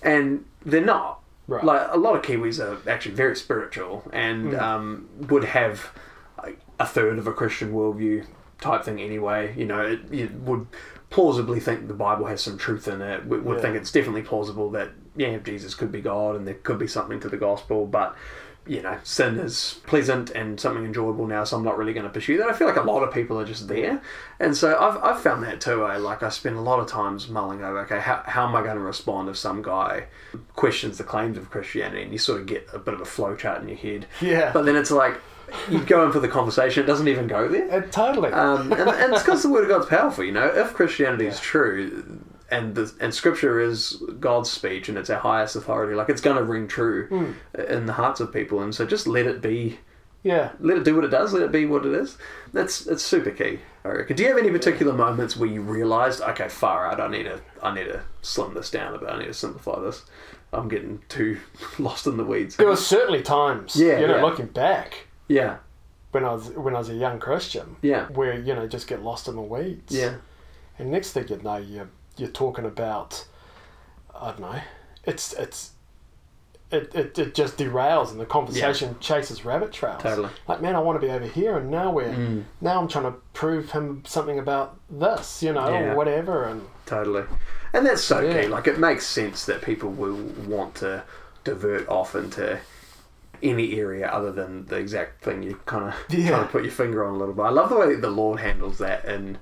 and 0.00 0.44
they're 0.64 0.80
not. 0.84 1.20
Right. 1.48 1.64
Like 1.64 1.88
a 1.90 1.96
lot 1.96 2.16
of 2.16 2.22
Kiwis 2.22 2.58
are 2.60 2.88
actually 2.90 3.14
very 3.14 3.36
spiritual 3.36 4.02
and 4.12 4.52
Mm. 4.52 4.60
um, 4.60 5.08
would 5.28 5.44
have 5.44 5.90
like, 6.42 6.58
a 6.80 6.86
third 6.86 7.18
of 7.18 7.26
a 7.26 7.32
Christian 7.32 7.72
worldview 7.72 8.26
type 8.60 8.84
thing 8.84 9.00
anyway. 9.00 9.54
You 9.56 9.64
know, 9.66 9.80
it, 9.80 10.00
you 10.10 10.28
would 10.44 10.66
plausibly 11.10 11.60
think 11.60 11.86
the 11.86 11.94
Bible 11.94 12.26
has 12.26 12.40
some 12.40 12.58
truth 12.58 12.88
in 12.88 13.00
it. 13.00 13.26
We 13.26 13.38
would 13.38 13.56
Yeah. 13.56 13.62
think 13.62 13.76
it's 13.76 13.92
definitely 13.92 14.22
plausible 14.22 14.70
that 14.70 14.90
yeah, 15.16 15.38
Jesus 15.38 15.74
could 15.74 15.90
be 15.92 16.00
God 16.00 16.34
and 16.36 16.46
there 16.46 16.54
could 16.62 16.78
be 16.78 16.88
something 16.88 17.20
to 17.20 17.28
the 17.28 17.36
gospel, 17.38 17.86
but 17.86 18.14
you 18.66 18.82
know, 18.82 18.98
sin 19.04 19.38
is 19.38 19.80
pleasant 19.86 20.30
and 20.30 20.58
something 20.58 20.84
enjoyable 20.84 21.26
now, 21.26 21.44
so 21.44 21.56
I'm 21.56 21.64
not 21.64 21.78
really 21.78 21.92
going 21.92 22.06
to 22.06 22.12
pursue 22.12 22.38
that. 22.38 22.48
I 22.48 22.52
feel 22.52 22.66
like 22.66 22.76
a 22.76 22.82
lot 22.82 23.02
of 23.02 23.14
people 23.14 23.38
are 23.38 23.44
just 23.44 23.68
there. 23.68 24.02
And 24.40 24.56
so 24.56 24.76
I've, 24.78 25.02
I've 25.02 25.20
found 25.20 25.44
that 25.44 25.60
too. 25.60 25.84
I 25.84 25.96
like 25.96 26.22
I 26.22 26.28
spend 26.30 26.56
a 26.56 26.60
lot 26.60 26.80
of 26.80 26.88
times 26.88 27.28
mulling 27.28 27.62
over, 27.62 27.80
okay, 27.80 28.00
how, 28.00 28.22
how 28.26 28.46
am 28.46 28.54
I 28.56 28.62
going 28.62 28.76
to 28.76 28.82
respond 28.82 29.28
if 29.28 29.36
some 29.36 29.62
guy 29.62 30.06
questions 30.54 30.98
the 30.98 31.04
claims 31.04 31.38
of 31.38 31.50
Christianity 31.50 32.02
and 32.02 32.12
you 32.12 32.18
sort 32.18 32.40
of 32.40 32.46
get 32.46 32.66
a 32.72 32.78
bit 32.78 32.94
of 32.94 33.00
a 33.00 33.04
flow 33.04 33.36
chart 33.36 33.62
in 33.62 33.68
your 33.68 33.78
head. 33.78 34.06
Yeah. 34.20 34.52
But 34.52 34.64
then 34.64 34.76
it's 34.76 34.90
like, 34.90 35.20
you 35.70 35.78
go 35.84 36.04
in 36.04 36.10
for 36.10 36.18
the 36.18 36.28
conversation, 36.28 36.82
it 36.82 36.86
doesn't 36.86 37.06
even 37.06 37.28
go 37.28 37.46
there. 37.48 37.72
Uh, 37.72 37.80
totally. 37.82 38.32
Um, 38.32 38.72
and, 38.72 38.90
and 38.90 39.12
it's 39.12 39.22
because 39.22 39.44
the 39.44 39.48
word 39.48 39.62
of 39.62 39.70
God's 39.70 39.86
powerful, 39.86 40.24
you 40.24 40.32
know. 40.32 40.46
If 40.46 40.74
Christianity 40.74 41.26
is 41.26 41.38
true, 41.38 42.20
and 42.50 42.74
the, 42.74 42.92
and 43.00 43.12
Scripture 43.14 43.60
is 43.60 44.02
God's 44.20 44.50
speech, 44.50 44.88
and 44.88 44.96
it's 44.98 45.10
our 45.10 45.18
highest 45.20 45.56
authority, 45.56 45.94
like 45.94 46.08
it's 46.08 46.20
going 46.20 46.36
to 46.36 46.44
ring 46.44 46.68
true 46.68 47.06
Hmm. 47.08 47.60
in 47.60 47.86
the 47.86 47.92
hearts 47.94 48.20
of 48.20 48.32
people, 48.32 48.60
and 48.62 48.74
so 48.74 48.86
just 48.86 49.06
let 49.06 49.26
it 49.26 49.40
be, 49.42 49.78
yeah. 50.22 50.50
let 50.60 50.76
it 50.78 50.84
do 50.84 50.94
what 50.94 51.04
it 51.04 51.08
does, 51.10 51.32
let 51.32 51.42
it 51.42 51.52
be 51.52 51.66
what 51.66 51.84
it 51.86 51.92
is. 51.92 52.16
That's 52.52 52.86
it's 52.86 53.02
super 53.02 53.30
key. 53.30 53.60
I 53.84 53.88
reckon. 53.88 54.16
Do 54.16 54.22
you 54.24 54.28
have 54.30 54.38
any 54.38 54.50
particular 54.50 54.92
moments 54.92 55.36
where 55.36 55.48
you 55.48 55.60
realised, 55.62 56.20
okay, 56.20 56.48
far 56.48 56.86
out, 56.86 57.00
I 57.00 57.08
need 57.08 57.24
to, 57.24 57.40
I 57.62 57.72
need 57.74 57.84
to 57.84 58.02
slim 58.22 58.54
this 58.54 58.70
down 58.70 58.94
a 58.94 58.98
bit, 58.98 59.08
I 59.08 59.18
need 59.18 59.26
to 59.26 59.34
simplify 59.34 59.80
this. 59.80 60.04
I'm 60.52 60.68
getting 60.68 61.02
too 61.08 61.38
lost 61.78 62.06
in 62.06 62.16
the 62.16 62.24
weeds. 62.24 62.56
There 62.56 62.66
were 62.68 62.76
certainly 62.76 63.22
times, 63.22 63.76
Yeah, 63.76 63.98
you 64.00 64.06
know, 64.06 64.16
yeah. 64.16 64.22
looking 64.22 64.46
back 64.46 65.06
Yeah, 65.28 65.56
when 66.12 66.24
I 66.24 66.32
was 66.32 66.48
when 66.50 66.74
I 66.74 66.78
was 66.78 66.88
a 66.88 66.94
young 66.94 67.18
Christian, 67.18 67.76
yeah, 67.82 68.06
where 68.06 68.38
you 68.38 68.54
know 68.54 68.66
just 68.66 68.86
get 68.86 69.02
lost 69.02 69.28
in 69.28 69.34
the 69.36 69.42
weeds. 69.42 69.94
yeah, 69.94 70.14
And 70.78 70.90
next 70.90 71.12
thing 71.12 71.26
you 71.28 71.38
know, 71.42 71.56
you're 71.58 71.88
you're 72.16 72.28
talking 72.30 72.64
about, 72.64 73.26
I 74.14 74.28
don't 74.30 74.40
know, 74.40 74.60
it's 75.04 75.32
it's. 75.34 75.72
It, 76.68 76.92
it, 76.96 77.16
it 77.16 77.32
just 77.32 77.58
derails 77.58 78.10
and 78.10 78.18
the 78.18 78.26
conversation 78.26 78.96
chases 78.98 79.44
rabbit 79.44 79.72
trails. 79.72 80.02
Totally. 80.02 80.30
Like, 80.48 80.60
man, 80.60 80.74
I 80.74 80.80
want 80.80 81.00
to 81.00 81.06
be 81.06 81.12
over 81.12 81.24
here, 81.24 81.56
and 81.58 81.70
now 81.70 81.92
we're 81.92 82.08
Mm. 82.12 82.42
now 82.60 82.80
I'm 82.80 82.88
trying 82.88 83.04
to 83.04 83.12
prove 83.34 83.70
him 83.70 84.02
something 84.04 84.40
about 84.40 84.76
this, 84.90 85.44
you 85.44 85.52
know, 85.52 85.68
Yeah. 85.68 85.92
or 85.92 85.94
whatever. 85.96 86.42
And 86.42 86.62
Totally. 86.84 87.22
And 87.72 87.86
that's 87.86 88.02
so 88.02 88.18
Yeah. 88.18 88.42
key. 88.42 88.48
Like, 88.48 88.66
it 88.66 88.80
makes 88.80 89.06
sense 89.06 89.46
that 89.46 89.62
people 89.62 89.90
will 89.90 90.16
want 90.48 90.74
to 90.76 91.04
divert 91.44 91.88
off 91.88 92.16
into 92.16 92.58
any 93.44 93.78
area 93.78 94.08
other 94.08 94.32
than 94.32 94.66
the 94.66 94.76
exact 94.76 95.22
thing 95.22 95.44
you 95.44 95.60
kind 95.66 95.84
of 95.84 95.94
Yeah. 96.08 96.30
trying 96.30 96.46
to 96.46 96.48
put 96.52 96.62
your 96.64 96.72
finger 96.72 97.04
on 97.04 97.14
a 97.14 97.16
little 97.16 97.32
bit. 97.34 97.42
I 97.42 97.50
love 97.50 97.68
the 97.68 97.76
way 97.76 97.94
the 97.94 98.10
Lord 98.10 98.40
handles 98.40 98.78
that 98.78 99.04
in 99.04 99.38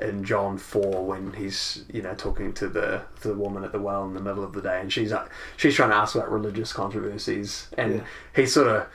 in 0.00 0.24
John 0.24 0.58
four 0.58 1.04
when 1.06 1.32
he's 1.34 1.84
you 1.92 2.02
know 2.02 2.14
talking 2.14 2.52
to 2.54 2.68
the 2.68 3.02
the 3.22 3.34
woman 3.34 3.64
at 3.64 3.72
the 3.72 3.80
well 3.80 4.04
in 4.04 4.14
the 4.14 4.20
middle 4.20 4.44
of 4.44 4.52
the 4.52 4.60
day 4.62 4.80
and 4.80 4.92
she's 4.92 5.12
like 5.12 5.28
she's 5.56 5.74
trying 5.74 5.90
to 5.90 5.96
ask 5.96 6.14
about 6.14 6.30
religious 6.30 6.72
controversies 6.72 7.68
and 7.78 7.94
Yeah. 7.96 8.00
he 8.34 8.46
sort 8.46 8.66
of 8.68 8.86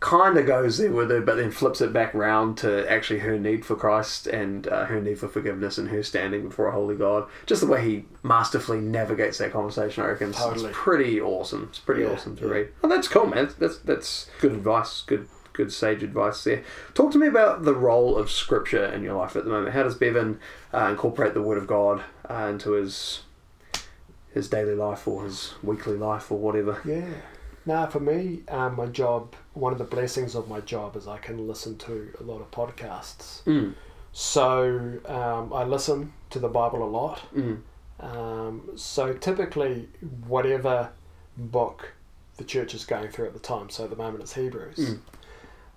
kind 0.00 0.36
of 0.36 0.44
goes 0.44 0.76
there 0.78 0.90
with 0.92 1.08
her 1.10 1.20
but 1.22 1.36
then 1.36 1.50
flips 1.50 1.80
it 1.80 1.90
back 1.92 2.12
round 2.12 2.58
to 2.58 2.90
actually 2.90 3.20
her 3.20 3.38
need 3.38 3.64
for 3.64 3.74
Christ 3.74 4.26
and 4.26 4.66
uh, 4.68 4.84
her 4.84 5.00
need 5.00 5.18
for 5.18 5.28
forgiveness 5.28 5.78
and 5.78 5.88
her 5.88 6.02
standing 6.02 6.42
before 6.48 6.66
a 6.68 6.72
holy 6.72 6.94
God 6.96 7.26
just 7.46 7.62
the 7.62 7.66
way 7.66 7.82
he 7.88 8.04
masterfully 8.22 8.80
navigates 8.80 9.38
that 9.38 9.52
conversation 9.52 10.02
I 10.04 10.08
reckon 10.08 10.32
Totally. 10.32 10.66
it's 10.70 10.76
pretty 10.78 11.20
awesome 11.22 11.68
it's 11.70 11.78
pretty 11.78 12.02
Yeah, 12.02 12.10
awesome 12.10 12.36
to 12.36 12.44
yeah. 12.44 12.50
read 12.50 12.68
oh 12.82 12.88
that's 12.88 13.08
cool 13.08 13.26
man 13.26 13.48
that's 13.58 13.78
that's 13.78 14.28
good 14.40 14.52
advice 14.52 15.02
good 15.06 15.26
good 15.54 15.72
sage 15.72 16.02
advice 16.02 16.44
there. 16.44 16.62
Talk 16.92 17.10
to 17.12 17.18
me 17.18 17.26
about 17.26 17.62
the 17.64 17.74
role 17.74 18.18
of 18.18 18.30
scripture 18.30 18.84
in 18.84 19.02
your 19.02 19.14
life 19.14 19.34
at 19.34 19.44
the 19.44 19.50
moment. 19.50 19.74
How 19.74 19.84
does 19.84 19.96
Bevin 19.96 20.38
uh, 20.74 20.88
incorporate 20.90 21.32
the 21.32 21.42
Word 21.42 21.56
of 21.56 21.66
God 21.66 22.04
uh, 22.28 22.48
into 22.50 22.72
his 22.72 23.22
his 24.34 24.48
daily 24.48 24.74
life 24.74 25.06
or 25.06 25.24
his 25.24 25.54
weekly 25.62 25.96
life 25.96 26.30
or 26.30 26.38
whatever? 26.38 26.82
Yeah. 26.84 27.08
Now, 27.66 27.86
for 27.86 28.00
me, 28.00 28.42
um, 28.48 28.76
my 28.76 28.86
job, 28.86 29.34
one 29.54 29.72
of 29.72 29.78
the 29.78 29.84
blessings 29.84 30.34
of 30.34 30.48
my 30.48 30.60
job 30.60 30.96
is 30.96 31.08
I 31.08 31.16
can 31.18 31.48
listen 31.48 31.78
to 31.78 32.12
a 32.20 32.22
lot 32.22 32.40
of 32.40 32.50
podcasts. 32.50 33.42
Mm. 33.44 33.74
So 34.12 34.98
um, 35.06 35.52
I 35.52 35.64
listen 35.64 36.12
to 36.30 36.38
the 36.38 36.48
Bible 36.48 36.82
a 36.82 36.90
lot. 36.90 37.22
Mm. 37.34 37.60
Um, 38.00 38.70
so 38.76 39.14
typically, 39.14 39.88
whatever 40.26 40.90
book 41.36 41.94
the 42.36 42.44
church 42.44 42.74
is 42.74 42.84
going 42.84 43.08
through 43.08 43.26
at 43.26 43.32
the 43.32 43.38
time, 43.38 43.70
so 43.70 43.84
at 43.84 43.90
the 43.90 43.96
moment 43.96 44.22
it's 44.22 44.34
Hebrews, 44.34 44.76
Mm. 44.76 44.98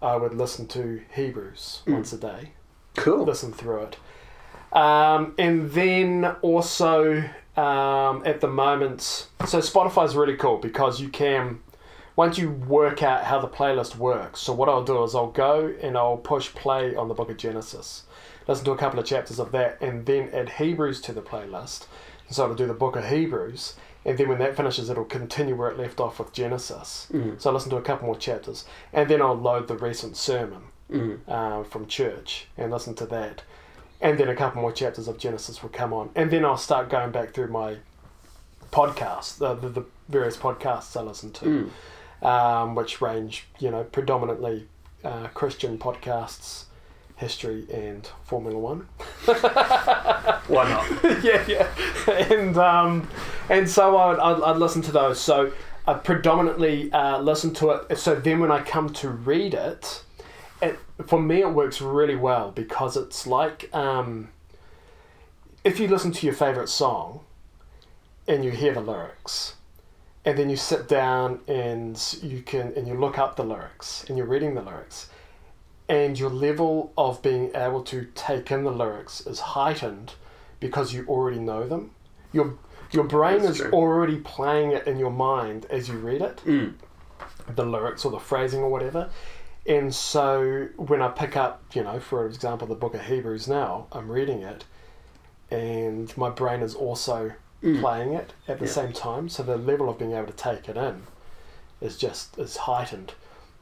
I 0.02 0.16
would 0.16 0.34
listen 0.34 0.68
to 0.70 1.02
Hebrews 1.14 1.82
Mm. 1.88 1.94
once 1.94 2.14
a 2.14 2.18
day, 2.18 2.52
Cool. 2.96 3.24
listen 3.26 3.52
through 3.52 3.84
it. 3.84 3.98
Um, 4.78 5.34
and 5.38 5.72
then 5.72 6.26
also 6.42 7.24
um, 7.56 8.22
at 8.26 8.42
the 8.42 8.48
moment, 8.48 9.28
so 9.46 9.60
Spotify 9.60 10.06
is 10.06 10.16
really 10.16 10.36
cool 10.36 10.58
because 10.58 11.02
you 11.02 11.10
can, 11.10 11.60
once 12.16 12.38
you 12.38 12.52
work 12.52 13.02
out 13.02 13.24
how 13.24 13.40
the 13.40 13.48
playlist 13.48 13.96
works, 13.96 14.40
so 14.42 14.54
what 14.54 14.70
I'll 14.70 14.84
do 14.84 15.04
is 15.04 15.16
I'll 15.16 15.32
go 15.32 15.74
and 15.82 15.98
I'll 15.98 16.18
push 16.18 16.54
play 16.54 16.96
on 16.96 17.08
the 17.08 17.16
book 17.16 17.32
of 17.32 17.38
Genesis, 17.38 18.04
listen 18.48 18.66
to 18.66 18.72
a 18.74 18.78
couple 18.78 19.00
of 19.00 19.06
chapters 19.06 19.40
of 19.40 19.52
that, 19.54 19.78
and 19.82 20.06
then 20.06 20.30
add 20.34 20.50
Hebrews 20.50 21.02
to 21.02 21.14
the 21.14 21.22
playlist. 21.24 21.88
So 22.30 22.46
I'll 22.46 22.54
do 22.54 22.68
the 22.68 22.74
book 22.74 22.96
of 22.96 23.06
Hebrews, 23.06 23.76
and 24.08 24.18
then 24.18 24.28
when 24.30 24.40
that 24.40 24.56
finishes, 24.58 24.90
it'll 24.90 25.06
continue 25.06 25.56
where 25.56 25.70
it 25.70 25.78
left 25.78 26.00
off 26.00 26.18
with 26.18 26.34
Genesis. 26.34 27.08
Mm. 27.14 27.40
So 27.40 27.52
I 27.52 27.54
listen 27.54 27.70
to 27.70 27.78
a 27.78 27.82
couple 27.84 28.08
more 28.08 28.16
chapters, 28.18 28.66
and 28.92 29.08
then 29.08 29.22
I'll 29.22 29.36
load 29.38 29.68
the 29.68 29.78
recent 29.78 30.18
sermon 30.18 30.64
Mm. 30.92 31.20
uh, 31.28 31.64
from 31.66 31.86
church 31.86 32.48
and 32.58 32.72
listen 32.72 32.96
to 32.96 33.06
that. 33.08 33.44
And 34.00 34.18
then 34.18 34.30
a 34.30 34.36
couple 34.36 34.62
more 34.62 34.72
chapters 34.72 35.10
of 35.10 35.18
Genesis 35.18 35.62
will 35.62 35.70
come 35.70 35.92
on. 35.92 36.10
And 36.16 36.32
then 36.32 36.46
I'll 36.46 36.56
start 36.56 36.90
going 36.90 37.12
back 37.12 37.34
through 37.34 37.50
my 37.50 37.76
podcasts, 38.72 39.38
the, 39.38 39.54
the, 39.56 39.68
the 39.70 39.86
various 40.08 40.38
podcasts 40.38 40.96
I 40.96 41.02
listen 41.04 41.32
to, 41.34 41.70
Mm. 42.22 42.26
um, 42.26 42.76
which 42.76 43.02
range, 43.02 43.48
you 43.60 43.70
know, 43.70 43.84
predominantly 43.84 44.68
uh, 45.04 45.28
Christian 45.34 45.78
podcasts, 45.78 46.66
history, 47.18 47.66
and 47.74 48.10
Formula 48.24 48.58
One. 48.58 48.88
Why 50.48 50.70
not? 50.70 50.86
yeah, 51.24 51.44
yeah. 51.48 51.68
And 52.32 52.58
um, 52.58 53.08
and 53.50 53.70
so 53.70 53.98
I'd, 53.98 54.20
I'd, 54.20 54.42
I'd 54.42 54.58
listen 54.58 54.82
to 54.84 54.92
those. 54.92 55.20
So 55.20 55.52
I 55.88 55.94
predominantly 55.96 56.92
uh, 56.92 57.20
listen 57.20 57.54
to 57.56 57.72
it. 57.72 57.98
So 57.98 58.16
then 58.16 58.40
when 58.40 58.52
I 58.52 58.62
come 58.62 58.90
to 58.94 59.10
read 59.10 59.54
it, 59.54 60.04
it 60.62 60.80
for 61.06 61.22
me 61.22 61.42
it 61.42 61.52
works 61.52 61.82
really 61.82 62.16
well 62.16 62.52
because 62.52 62.98
it's 62.98 63.28
like 63.28 63.74
um, 63.74 64.30
if 65.64 65.80
you 65.80 65.88
listen 65.88 66.12
to 66.12 66.26
your 66.26 66.36
favorite 66.36 66.70
song 66.70 67.22
and 68.28 68.44
you 68.44 68.52
hear 68.52 68.74
the 68.74 68.82
lyrics. 68.82 69.54
And 70.26 70.38
then 70.38 70.50
you 70.50 70.58
sit 70.58 70.90
down 70.90 71.40
and 71.48 71.98
you 72.22 72.42
can 72.42 72.74
and 72.76 72.86
you 72.86 72.96
look 72.96 73.18
up 73.18 73.38
the 73.38 73.46
lyrics 73.46 74.04
and 74.10 74.18
you're 74.18 74.28
reading 74.28 74.56
the 74.56 74.62
lyrics 74.62 75.08
and 75.90 76.20
your 76.20 76.30
level 76.30 76.92
of 76.98 77.22
being 77.22 77.52
able 77.56 77.82
to 77.84 78.08
take 78.14 78.52
in 78.52 78.64
the 78.64 78.72
lyrics 78.72 79.26
is 79.26 79.40
heightened 79.40 80.14
because 80.60 80.94
you 80.94 81.06
already 81.08 81.40
know 81.40 81.68
them. 81.68 81.92
Your 82.34 82.58
your 82.92 83.04
brain 83.04 83.40
That's 83.42 83.52
is 83.52 83.58
true. 83.58 83.72
already 83.72 84.18
playing 84.18 84.72
it 84.72 84.88
in 84.88 84.98
your 84.98 85.12
mind 85.12 85.66
as 85.70 85.90
you 85.90 85.98
read 85.98 86.22
it, 86.22 86.42
Mm. 86.46 86.74
the 87.56 87.66
lyrics 87.66 88.06
or 88.06 88.12
the 88.12 88.20
phrasing 88.20 88.62
or 88.62 88.70
whatever. 88.70 89.10
And 89.66 89.94
so 89.94 90.68
when 90.78 91.02
I 91.02 91.10
pick 91.10 91.36
up, 91.36 91.64
you 91.74 91.84
know, 91.84 92.00
for 92.00 92.26
example, 92.26 92.68
the 92.68 92.76
book 92.76 92.94
of 92.96 93.02
Hebrews 93.02 93.48
now, 93.48 93.88
I'm 93.92 94.10
reading 94.10 94.42
it, 94.42 94.64
and 95.52 96.16
my 96.18 96.30
brain 96.30 96.62
is 96.62 96.76
also 96.76 97.34
Mm. 97.64 97.80
playing 97.82 98.14
it 98.14 98.34
at 98.48 98.60
the 98.60 98.66
Yeah. 98.66 98.72
same 98.72 98.94
time. 98.94 99.28
So 99.30 99.44
the 99.44 99.58
level 99.58 99.90
of 99.90 99.98
being 99.98 100.14
able 100.14 100.28
to 100.28 100.34
take 100.34 100.70
it 100.70 100.78
in 100.78 101.04
is 101.82 101.98
just 101.98 102.38
is 102.38 102.58
heightened. 102.58 103.14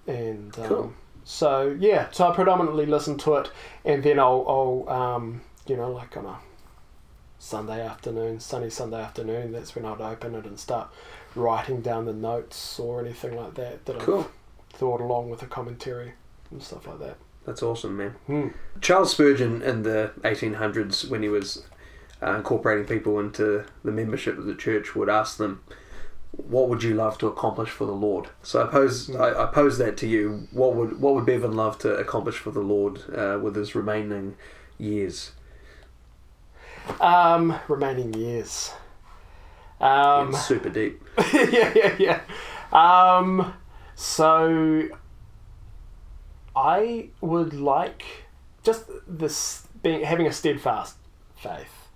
And 0.07 0.57
um, 0.59 0.65
Cool. 0.67 0.93
so 1.23 1.75
yeah, 1.79 2.07
so 2.11 2.29
I 2.29 2.35
predominantly 2.35 2.85
listen 2.85 3.17
to 3.19 3.35
it, 3.35 3.49
and 3.83 4.03
then 4.03 4.19
I'll, 4.19 4.45
I'll 4.87 4.95
um, 4.95 5.41
you 5.65 5.75
know, 5.77 5.91
like 5.91 6.15
on 6.17 6.25
a 6.25 6.37
Sunday 7.45 7.85
afternoon, 7.85 8.39
sunny 8.39 8.71
Sunday 8.71 8.99
afternoon, 8.99 9.51
that's 9.51 9.75
when 9.75 9.85
I'd 9.85 10.01
open 10.01 10.33
it 10.33 10.45
and 10.45 10.59
start 10.59 10.89
writing 11.35 11.79
down 11.81 12.05
the 12.05 12.13
notes 12.13 12.79
or 12.79 12.99
anything 12.99 13.35
like 13.35 13.53
that 13.53 13.85
that 13.85 13.99
Cool. 13.99 14.21
I've 14.21 14.79
thought 14.79 14.99
along 14.99 15.29
with 15.29 15.43
a 15.43 15.45
commentary 15.45 16.13
and 16.49 16.63
stuff 16.63 16.87
like 16.87 16.97
that. 17.01 17.17
That's 17.45 17.61
awesome, 17.61 17.97
man. 17.97 18.15
Hmm. 18.25 18.47
Charles 18.81 19.11
Spurgeon 19.11 19.61
in 19.61 19.83
the 19.83 20.11
1800s, 20.23 21.07
when 21.07 21.21
he 21.21 21.29
was 21.29 21.67
uh, 22.19 22.31
incorporating 22.31 22.85
people 22.87 23.19
into 23.19 23.63
the 23.83 23.91
membership 23.91 24.39
of 24.39 24.45
the 24.45 24.55
church, 24.55 24.95
would 24.95 25.07
ask 25.07 25.37
them, 25.37 25.61
"What 26.31 26.67
would 26.69 26.81
you 26.81 26.95
love 26.95 27.19
to 27.19 27.27
accomplish 27.27 27.69
for 27.69 27.85
the 27.85 27.91
Lord?" 27.93 28.29
So 28.41 28.63
I 28.63 28.65
pose, 28.71 29.05
Hmm. 29.05 29.21
I, 29.21 29.43
I 29.43 29.45
pose 29.45 29.77
that 29.77 29.97
to 29.97 30.07
you. 30.07 30.47
What 30.51 30.73
would 30.73 30.99
what 30.99 31.13
would 31.13 31.27
Bevin 31.27 31.53
love 31.53 31.77
to 31.79 31.93
accomplish 31.95 32.39
for 32.39 32.49
the 32.49 32.61
Lord 32.61 33.01
uh, 33.15 33.37
with 33.39 33.55
his 33.55 33.75
remaining 33.75 34.35
years? 34.79 35.33
Um, 36.99 37.59
remaining 37.67 38.13
years. 38.13 38.71
Um, 39.79 40.29
it's 40.29 40.45
super 40.45 40.69
deep. 40.69 41.03
yeah, 41.33 41.73
yeah, 41.75 41.95
yeah. 41.99 42.21
Um, 42.71 43.53
so 43.95 44.89
I 46.55 47.09
would 47.21 47.53
like 47.53 48.03
just 48.63 48.85
this 49.07 49.67
being 49.83 50.03
having 50.03 50.27
a 50.27 50.31
steadfast 50.31 50.95
faith, 51.35 51.89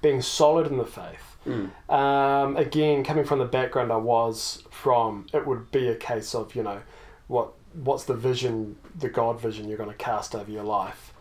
being 0.00 0.22
solid 0.22 0.66
in 0.66 0.78
the 0.78 0.86
faith. 0.86 1.36
Mm. 1.46 1.70
Um, 1.92 2.56
again, 2.56 3.04
coming 3.04 3.24
from 3.24 3.38
the 3.38 3.44
background 3.44 3.92
I 3.92 3.96
was 3.96 4.64
from, 4.70 5.26
it 5.32 5.46
would 5.46 5.70
be 5.70 5.88
a 5.88 5.94
case 5.94 6.34
of 6.34 6.54
you 6.54 6.62
know, 6.62 6.80
what 7.28 7.52
what's 7.74 8.04
the 8.04 8.14
vision, 8.14 8.76
the 8.98 9.08
God 9.08 9.40
vision 9.40 9.68
you're 9.68 9.78
going 9.78 9.90
to 9.90 9.96
cast 9.96 10.34
over 10.34 10.50
your 10.50 10.64
life, 10.64 11.12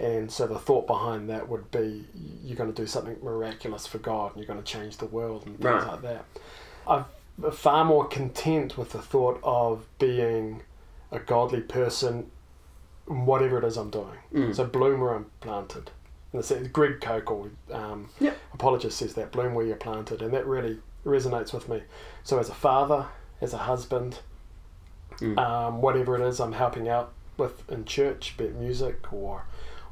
and 0.00 0.30
so 0.32 0.46
the 0.46 0.58
thought 0.58 0.86
behind 0.86 1.28
that 1.28 1.48
would 1.48 1.70
be 1.70 2.04
you're 2.42 2.56
going 2.56 2.72
to 2.72 2.82
do 2.82 2.86
something 2.86 3.16
miraculous 3.22 3.86
for 3.86 3.98
God, 3.98 4.32
and 4.34 4.38
you're 4.42 4.52
going 4.52 4.62
to 4.62 4.72
change 4.72 4.96
the 4.96 5.06
world 5.06 5.44
and 5.46 5.54
things 5.56 5.64
Right. 5.64 5.86
like 5.86 6.02
that. 6.02 6.24
I'm 6.86 7.04
far 7.52 7.84
more 7.84 8.06
content 8.06 8.76
with 8.78 8.90
the 8.90 9.02
thought 9.02 9.38
of 9.44 9.86
being 9.98 10.62
a 11.12 11.18
godly 11.18 11.60
person, 11.60 12.30
whatever 13.06 13.58
it 13.58 13.64
is 13.64 13.76
I'm 13.76 13.90
doing. 13.90 14.18
Mm. 14.32 14.54
So 14.54 14.64
bloom 14.64 15.00
where 15.00 15.14
I'm 15.14 15.26
planted. 15.40 15.90
And 16.32 16.38
it's, 16.40 16.52
Greg 16.68 17.00
Koukl, 17.00 17.50
um, 17.72 18.08
Yep. 18.20 18.38
apologist, 18.54 18.98
says 18.98 19.14
that 19.14 19.32
bloom 19.32 19.54
where 19.54 19.66
you're 19.66 19.76
planted, 19.76 20.22
and 20.22 20.32
that 20.32 20.46
really 20.46 20.78
resonates 21.04 21.52
with 21.52 21.68
me. 21.68 21.82
So 22.24 22.38
as 22.38 22.48
a 22.48 22.54
father, 22.54 23.06
as 23.40 23.52
a 23.52 23.58
husband, 23.58 24.20
Mm. 25.18 25.36
um, 25.38 25.80
whatever 25.82 26.14
it 26.14 26.22
is 26.22 26.40
I'm 26.40 26.52
helping 26.52 26.88
out 26.88 27.12
with 27.36 27.68
in 27.70 27.84
church, 27.84 28.36
be 28.38 28.44
it 28.44 28.54
music 28.54 29.12
or 29.12 29.44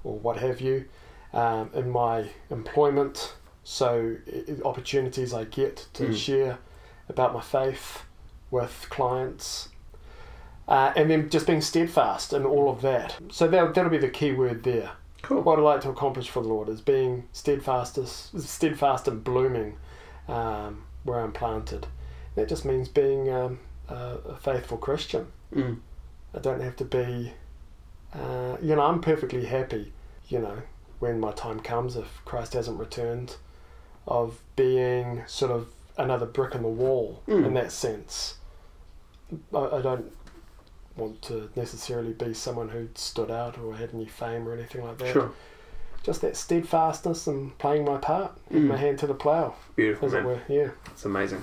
or 0.04 0.18
what 0.18 0.38
have 0.38 0.60
you, 0.60 0.84
um, 1.32 1.70
in 1.74 1.90
my 1.90 2.28
employment. 2.50 3.34
So 3.64 4.16
i- 4.26 4.44
i- 4.52 4.62
opportunities 4.64 5.34
I 5.34 5.44
get 5.44 5.88
to 5.94 6.04
Mm. 6.08 6.16
share 6.16 6.58
about 7.08 7.34
my 7.34 7.40
faith 7.40 8.04
with 8.50 8.86
clients. 8.90 9.68
Uh, 10.66 10.92
and 10.96 11.10
then 11.10 11.30
just 11.30 11.46
being 11.46 11.60
steadfast 11.62 12.32
in 12.32 12.44
all 12.44 12.68
of 12.70 12.82
that. 12.82 13.16
So 13.30 13.48
that, 13.48 13.74
that'll 13.74 13.90
be 13.90 13.96
the 13.98 14.08
key 14.10 14.32
word 14.32 14.62
there. 14.64 14.92
Cool. 15.22 15.40
What 15.42 15.58
I'd 15.58 15.62
like 15.62 15.80
to 15.82 15.90
accomplish 15.90 16.28
for 16.28 16.42
the 16.42 16.48
Lord 16.48 16.68
is 16.68 16.80
being 16.80 17.26
steadfast, 17.32 17.98
steadfast 18.38 19.08
and 19.08 19.24
blooming 19.24 19.78
um, 20.28 20.84
where 21.04 21.20
I'm 21.20 21.32
planted. 21.32 21.86
That 22.34 22.48
just 22.48 22.64
means 22.66 22.88
being 22.88 23.30
um, 23.32 23.60
a, 23.88 23.94
a 24.28 24.36
faithful 24.36 24.76
Christian. 24.78 25.26
Mm. 25.54 25.78
I 26.34 26.38
don't 26.38 26.60
have 26.60 26.76
to 26.76 26.84
be, 26.84 27.32
uh, 28.14 28.56
you 28.62 28.74
know, 28.76 28.82
I'm 28.82 29.00
perfectly 29.00 29.44
happy, 29.46 29.92
you 30.28 30.38
know, 30.38 30.62
when 30.98 31.20
my 31.20 31.32
time 31.32 31.60
comes, 31.60 31.96
if 31.96 32.20
Christ 32.24 32.54
hasn't 32.54 32.78
returned, 32.78 33.36
of 34.06 34.40
being 34.56 35.22
sort 35.26 35.52
of 35.52 35.68
another 35.96 36.26
brick 36.26 36.54
in 36.54 36.62
the 36.62 36.68
wall 36.68 37.22
Mm. 37.28 37.46
in 37.46 37.54
that 37.54 37.72
sense. 37.72 38.36
I, 39.54 39.58
I 39.58 39.82
don't 39.82 40.10
want 40.96 41.20
to 41.22 41.50
necessarily 41.54 42.12
be 42.12 42.32
someone 42.34 42.70
who 42.70 42.88
stood 42.94 43.30
out 43.30 43.58
or 43.58 43.74
had 43.76 43.90
any 43.94 44.06
fame 44.06 44.48
or 44.48 44.54
anything 44.54 44.82
like 44.84 44.98
that. 44.98 45.12
Sure. 45.12 45.30
Just 46.02 46.22
that 46.22 46.36
steadfastness 46.36 47.26
and 47.26 47.56
playing 47.58 47.84
my 47.84 47.98
part, 47.98 48.32
Mm. 48.50 48.68
my 48.68 48.76
hand 48.76 48.98
to 49.00 49.06
the 49.06 49.14
plough, 49.14 49.54
Beautiful, 49.76 50.06
as 50.08 50.14
it 50.14 50.16
man. 50.18 50.24
were. 50.26 50.40
Yeah. 50.48 50.70
It's 50.86 51.04
amazing. 51.04 51.42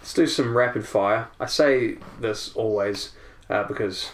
Let's 0.00 0.14
do 0.14 0.26
some 0.26 0.56
rapid 0.56 0.86
fire. 0.86 1.28
I 1.40 1.46
say 1.46 1.96
this 2.20 2.54
always 2.54 3.12
uh, 3.50 3.64
because 3.64 4.12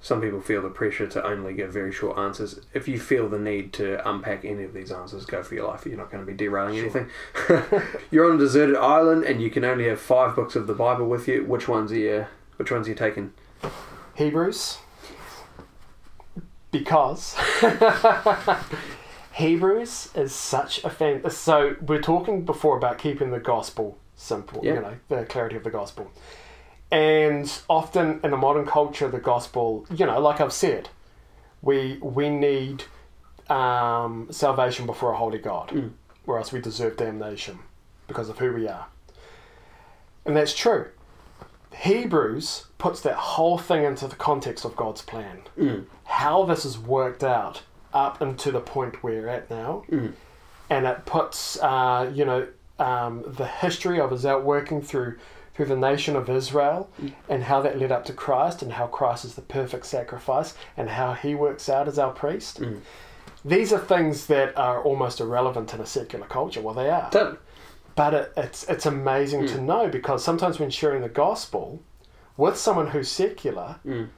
some 0.00 0.20
people 0.20 0.40
feel 0.40 0.62
the 0.62 0.68
pressure 0.68 1.06
to 1.08 1.24
only 1.26 1.54
give 1.54 1.72
very 1.72 1.92
short 1.92 2.16
answers. 2.18 2.60
If 2.74 2.86
you 2.86 2.98
feel 3.00 3.28
the 3.28 3.38
need 3.38 3.72
to 3.74 4.08
unpack 4.08 4.44
any 4.44 4.62
of 4.64 4.72
these 4.72 4.92
answers, 4.92 5.24
go 5.26 5.42
for 5.42 5.54
your 5.54 5.66
life. 5.66 5.84
You're 5.86 5.96
not 5.96 6.10
going 6.12 6.24
to 6.24 6.30
be 6.30 6.36
derailing 6.36 6.78
anything. 6.78 7.08
You're 8.10 8.28
on 8.30 8.36
a 8.36 8.38
deserted 8.38 8.76
island 8.76 9.24
and 9.24 9.42
you 9.42 9.50
can 9.50 9.64
only 9.64 9.88
have 9.88 10.00
five 10.00 10.36
books 10.36 10.54
of 10.54 10.66
the 10.66 10.74
Bible 10.74 11.06
with 11.06 11.26
you. 11.26 11.44
Which 11.44 11.66
ones 11.66 11.90
are 11.92 11.96
you? 11.96 12.26
Which 12.56 12.70
ones 12.70 12.86
are 12.86 12.90
you 12.90 12.96
taking? 12.96 13.32
Hebrews. 14.14 14.78
Because 16.70 17.36
Hebrews 19.34 20.10
is 20.14 20.34
such 20.34 20.84
a 20.84 20.90
fan. 20.90 21.28
So 21.30 21.76
we're 21.80 22.00
talking 22.02 22.44
before 22.44 22.76
about 22.76 22.98
keeping 22.98 23.30
the 23.30 23.40
gospel 23.40 23.98
simple, 24.14 24.60
Yeah. 24.64 24.74
you 24.74 24.80
know, 24.80 24.94
the 25.08 25.24
clarity 25.24 25.56
of 25.56 25.64
the 25.64 25.70
gospel. 25.70 26.10
And 26.90 27.50
often 27.68 28.20
in 28.22 28.32
a 28.32 28.36
modern 28.36 28.64
culture, 28.66 29.08
the 29.08 29.18
gospel, 29.18 29.86
you 29.94 30.06
know, 30.06 30.20
like 30.20 30.40
I've 30.40 30.52
said, 30.52 30.88
we 31.62 31.98
we 32.00 32.28
need 32.30 32.84
um, 33.48 34.28
salvation 34.30 34.86
before 34.86 35.12
a 35.12 35.16
holy 35.16 35.38
God, 35.38 35.70
Mm. 35.70 35.90
or 36.26 36.38
else 36.38 36.52
we 36.52 36.60
deserve 36.60 36.96
damnation 36.96 37.58
because 38.06 38.28
of 38.28 38.38
who 38.38 38.52
we 38.52 38.68
are. 38.68 38.86
And 40.24 40.36
that's 40.36 40.54
true. 40.54 40.86
Hebrews 41.74 42.66
puts 42.78 43.00
that 43.02 43.14
whole 43.16 43.58
thing 43.58 43.84
into 43.84 44.06
the 44.08 44.16
context 44.16 44.64
of 44.64 44.76
God's 44.76 45.02
plan. 45.02 45.42
Mm. 45.58 45.84
How 46.04 46.44
this 46.44 46.64
is 46.64 46.78
worked 46.78 47.22
out 47.24 47.62
up 47.92 48.22
into 48.22 48.50
the 48.50 48.60
point 48.60 49.02
we're 49.02 49.28
at 49.28 49.50
now. 49.50 49.84
Mm. 49.90 50.12
And 50.70 50.86
it 50.86 51.04
puts, 51.06 51.58
uh, 51.60 52.10
you 52.14 52.24
know, 52.24 52.46
um, 52.78 53.22
the 53.26 53.46
history 53.46 54.00
of 54.00 54.10
his 54.10 54.26
outworking 54.26 54.82
through 54.82 55.18
through 55.56 55.66
the 55.66 55.76
nation 55.76 56.14
of 56.16 56.28
Israel 56.28 56.88
and 57.30 57.44
how 57.44 57.62
that 57.62 57.78
led 57.78 57.90
up 57.90 58.04
to 58.04 58.12
Christ 58.12 58.60
and 58.62 58.72
how 58.74 58.86
Christ 58.86 59.24
is 59.24 59.34
the 59.34 59.42
perfect 59.42 59.86
sacrifice 59.86 60.54
and 60.76 60.90
how 60.90 61.14
he 61.14 61.34
works 61.34 61.68
out 61.70 61.88
as 61.88 61.98
our 61.98 62.12
priest. 62.12 62.60
Mm. 62.60 62.80
These 63.42 63.72
are 63.72 63.78
things 63.78 64.26
that 64.26 64.56
are 64.58 64.82
almost 64.82 65.18
irrelevant 65.20 65.72
in 65.72 65.80
a 65.80 65.86
secular 65.86 66.26
culture. 66.26 66.60
Well, 66.60 66.74
they 66.74 66.90
are. 66.90 67.10
Totally. 67.10 67.38
But 67.94 68.12
it, 68.12 68.32
it's 68.36 68.64
it's 68.68 68.84
amazing 68.84 69.46
to 69.46 69.60
know 69.60 69.88
because 69.88 70.22
sometimes 70.22 70.58
when 70.58 70.68
sharing 70.68 71.00
the 71.00 71.08
gospel 71.08 71.82
with 72.36 72.58
someone 72.58 72.88
who's 72.88 73.10
secular, 73.10 73.76
Mm. 73.86 74.08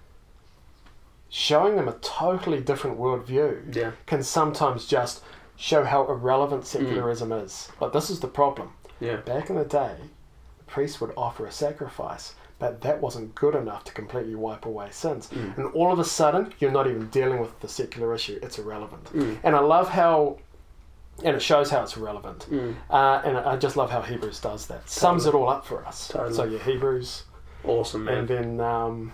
showing 1.29 1.77
them 1.77 1.87
a 1.89 1.93
totally 2.01 2.61
different 2.61 2.99
worldview 2.99 3.75
Yeah. 3.77 3.93
can 4.07 4.23
sometimes 4.25 4.87
just 4.87 5.23
show 5.57 5.85
how 5.85 6.09
irrelevant 6.09 6.67
secularism 6.67 7.31
is. 7.33 7.69
But 7.79 7.93
this 7.93 8.11
is 8.11 8.19
the 8.21 8.29
problem. 8.29 8.73
Yeah. 8.99 9.17
Back 9.17 9.51
in 9.51 9.57
the 9.57 9.65
day, 9.65 9.95
the 10.69 10.73
priest 10.75 11.01
would 11.01 11.13
offer 11.17 11.47
a 11.47 11.53
sacrifice, 11.53 12.35
but 12.59 12.81
that 12.83 13.01
wasn't 13.01 13.35
good 13.35 13.55
enough 13.55 13.85
to 13.85 13.93
completely 13.93 14.35
wipe 14.35 14.67
away 14.67 14.89
sins. 14.91 15.31
And 15.57 15.67
all 15.73 15.93
of 15.93 15.99
a 15.99 16.05
sudden, 16.05 16.53
you're 16.59 16.71
not 16.73 16.87
even 16.87 17.09
dealing 17.09 17.41
with 17.41 17.59
the 17.61 17.69
secular 17.69 18.15
issue. 18.15 18.39
It's 18.43 18.59
irrelevant. 18.59 19.11
And 19.45 19.57
I 19.57 19.61
love 19.61 19.89
how, 19.89 20.39
and 21.25 21.35
it 21.37 21.41
shows 21.43 21.71
how 21.71 21.83
it's 21.83 21.97
irrelevant. 21.97 22.47
Mm. 22.51 22.75
Uh, 22.91 23.23
and 23.25 23.37
I 23.39 23.57
just 23.57 23.77
love 23.77 23.91
how 23.91 24.03
Hebrews 24.03 24.41
does 24.41 24.67
that. 24.67 24.89
Sums 24.89 25.27
it 25.27 25.35
all 25.35 25.49
up 25.49 25.65
for 25.67 25.85
us. 25.87 26.09
Totally. 26.09 26.35
So 26.35 26.45
yeah, 26.45 26.59
Hebrews, 26.59 27.25
Awesome, 27.65 28.05
man. 28.05 28.19
and 28.19 28.29
then 28.29 28.61
um, 28.61 29.13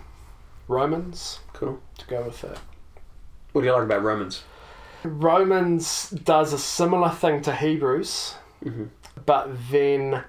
Romans 0.69 1.41
cool. 1.53 1.81
to 1.99 2.07
go 2.07 2.23
with 2.25 2.43
it. 2.45 2.59
What 3.53 3.61
do 3.61 3.67
you 3.67 3.73
like 3.73 3.85
about 3.85 4.03
Romans? 4.03 4.43
Romans 5.05 6.11
does 6.11 6.53
a 6.53 6.59
similar 6.59 7.11
thing 7.11 7.43
to 7.43 7.55
Hebrews, 7.55 8.35
Mhm. 8.65 8.89
but 9.27 9.51
then 9.71 10.25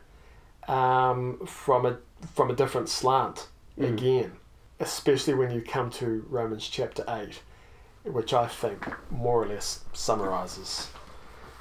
um, 0.68 1.40
from 1.46 1.86
a 1.86 1.98
from 2.34 2.50
a 2.50 2.56
different 2.56 2.90
slant 2.90 3.48
Mm. 3.80 3.94
again. 3.94 4.32
Especially 4.80 5.34
when 5.34 5.52
you 5.52 5.62
come 5.62 5.90
to 5.92 6.26
Romans 6.30 6.68
chapter 6.68 7.04
eight, 7.10 7.42
which 8.04 8.34
I 8.34 8.48
think 8.48 8.86
more 9.12 9.44
or 9.44 9.48
less 9.48 9.82
summarizes 9.94 10.90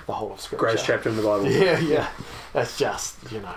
the 0.06 0.12
whole 0.12 0.32
of 0.32 0.40
Scripture. 0.40 0.64
Greatest 0.64 0.86
chapter 0.86 1.08
in 1.08 1.16
the 1.16 1.22
Bible. 1.22 1.46
Yeah, 1.50 1.78
yeah. 1.80 2.08
It's 2.54 2.76
just 2.78 3.16
you 3.32 3.40
know. 3.40 3.54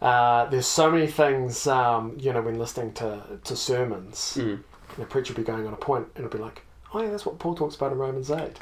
Uh, 0.00 0.46
there's 0.46 0.66
so 0.66 0.90
many 0.90 1.06
things, 1.06 1.66
um, 1.66 2.16
you 2.18 2.32
know, 2.32 2.40
when 2.40 2.58
listening 2.58 2.92
to, 2.94 3.22
to 3.44 3.54
sermons, 3.54 4.38
Mm. 4.40 4.62
the 4.96 5.04
preacher 5.04 5.34
will 5.34 5.40
be 5.42 5.44
going 5.46 5.66
on 5.66 5.74
a 5.74 5.76
point 5.76 6.06
and 6.16 6.24
it'll 6.24 6.38
be 6.38 6.42
like, 6.42 6.62
oh, 6.94 7.02
yeah, 7.02 7.10
that's 7.10 7.26
what 7.26 7.38
Paul 7.38 7.54
talks 7.54 7.76
about 7.76 7.92
in 7.92 7.98
Romans 7.98 8.30
8. 8.30 8.56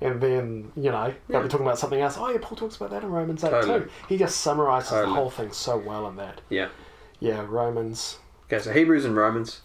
And 0.00 0.20
then, 0.20 0.72
you 0.76 0.90
know, 0.90 1.14
they'll 1.28 1.42
be 1.42 1.48
talking 1.48 1.64
about 1.66 1.78
something 1.78 2.00
else. 2.00 2.16
Oh, 2.18 2.28
yeah, 2.28 2.38
Paul 2.40 2.56
talks 2.56 2.76
about 2.76 2.90
that 2.90 3.02
in 3.02 3.10
Romans 3.10 3.42
8 3.42 3.50
Totally. 3.50 3.80
too. 3.80 3.90
He 4.08 4.18
just 4.18 4.40
summarizes 4.42 4.90
Totally. 4.90 5.08
the 5.08 5.14
whole 5.14 5.30
thing 5.30 5.52
so 5.52 5.78
well 5.78 6.06
in 6.08 6.16
that. 6.16 6.42
Yeah. 6.50 6.68
Yeah, 7.18 7.46
Romans. 7.48 8.18
Okay, 8.46 8.62
so 8.62 8.72
Hebrews 8.72 9.06
and 9.06 9.16
Romans. 9.16 9.62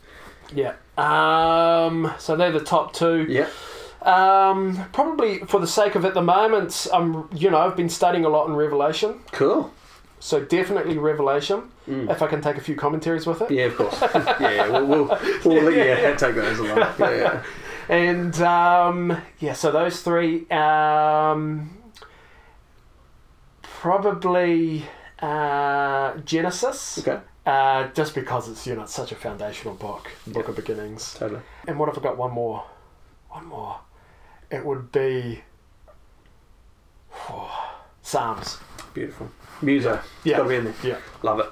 Yeah. 0.56 0.76
Um, 0.98 2.14
so 2.18 2.36
they're 2.38 2.52
the 2.52 2.62
top 2.64 2.94
two. 2.94 3.26
Yeah. 3.28 3.48
Um, 4.04 4.86
probably 4.94 5.40
for 5.40 5.60
the 5.60 5.68
sake 5.68 5.96
of 5.96 6.06
at 6.06 6.14
the 6.14 6.22
moment, 6.22 6.88
I'm, 6.94 7.28
you 7.34 7.50
know, 7.52 7.60
I've 7.60 7.76
been 7.76 7.90
studying 7.90 8.24
a 8.26 8.30
lot 8.30 8.48
in 8.48 8.56
Revelation. 8.56 9.20
Cool. 9.32 9.72
So 10.20 10.40
definitely 10.44 10.98
Revelation. 10.98 11.72
If 11.88 12.22
I 12.22 12.28
can 12.28 12.42
take 12.42 12.56
a 12.56 12.62
few 12.62 12.76
commentaries 12.76 13.26
with 13.28 13.42
it. 13.42 13.50
Mm. 13.50 13.56
Yeah, 13.56 13.66
of 13.66 13.76
course. 13.76 14.02
yeah, 14.40 14.40
yeah, 14.52 14.68
we'll, 14.70 14.86
we'll, 14.86 15.20
we'll 15.44 15.64
let 15.64 15.74
you 15.74 16.16
take 16.18 16.36
those 16.36 16.60
along. 16.60 16.78
Yeah, 16.78 16.96
yeah. 17.00 17.44
And 17.92 18.42
um, 18.42 19.22
yeah, 19.40 19.52
so 19.54 19.70
those 19.72 20.02
three. 20.02 20.50
Um, 20.50 21.78
probably 23.62 24.86
uh, 25.20 26.16
Genesis. 26.26 27.00
Okay, 27.00 27.20
Uh, 27.46 27.88
just 27.94 28.16
because 28.16 28.48
it's 28.50 28.66
you 28.66 28.76
know 28.76 28.84
it's 28.84 28.94
such 28.94 29.12
a 29.12 29.16
foundational 29.16 29.76
book, 29.76 30.10
book 30.26 30.44
Yeah. 30.46 30.50
of 30.50 30.56
beginnings. 30.56 31.16
totally. 31.20 31.42
And 31.68 31.78
what 31.78 31.90
if 31.90 31.98
I 31.98 32.02
got 32.02 32.18
one 32.18 32.32
more? 32.32 32.64
One 33.30 33.46
more. 33.48 33.80
It 34.50 34.66
would 34.66 34.92
be 34.92 35.44
Psalms. 38.02 38.58
Beautiful. 38.94 39.30
Muso. 39.62 40.00
Yeah. 40.24 40.38
Got 40.38 40.44
to 40.44 40.50
be 40.50 40.56
in 40.56 40.64
there. 40.66 40.74
Yeah. 40.84 40.98
Love 41.24 41.40
it. 41.40 41.46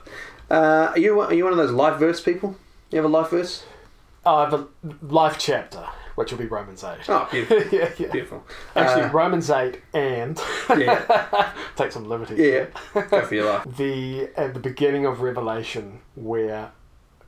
Uh, 0.50 0.92
are 0.94 0.98
you 1.00 1.20
are 1.22 1.34
you 1.34 1.44
one 1.44 1.54
of 1.54 1.58
those 1.58 1.72
life 1.72 2.00
verse 2.00 2.22
people? 2.22 2.56
You 2.92 2.98
have 2.98 3.06
a 3.06 3.10
life 3.10 3.30
verse? 3.30 3.64
Oh, 4.26 4.36
I 4.38 4.50
have 4.50 4.54
a 4.54 4.68
life 5.02 5.38
chapter, 5.40 5.86
which 6.20 6.32
will 6.32 6.40
be 6.40 6.46
Romans 6.48 6.84
eight. 6.84 7.00
Oh, 7.08 7.26
beautiful. 7.32 7.58
yeah, 7.80 7.90
yeah. 7.98 8.12
Beautiful. 8.12 8.44
Actually, 8.76 9.04
Uh, 9.04 9.12
Romans 9.12 9.50
eight 9.50 9.82
and 9.94 10.38
yeah, 10.78 11.54
take 11.78 11.94
some 11.94 12.10
liberties. 12.10 12.38
yeah. 12.38 12.66
Go 13.08 13.22
for 13.26 13.34
your 13.36 13.46
life. 13.54 13.64
the 13.78 14.30
at 14.36 14.54
the 14.54 14.60
beginning 14.60 15.06
of 15.06 15.22
Revelation 15.22 16.02
where 16.16 16.72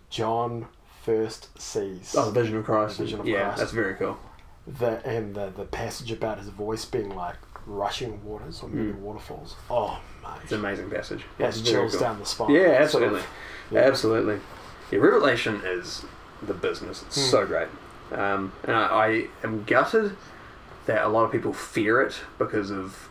John 0.09 0.67
first 1.05 1.57
sees 1.59 2.13
Oh, 2.17 2.25
the 2.29 2.39
vision 2.41 2.57
of 2.57 2.65
Christ. 2.65 2.97
The 2.97 3.03
vision 3.05 3.21
of 3.21 3.27
yeah, 3.27 3.43
Christ. 3.45 3.57
that's 3.59 3.71
very 3.71 3.95
cool. 3.95 4.17
the 4.67 5.01
and 5.07 5.33
the, 5.35 5.51
the 5.55 5.63
passage 5.63 6.11
about 6.11 6.37
his 6.39 6.49
voice 6.49 6.83
being 6.83 7.15
like 7.15 7.37
rushing 7.65 8.23
waters 8.25 8.61
or 8.61 8.67
many 8.69 8.91
waterfalls. 8.91 9.55
Oh 9.69 9.99
It's 10.43 10.51
an 10.51 10.59
amazing 10.59 10.89
passage. 10.89 11.23
Yeah, 11.39 11.47
It's 11.47 11.61
chills 11.61 11.91
cool. 11.93 12.01
down 12.01 12.19
the 12.19 12.25
spine. 12.25 12.49
Yeah, 12.51 12.85
Sort 12.87 13.03
of- 13.03 13.13
absolutely. 13.13 13.21
yeah. 13.71 13.79
Absolutely. 13.87 14.39
Yeah, 14.91 14.99
Revelation 14.99 15.61
is 15.63 16.03
the 16.41 16.53
business. 16.53 17.03
It's 17.07 17.15
Hmm. 17.23 17.29
so 17.31 17.45
great. 17.45 17.69
Um, 18.11 18.51
and 18.63 18.75
I, 18.75 18.85
I 18.85 19.27
am 19.43 19.63
gutted 19.63 20.15
that 20.85 21.03
a 21.03 21.07
lot 21.07 21.23
of 21.23 21.31
people 21.31 21.53
fear 21.53 22.01
it 22.01 22.15
because 22.37 22.71
of, 22.71 23.09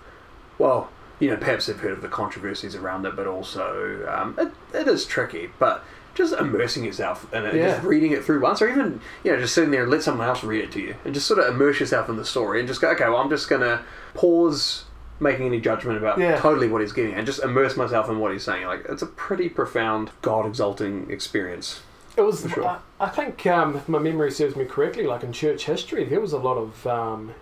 well, 0.59 0.91
you 1.19 1.31
know, 1.31 1.37
perhaps 1.37 1.67
they've 1.67 1.79
heard 1.79 1.93
of 1.93 2.03
the 2.03 2.09
controversies 2.09 2.75
around 2.75 3.05
it, 3.07 3.15
but 3.17 3.27
also 3.27 4.07
um, 4.11 4.35
it, 4.39 4.51
it 4.77 4.89
is 4.89 5.05
tricky. 5.07 5.51
But 5.59 5.85
just 6.15 6.35
immersing 6.35 6.85
yourself 6.85 7.33
in 7.33 7.45
it, 7.47 7.55
Yeah. 7.55 7.69
just 7.75 7.85
reading 7.85 8.13
it 8.13 8.25
through 8.25 8.41
once, 8.41 8.61
or 8.61 8.69
even, 8.69 9.01
you 9.23 9.33
know, 9.33 9.39
just 9.39 9.55
sitting 9.55 9.71
there 9.71 9.83
and 9.83 9.91
let 9.91 10.03
someone 10.03 10.27
else 10.27 10.43
read 10.43 10.65
it 10.65 10.73
to 10.73 10.81
you, 10.81 10.97
and 11.05 11.15
just 11.15 11.27
sort 11.27 11.39
of 11.39 11.55
immerse 11.55 11.79
yourself 11.81 12.09
in 12.09 12.17
the 12.17 12.25
story 12.25 12.59
and 12.59 12.67
just 12.69 12.81
go, 12.81 12.91
okay, 12.91 13.05
well, 13.05 13.19
I'm 13.19 13.31
just 13.31 13.49
going 13.49 13.63
to 13.63 13.81
pause 14.15 14.85
making 15.21 15.47
any 15.47 15.61
judgment 15.61 15.99
about 15.99 16.19
Yeah. 16.19 16.39
totally 16.39 16.67
what 16.69 16.81
he's 16.81 16.93
getting 16.93 17.13
and 17.15 17.27
just 17.27 17.43
immerse 17.43 17.77
myself 17.77 18.09
in 18.09 18.19
what 18.19 18.33
he's 18.33 18.43
saying. 18.43 18.67
Like, 18.67 18.87
it's 18.89 19.03
a 19.03 19.07
pretty 19.07 19.49
profound, 19.51 20.11
God 20.23 20.47
exalting 20.47 21.11
experience. 21.11 21.83
It 22.17 22.23
was. 22.23 22.47
Sure. 22.53 22.67
I, 22.67 22.79
I 22.99 23.09
think, 23.09 23.47
um, 23.47 23.77
if 23.77 23.89
my 23.89 23.99
memory 23.99 24.31
serves 24.31 24.57
me 24.57 24.65
correctly, 24.65 25.07
like 25.07 25.23
in 25.23 25.33
church 25.33 25.65
history, 25.65 26.05
there 26.05 26.21
was 26.21 26.33
a 26.33 26.39
lot 26.39 26.57
of, 26.57 26.87
um, 26.87 27.35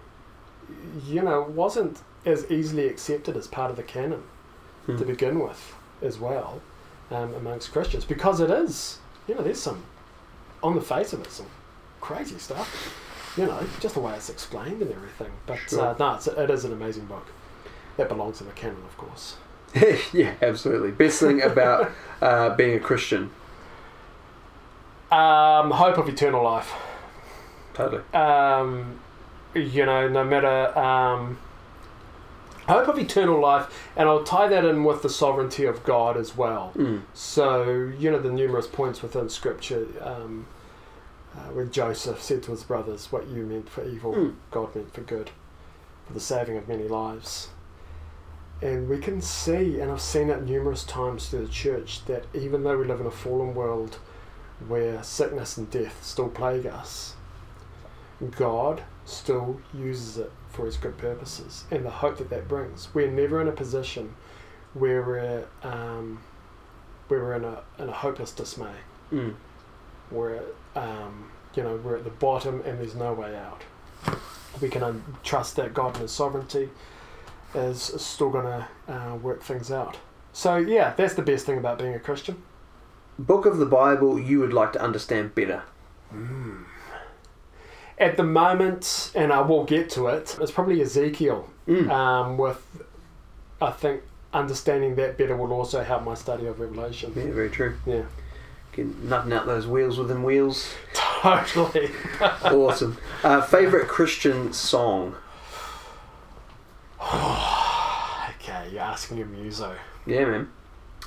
you 1.06 1.22
know, 1.22 1.42
wasn't 1.42 2.00
as 2.24 2.50
easily 2.50 2.86
accepted 2.86 3.36
as 3.36 3.46
part 3.46 3.70
of 3.70 3.76
the 3.76 3.82
canon 3.82 4.22
Hmm. 4.86 4.96
to 4.96 5.04
begin 5.04 5.38
with, 5.40 5.74
as 6.02 6.18
well, 6.18 6.60
um, 7.10 7.34
amongst 7.34 7.72
Christians, 7.72 8.04
because 8.06 8.40
it 8.40 8.50
is, 8.50 8.98
you 9.26 9.34
know, 9.34 9.42
there's 9.42 9.60
some, 9.60 9.82
on 10.62 10.74
the 10.74 10.80
face 10.80 11.12
of 11.12 11.20
it, 11.20 11.30
some 11.30 11.46
crazy 12.00 12.38
stuff. 12.38 13.04
You 13.36 13.46
know, 13.46 13.60
just 13.80 13.94
the 13.94 14.00
way 14.00 14.14
it's 14.14 14.30
explained 14.30 14.80
and 14.82 14.90
everything. 14.90 15.30
But 15.46 15.58
Sure. 15.68 15.88
uh, 15.88 15.94
no, 15.98 16.14
it's, 16.14 16.26
it 16.26 16.50
is 16.50 16.64
an 16.64 16.72
amazing 16.72 17.04
book. 17.06 17.26
That 17.98 18.08
belongs 18.08 18.40
in 18.40 18.46
the 18.48 18.52
canon, 18.54 18.82
of 18.88 18.96
course. 18.96 19.36
yeah, 20.12 20.34
absolutely. 20.42 20.90
Best 20.90 21.20
thing 21.20 21.42
about 21.42 21.90
uh, 22.22 22.54
being 22.56 22.74
a 22.74 22.80
Christian 22.80 23.30
Um, 25.10 25.70
hope 25.70 25.98
of 25.98 26.08
eternal 26.08 26.44
life. 26.44 26.72
Totally. 27.74 28.02
Um, 28.12 29.00
you 29.54 29.86
know, 29.86 30.08
no 30.08 30.24
matter. 30.24 30.78
Um, 30.78 31.38
hope 32.68 32.88
of 32.88 32.98
eternal 32.98 33.40
life, 33.40 33.88
and 33.96 34.08
I'll 34.08 34.24
tie 34.24 34.48
that 34.48 34.64
in 34.64 34.84
with 34.84 35.02
the 35.02 35.08
sovereignty 35.08 35.64
of 35.64 35.82
God 35.84 36.16
as 36.16 36.36
well. 36.36 36.72
Mm. 36.76 37.02
So, 37.14 37.92
you 37.98 38.10
know, 38.10 38.18
the 38.18 38.30
numerous 38.30 38.66
points 38.66 39.00
within 39.02 39.28
Scripture 39.30 39.86
um, 40.02 40.46
uh, 41.34 41.50
where 41.52 41.64
Joseph 41.64 42.22
said 42.22 42.42
to 42.44 42.50
his 42.50 42.62
brothers, 42.62 43.10
What 43.10 43.28
you 43.28 43.44
meant 43.44 43.68
for 43.68 43.84
evil, 43.84 44.12
Mm. 44.12 44.34
God 44.50 44.74
meant 44.74 44.92
for 44.92 45.00
good, 45.00 45.30
for 46.06 46.12
the 46.12 46.20
saving 46.20 46.56
of 46.56 46.68
many 46.68 46.86
lives. 46.88 47.48
And 48.60 48.88
we 48.88 48.98
can 48.98 49.20
see, 49.20 49.78
and 49.78 49.90
I've 49.90 50.00
seen 50.00 50.30
it 50.30 50.42
numerous 50.42 50.82
times 50.84 51.28
through 51.28 51.46
the 51.46 51.52
church, 51.52 52.04
that 52.06 52.24
even 52.34 52.64
though 52.64 52.76
we 52.76 52.84
live 52.84 53.00
in 53.00 53.06
a 53.06 53.10
fallen 53.10 53.54
world 53.54 53.98
where 54.66 55.02
sickness 55.02 55.56
and 55.56 55.70
death 55.70 56.02
still 56.04 56.28
plague 56.28 56.66
us, 56.66 57.14
God 58.36 58.82
still 59.04 59.60
uses 59.72 60.18
it 60.18 60.32
for 60.50 60.66
his 60.66 60.76
good 60.76 60.98
purposes 60.98 61.64
and 61.70 61.84
the 61.84 61.90
hope 61.90 62.18
that 62.18 62.30
that 62.30 62.48
brings. 62.48 62.88
We're 62.92 63.10
never 63.10 63.40
in 63.40 63.48
a 63.48 63.52
position 63.52 64.14
where 64.74 65.02
we're, 65.02 65.44
um, 65.62 66.20
where 67.06 67.20
we're 67.20 67.36
in 67.36 67.44
a, 67.44 67.62
in 67.78 67.88
a 67.88 67.92
hopeless 67.92 68.32
dismay 68.32 68.74
Mm. 69.12 69.34
where 70.10 70.42
um, 70.76 71.30
you 71.54 71.62
know 71.62 71.76
we're 71.82 71.96
at 71.96 72.04
the 72.04 72.10
bottom 72.10 72.60
and 72.66 72.78
there's 72.78 72.94
no 72.94 73.14
way 73.14 73.34
out. 73.34 73.62
We 74.60 74.68
can 74.68 74.82
um, 74.82 75.02
trust 75.24 75.56
that 75.56 75.72
God 75.72 75.94
and 75.94 76.02
His 76.02 76.10
sovereignty 76.10 76.68
is 77.54 77.80
still 77.80 78.28
going 78.28 78.44
to 78.44 78.68
uh, 78.92 79.14
work 79.16 79.42
things 79.42 79.70
out. 79.72 79.96
So 80.34 80.58
yeah, 80.58 80.92
that's 80.94 81.14
the 81.14 81.22
best 81.22 81.46
thing 81.46 81.56
about 81.56 81.78
being 81.78 81.94
a 81.94 81.98
Christian. 81.98 82.42
Book 83.18 83.46
of 83.46 83.58
the 83.58 83.66
Bible 83.66 84.18
you 84.18 84.38
would 84.40 84.52
like 84.52 84.72
to 84.74 84.80
understand 84.80 85.34
better. 85.34 85.62
At 87.98 88.16
the 88.16 88.22
moment, 88.22 89.10
and 89.14 89.32
I 89.32 89.40
will 89.40 89.64
get 89.64 89.90
to 89.90 90.06
it, 90.06 90.36
it's 90.40 90.52
probably 90.52 90.80
Ezekiel. 90.80 91.48
Mm. 91.66 91.90
Um, 91.90 92.38
with 92.38 92.64
I 93.60 93.72
think 93.72 94.02
understanding 94.32 94.94
that 94.96 95.18
better 95.18 95.36
will 95.36 95.52
also 95.52 95.82
help 95.82 96.04
my 96.04 96.14
study 96.14 96.46
of 96.46 96.60
Revelation. 96.60 97.12
yeah, 97.16 97.24
very 97.32 97.50
true. 97.50 97.76
Yeah, 97.86 98.02
Get 98.72 98.86
nutting 99.02 99.32
out 99.32 99.46
those 99.46 99.66
wheels 99.66 99.98
within 99.98 100.22
wheels. 100.22 100.72
totally. 100.94 101.90
Awesome. 102.44 102.96
Uh, 103.24 103.40
favorite 103.42 103.88
Christian 103.88 104.52
song? 104.52 105.16
okay, 107.02 108.68
you're 108.70 108.80
asking 108.80 109.22
a 109.22 109.24
muso. 109.24 109.74
Yeah, 110.06 110.24
man. 110.26 110.50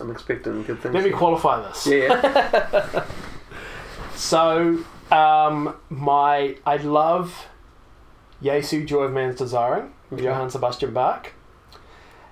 I'm 0.01 0.11
expecting 0.11 0.63
good 0.63 0.79
things. 0.81 0.93
Let 0.95 1.03
me 1.03 1.11
qualify 1.11 1.61
this. 1.67 1.87
Yeah. 1.87 3.05
So, 4.15 4.77
um, 5.11 5.75
my 5.89 6.55
I 6.65 6.77
love 6.77 7.47
Jesu, 8.43 8.85
Joy 8.85 9.03
of 9.03 9.13
Man's 9.13 9.37
Desiring, 9.37 9.93
Okay. 10.13 10.23
Johann 10.25 10.49
Sebastian 10.49 10.93
Bach. 10.93 11.31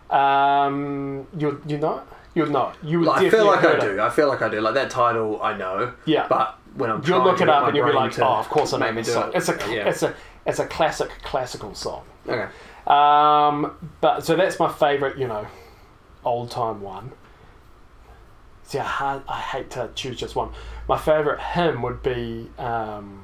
Um, 0.09 1.27
you 1.37 1.61
you 1.67 1.77
know 1.77 2.01
you 2.35 2.45
know 2.45 2.71
you 2.83 2.99
would 2.99 3.07
Like, 3.07 3.25
I 3.27 3.29
feel 3.29 3.45
like 3.45 3.59
I 3.59 3.61
heard 3.61 3.83
it. 3.83 3.95
do. 3.95 4.01
I 4.01 4.09
feel 4.09 4.27
like 4.27 4.41
I 4.41 4.49
do. 4.49 4.61
Like 4.61 4.73
that 4.75 4.89
title, 4.89 5.41
I 5.41 5.55
know. 5.57 5.93
Yeah, 6.05 6.27
But 6.27 6.57
when 6.75 6.89
I'm 6.91 7.01
you'll 7.05 7.23
look 7.23 7.41
it 7.41 7.49
up 7.49 7.67
and 7.67 7.75
you'll 7.75 7.87
be 7.87 7.93
like, 7.93 8.17
oh, 8.19 8.25
of 8.35 8.49
course 8.49 8.73
I 8.73 8.79
know 8.79 8.93
this 8.93 9.11
song. 9.13 9.29
it. 9.29 9.37
It's 9.37 9.49
a 9.49 9.53
yeah. 9.73 9.89
it's 9.89 10.03
a 10.03 10.13
it's 10.45 10.59
a 10.59 10.65
classic 10.67 11.09
classical 11.23 11.73
song. 11.75 12.03
okay. 12.27 12.47
Um, 12.87 13.75
but 14.01 14.21
so 14.25 14.35
that's 14.35 14.59
my 14.59 14.71
favorite, 14.71 15.17
you 15.17 15.27
know, 15.27 15.45
old 16.23 16.49
time 16.51 16.81
one. 16.81 17.11
See, 18.69 18.77
I, 18.77 18.83
ha- 18.83 19.23
I 19.27 19.39
hate 19.39 19.71
to 19.71 19.89
choose 19.95 20.15
just 20.17 20.35
one. 20.35 20.49
My 20.87 20.97
favorite 20.97 21.39
hymn 21.39 21.81
would 21.81 22.03
be 22.03 22.49
um, 22.59 23.23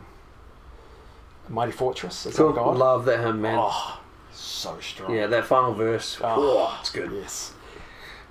"Mighty 1.49 1.71
Fortress." 1.71 2.25
Is 2.25 2.35
Cool. 2.35 2.47
that 2.51 2.55
God? 2.55 2.77
Love 2.77 3.05
that 3.05 3.19
hymn, 3.19 3.41
man. 3.41 3.59
Oh, 3.61 3.99
so 4.33 4.77
strong. 4.81 5.13
Yeah, 5.13 5.27
that 5.27 5.45
final 5.45 5.73
verse. 5.73 6.17
Oh, 6.21 6.67
Oh, 6.67 6.77
it's 6.79 6.89
good. 6.89 7.11
Yes. 7.11 7.53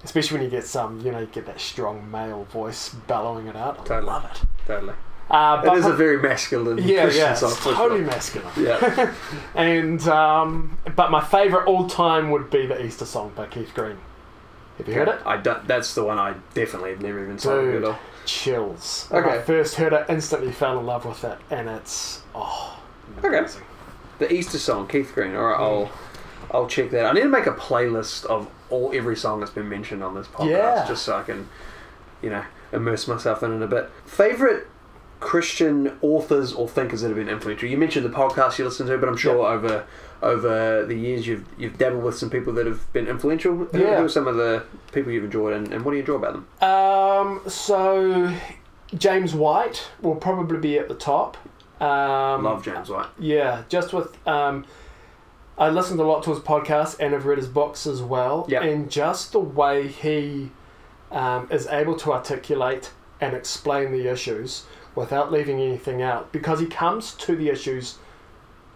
Especially 0.02 0.38
when 0.38 0.44
you 0.44 0.50
get 0.50 0.64
some, 0.66 1.00
you 1.00 1.12
know, 1.12 1.20
you 1.20 1.26
get 1.26 1.46
that 1.46 1.60
strong 1.60 2.10
male 2.10 2.44
voice 2.52 2.90
bellowing 3.06 3.46
it 3.46 3.56
out. 3.56 3.78
I 3.80 3.84
Totally. 3.84 4.06
love 4.06 4.24
it. 4.26 4.42
Totally. 4.66 4.94
Uh, 5.30 5.62
It 5.64 5.72
is 5.78 5.86
a 5.86 5.92
very 5.94 6.18
masculine 6.20 6.76
yeah, 6.78 7.04
Christian 7.04 7.22
yeah, 7.24 7.34
song. 7.34 7.50
for 7.52 7.62
sure. 7.62 7.74
totally 7.74 8.00
masculine. 8.02 8.52
Yeah. 8.58 9.14
And 9.54 10.06
um, 10.08 10.76
but 10.96 11.10
my 11.10 11.22
favourite 11.24 11.64
all 11.66 11.88
time 11.88 12.30
would 12.32 12.50
be 12.50 12.66
the 12.66 12.84
Easter 12.84 13.06
song 13.06 13.32
by 13.34 13.46
Keith 13.46 13.72
Green. 13.72 13.96
Have 14.78 14.88
you 14.88 14.94
heard 14.94 15.08
it? 15.08 15.20
I 15.24 15.36
don't, 15.36 15.66
that's 15.68 15.94
the 15.94 16.02
one 16.04 16.18
I 16.18 16.34
definitely 16.54 16.90
have 16.90 17.00
never 17.02 17.22
even 17.22 17.38
sung 17.38 17.70
Dude, 17.72 17.84
of. 17.84 17.96
chills. 18.24 19.06
When 19.08 19.22
I 19.24 19.26
Okay. 19.36 19.44
first 19.44 19.76
heard 19.76 19.92
it, 19.92 20.06
instantly 20.08 20.50
fell 20.52 20.78
in 20.78 20.86
love 20.86 21.04
with 21.04 21.22
it, 21.24 21.38
and 21.50 21.68
it's 21.68 22.22
oh, 22.34 22.80
Okay. 23.22 23.46
The 24.18 24.32
Easter 24.32 24.58
song, 24.58 24.88
Keith 24.88 25.12
Green. 25.14 25.34
All 25.36 25.44
right, 25.44 25.58
I'll 25.60 25.86
mm. 25.86 25.90
I'll 26.50 26.66
check 26.68 26.90
that. 26.90 27.06
I 27.06 27.12
need 27.12 27.22
to 27.22 27.28
make 27.28 27.46
a 27.46 27.52
playlist 27.52 28.24
of 28.26 28.48
all 28.70 28.92
every 28.94 29.16
song 29.16 29.40
that's 29.40 29.50
been 29.52 29.68
mentioned 29.68 30.02
on 30.04 30.14
this 30.14 30.26
podcast, 30.28 30.48
Yeah. 30.50 30.84
just 30.86 31.02
so 31.04 31.16
I 31.16 31.22
can, 31.22 31.48
you 32.22 32.30
know, 32.30 32.44
immerse 32.72 33.08
myself 33.08 33.42
in 33.42 33.52
it 33.52 33.62
a 33.62 33.66
bit. 33.66 33.90
Favorite 34.06 34.66
Christian 35.20 35.96
authors 36.02 36.52
or 36.52 36.68
thinkers 36.68 37.00
that 37.00 37.08
have 37.08 37.16
been 37.16 37.28
influential. 37.28 37.68
You 37.68 37.78
mentioned 37.78 38.04
the 38.04 38.10
podcast 38.10 38.58
you 38.58 38.64
listen 38.64 38.86
to, 38.86 38.98
but 38.98 39.08
I'm 39.08 39.16
sure 39.16 39.36
Yeah. 39.48 39.54
over 39.54 39.84
over 40.24 40.84
the 40.86 40.94
years 40.94 41.26
you've 41.26 41.44
you've 41.58 41.78
dabbled 41.78 42.02
with 42.02 42.16
some 42.16 42.30
people 42.30 42.52
that 42.54 42.66
have 42.66 42.92
been 42.92 43.06
influential. 43.06 43.68
Yeah. 43.72 43.98
who 43.98 44.04
are 44.04 44.08
some 44.08 44.26
of 44.26 44.36
the 44.36 44.64
people 44.92 45.12
you've 45.12 45.24
enjoyed, 45.24 45.54
and, 45.54 45.72
and 45.72 45.84
what 45.84 45.92
do 45.92 45.96
you 45.96 46.02
enjoy 46.02 46.14
about 46.14 46.32
them? 46.32 46.68
Um, 46.68 47.42
so 47.48 48.34
James 48.96 49.34
White 49.34 49.88
will 50.00 50.16
probably 50.16 50.58
be 50.58 50.78
at 50.78 50.88
the 50.88 50.94
top. 50.94 51.36
Um, 51.80 52.44
Love 52.44 52.64
James 52.64 52.88
White. 52.88 53.08
Yeah, 53.18 53.64
just 53.68 53.92
with 53.92 54.16
um, 54.26 54.64
I 55.56 55.68
listened 55.68 56.00
a 56.00 56.04
lot 56.04 56.22
to 56.24 56.30
his 56.30 56.40
podcast 56.40 56.98
and 56.98 57.14
I've 57.14 57.26
read 57.26 57.38
his 57.38 57.48
books 57.48 57.86
as 57.86 58.02
well. 58.02 58.46
Yeah. 58.48 58.62
And 58.62 58.90
just 58.90 59.32
the 59.32 59.40
way 59.40 59.86
he 59.88 60.50
um, 61.12 61.48
is 61.50 61.66
able 61.68 61.96
to 61.98 62.12
articulate 62.12 62.92
and 63.20 63.34
explain 63.34 63.92
the 63.92 64.10
issues 64.10 64.64
without 64.94 65.30
leaving 65.30 65.60
anything 65.60 66.02
out, 66.02 66.32
because 66.32 66.60
he 66.60 66.66
comes 66.66 67.14
to 67.14 67.34
the 67.36 67.48
issues 67.48 67.98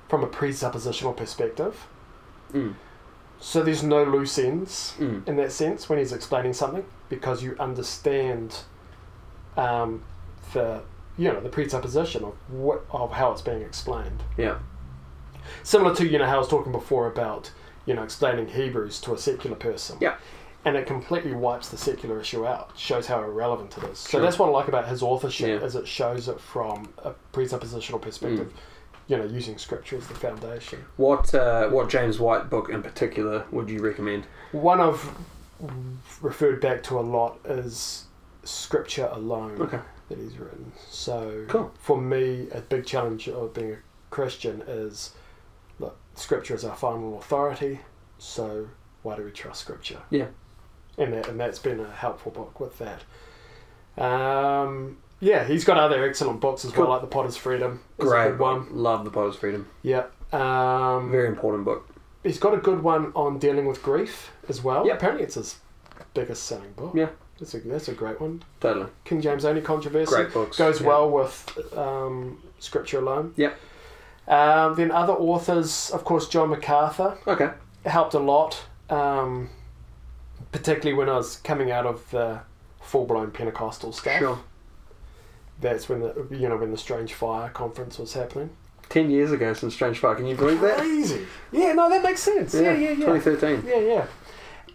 from 0.08 0.22
a 0.24 0.26
presuppositional 0.26 1.16
perspective. 1.16 1.86
Mm. 2.52 2.74
So 3.40 3.62
there's 3.62 3.82
no 3.84 4.02
loose 4.04 4.38
ends 4.38 4.94
Mm. 4.98 5.26
in 5.28 5.36
that 5.36 5.52
sense 5.52 5.88
when 5.88 5.98
he's 5.98 6.12
explaining 6.12 6.54
something, 6.54 6.84
because 7.08 7.42
you 7.42 7.54
understand 7.60 8.60
um, 9.56 10.02
the 10.52 10.82
you 11.16 11.32
know 11.32 11.40
the 11.40 11.48
presupposition 11.48 12.22
of 12.24 12.34
what 12.48 12.84
of 12.90 13.12
how 13.12 13.32
it's 13.32 13.42
being 13.42 13.62
explained 13.62 14.22
Yeah. 14.36 14.58
similar 15.64 15.92
to 15.96 16.06
you 16.06 16.16
know 16.18 16.26
how 16.26 16.36
I 16.36 16.38
was 16.38 16.48
talking 16.48 16.70
before 16.72 17.08
about 17.08 17.50
you 17.86 17.94
know 17.94 18.02
explaining 18.04 18.46
Hebrews 18.48 19.00
to 19.02 19.14
a 19.14 19.18
secular 19.18 19.56
person. 19.56 19.98
Yeah. 20.00 20.14
And 20.64 20.76
it 20.76 20.86
completely 20.86 21.32
wipes 21.32 21.68
the 21.70 21.76
secular 21.78 22.20
issue 22.20 22.46
out. 22.46 22.70
Shows 22.76 23.06
how 23.06 23.22
irrelevant 23.22 23.76
it 23.78 23.84
is. 23.84 23.98
So 23.98 24.10
Sure. 24.10 24.20
that's 24.20 24.38
what 24.38 24.48
I 24.48 24.52
like 24.52 24.68
about 24.68 24.86
his 24.86 25.02
authorship 25.02 25.60
Yeah. 25.60 25.66
is 25.66 25.74
it 25.76 25.86
shows 25.88 26.28
it 26.28 26.40
from 26.40 26.88
a 26.98 27.12
presuppositional 27.32 28.00
perspective. 28.02 28.48
Mm. 28.48 28.52
You 29.08 29.16
know, 29.16 29.24
using 29.24 29.56
scripture 29.58 29.96
as 29.96 30.06
the 30.06 30.14
foundation. 30.14 30.84
What 30.98 31.34
uh, 31.34 31.68
what 31.70 31.88
James 31.88 32.20
White 32.20 32.50
book 32.50 32.68
in 32.68 32.82
particular 32.82 33.44
would 33.50 33.68
you 33.70 33.80
recommend? 33.80 34.26
One 34.52 34.80
I've 34.80 35.02
referred 36.20 36.60
back 36.60 36.82
to 36.84 36.98
a 36.98 37.00
lot 37.00 37.38
is 37.44 38.04
Scripture 38.44 39.08
Alone 39.12 39.60
Okay. 39.60 39.80
that 40.08 40.18
he's 40.18 40.36
written. 40.38 40.72
So 40.88 41.44
Cool. 41.48 41.72
for 41.80 41.98
me, 42.00 42.48
a 42.52 42.60
big 42.60 42.86
challenge 42.86 43.28
of 43.28 43.54
being 43.54 43.72
a 43.72 43.76
Christian 44.10 44.62
is 44.66 45.14
look, 45.78 45.96
Scripture 46.14 46.54
is 46.54 46.64
our 46.64 46.76
final 46.76 47.18
authority. 47.18 47.80
So 48.18 48.68
why 49.02 49.16
do 49.16 49.24
we 49.24 49.30
trust 49.30 49.60
Scripture? 49.62 50.00
Yeah. 50.10 50.26
and 50.98 51.14
that 51.14 51.28
and 51.28 51.40
that's 51.40 51.58
been 51.58 51.80
a 51.80 51.90
helpful 51.90 52.30
book 52.32 52.60
with 52.60 52.78
that. 52.78 53.02
Um, 54.02 54.98
yeah, 55.20 55.44
he's 55.44 55.64
got 55.64 55.76
other 55.78 56.04
excellent 56.04 56.40
books 56.40 56.64
as 56.64 56.76
well, 56.76 56.88
like 56.88 57.00
The 57.00 57.06
Potter's 57.06 57.36
Freedom. 57.36 57.80
Is 57.98 58.06
a 58.06 58.08
Great 58.08 58.30
good 58.30 58.38
one. 58.38 58.66
Love 58.70 59.04
the 59.04 59.10
Potter's 59.10 59.36
Freedom. 59.36 59.68
Yeah. 59.82 60.04
Um, 60.32 61.10
Very 61.10 61.28
important 61.28 61.64
book. 61.64 61.88
he's 62.22 62.38
got 62.38 62.52
a 62.54 62.58
good 62.58 62.82
one 62.82 63.12
on 63.14 63.38
dealing 63.38 63.66
with 63.66 63.82
grief 63.82 64.30
as 64.48 64.62
well. 64.62 64.86
Yep. 64.86 64.96
Apparently, 64.96 65.24
it's 65.24 65.34
his 65.36 65.56
biggest 66.14 66.44
selling 66.44 66.72
book. 66.72 66.92
Yeah. 66.94 67.08
That's 67.38 67.54
a 67.54 67.58
that's 67.60 67.88
a 67.88 67.92
great 67.94 68.20
one. 68.20 68.42
Totally. 68.60 68.86
King 69.04 69.20
James 69.20 69.44
Only 69.44 69.60
Controversy 69.62 70.10
Great 70.12 70.32
books. 70.32 70.56
goes 70.58 70.80
Yeah. 70.80 70.88
well 70.88 71.08
with 71.10 71.72
um, 71.78 72.42
Scripture 72.58 72.98
alone. 72.98 73.32
Yep. 73.36 73.56
Um, 74.26 74.74
then 74.74 74.90
other 74.90 75.12
authors, 75.14 75.90
of 75.90 76.04
course, 76.04 76.28
John 76.28 76.50
MacArthur 76.50 77.16
Okay. 77.28 77.50
helped 77.86 78.12
a 78.14 78.18
lot, 78.18 78.64
um, 78.90 79.48
particularly 80.52 80.98
when 80.98 81.08
I 81.08 81.16
was 81.16 81.36
coming 81.36 81.70
out 81.70 81.86
of 81.86 82.10
the 82.10 82.40
full 82.80 83.06
blown 83.06 83.30
Pentecostal 83.30 83.92
stuff. 83.92 84.18
Sure. 84.18 84.38
That's 85.60 85.88
when 85.88 86.00
the 86.00 86.26
you 86.30 86.48
know 86.48 86.56
when 86.56 86.70
the 86.70 86.78
Strange 86.78 87.14
Fire 87.14 87.48
conference 87.50 87.98
was 87.98 88.12
happening. 88.14 88.50
Ten 88.88 89.10
years 89.10 89.32
ago 89.32 89.52
since 89.52 89.74
Strange 89.74 89.98
Fire. 89.98 90.14
Can 90.14 90.26
you 90.26 90.34
believe 90.36 90.60
that? 90.60 90.78
Crazy. 90.78 91.26
Yeah, 91.52 91.72
no, 91.72 91.88
that 91.90 92.02
makes 92.02 92.20
sense. 92.22 92.54
Yeah, 92.54 92.72
yeah, 92.72 92.90
yeah. 92.90 93.06
2013. 93.06 93.64
Yeah, 93.66 93.78
yeah. 93.80 94.06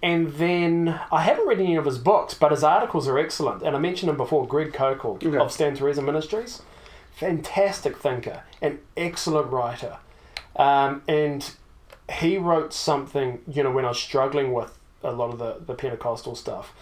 and 0.03 0.31
then 0.33 0.99
I 1.11 1.21
haven't 1.23 1.47
read 1.47 1.59
any 1.59 1.75
of 1.77 1.85
his 1.85 1.97
books, 1.97 2.33
but 2.33 2.51
his 2.51 2.63
articles 2.63 3.07
are 3.07 3.17
excellent. 3.17 3.63
And 3.63 3.75
I 3.75 3.79
mentioned 3.79 4.09
him 4.09 4.17
before, 4.17 4.45
Greg 4.47 4.71
Koukl 4.73 5.15
Okay. 5.25 5.37
of 5.37 5.51
Stand 5.51 5.77
to 5.77 5.85
Reason 5.85 6.05
Ministries. 6.05 6.61
Fantastic 7.15 7.97
thinker, 7.97 8.43
an 8.61 8.79
excellent 8.97 9.51
writer. 9.51 9.97
Um, 10.55 11.01
and 11.07 11.49
he 12.11 12.37
wrote 12.37 12.73
something, 12.73 13.39
you 13.47 13.63
know, 13.63 13.71
when 13.71 13.85
I 13.85 13.89
was 13.89 13.99
struggling 13.99 14.51
with 14.51 14.77
a 15.03 15.11
lot 15.11 15.31
of 15.31 15.39
the, 15.39 15.57
the 15.65 15.73
Pentecostal 15.73 16.35
stuff, 16.35 16.73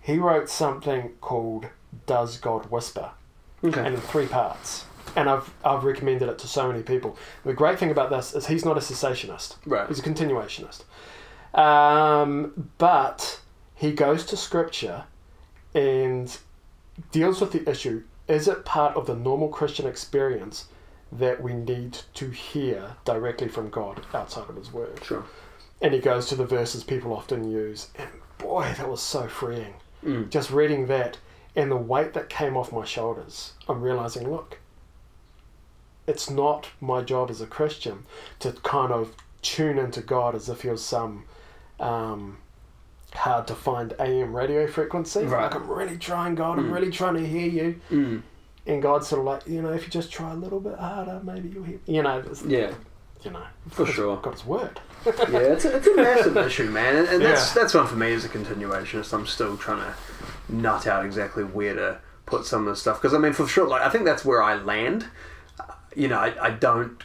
he 0.00 0.18
wrote 0.18 0.48
something 0.48 1.12
called 1.20 1.66
Does 2.06 2.36
God 2.38 2.70
Whisper? 2.70 3.10
Okay. 3.64 3.80
and 3.80 3.94
in 3.94 4.00
three 4.00 4.26
parts. 4.26 4.84
And 5.14 5.28
I've 5.28 5.52
I've 5.64 5.84
recommended 5.84 6.28
it 6.28 6.38
to 6.38 6.48
so 6.48 6.68
many 6.68 6.82
people. 6.82 7.16
The 7.44 7.52
great 7.52 7.78
thing 7.78 7.90
about 7.90 8.10
this 8.10 8.34
is 8.34 8.46
he's 8.46 8.64
not 8.64 8.76
a 8.76 8.80
cessationist. 8.80 9.56
Right. 9.66 9.86
He's 9.88 9.98
a 9.98 10.02
continuationist. 10.02 10.84
Um, 11.54 12.70
but 12.78 13.40
he 13.74 13.92
goes 13.92 14.24
to 14.26 14.36
scripture 14.36 15.04
and 15.74 16.38
deals 17.10 17.40
with 17.40 17.52
the 17.52 17.68
issue 17.68 18.02
is 18.28 18.48
it 18.48 18.64
part 18.64 18.96
of 18.96 19.06
the 19.06 19.14
normal 19.14 19.48
Christian 19.48 19.86
experience 19.86 20.66
that 21.10 21.42
we 21.42 21.52
need 21.52 21.98
to 22.14 22.30
hear 22.30 22.96
directly 23.04 23.48
from 23.48 23.68
God 23.68 24.06
outside 24.14 24.48
of 24.48 24.56
his 24.56 24.72
word? 24.72 25.02
Sure. 25.04 25.24
And 25.80 25.92
he 25.92 26.00
goes 26.00 26.28
to 26.28 26.36
the 26.36 26.46
verses 26.46 26.84
people 26.84 27.12
often 27.12 27.50
use. 27.50 27.88
And 27.96 28.08
boy, 28.38 28.72
that 28.78 28.88
was 28.88 29.02
so 29.02 29.26
freeing. 29.28 29.74
Mm. 30.04 30.30
Just 30.30 30.50
reading 30.50 30.86
that 30.86 31.18
and 31.54 31.70
the 31.70 31.76
weight 31.76 32.12
that 32.14 32.28
came 32.28 32.56
off 32.56 32.72
my 32.72 32.84
shoulders, 32.84 33.52
I'm 33.68 33.82
realizing 33.82 34.30
look, 34.30 34.58
it's 36.06 36.28
not 36.28 36.68
my 36.80 37.02
job 37.02 37.30
as 37.30 37.40
a 37.40 37.46
Christian 37.46 38.04
to 38.40 38.52
kind 38.52 38.92
of 38.92 39.14
tune 39.42 39.78
into 39.78 40.00
God 40.00 40.34
as 40.34 40.48
if 40.48 40.62
he 40.62 40.68
was 40.68 40.84
some 40.84 41.24
um, 41.80 42.38
hard 43.14 43.46
to 43.48 43.54
find 43.54 43.94
AM 44.00 44.34
radio 44.34 44.66
frequency. 44.66 45.24
Right. 45.24 45.42
Like, 45.44 45.54
I'm 45.54 45.68
really 45.68 45.98
trying, 45.98 46.34
God, 46.34 46.58
I'm 46.58 46.68
Mm. 46.70 46.74
really 46.74 46.90
trying 46.90 47.14
to 47.14 47.26
hear 47.26 47.48
you. 47.48 47.80
Mm. 47.90 48.22
And 48.66 48.80
God's 48.82 49.08
sort 49.08 49.20
of 49.20 49.26
like, 49.26 49.46
you 49.48 49.60
know, 49.60 49.72
if 49.72 49.82
you 49.84 49.90
just 49.90 50.12
try 50.12 50.30
a 50.30 50.36
little 50.36 50.60
bit 50.60 50.78
harder, 50.78 51.20
maybe 51.24 51.48
you'll 51.48 51.64
hear. 51.64 51.80
You 51.86 52.02
know, 52.02 52.22
Yeah. 52.46 52.72
you 53.22 53.30
know, 53.32 53.42
For 53.68 53.84
sure. 53.86 54.16
God's 54.18 54.44
word. 54.46 54.80
yeah, 55.04 55.38
it's 55.38 55.64
a, 55.64 55.76
it's 55.76 55.86
a 55.88 55.96
massive 55.96 56.36
issue, 56.48 56.70
man, 56.70 56.96
and, 56.96 57.08
and 57.08 57.22
that's 57.22 57.54
Yeah. 57.54 57.62
that's 57.62 57.74
one 57.74 57.86
for 57.88 57.96
me 57.96 58.12
as 58.12 58.24
a 58.24 58.28
continuationist. 58.28 59.12
I'm 59.12 59.26
still 59.26 59.56
trying 59.56 59.78
to 59.80 59.94
nut 60.52 60.86
out 60.86 61.04
exactly 61.04 61.44
where 61.44 61.74
to 61.74 62.00
put 62.26 62.46
some 62.46 62.66
of 62.66 62.74
the 62.74 62.76
stuff 62.76 63.00
because 63.00 63.14
I 63.14 63.18
mean, 63.18 63.32
for 63.32 63.46
sure, 63.46 63.66
like 63.66 63.82
I 63.82 63.88
think 63.88 64.04
that's 64.04 64.24
where 64.24 64.42
I 64.42 64.54
land. 64.54 65.06
You 65.94 66.08
know, 66.08 66.18
I, 66.18 66.46
I 66.46 66.50
don't 66.50 67.02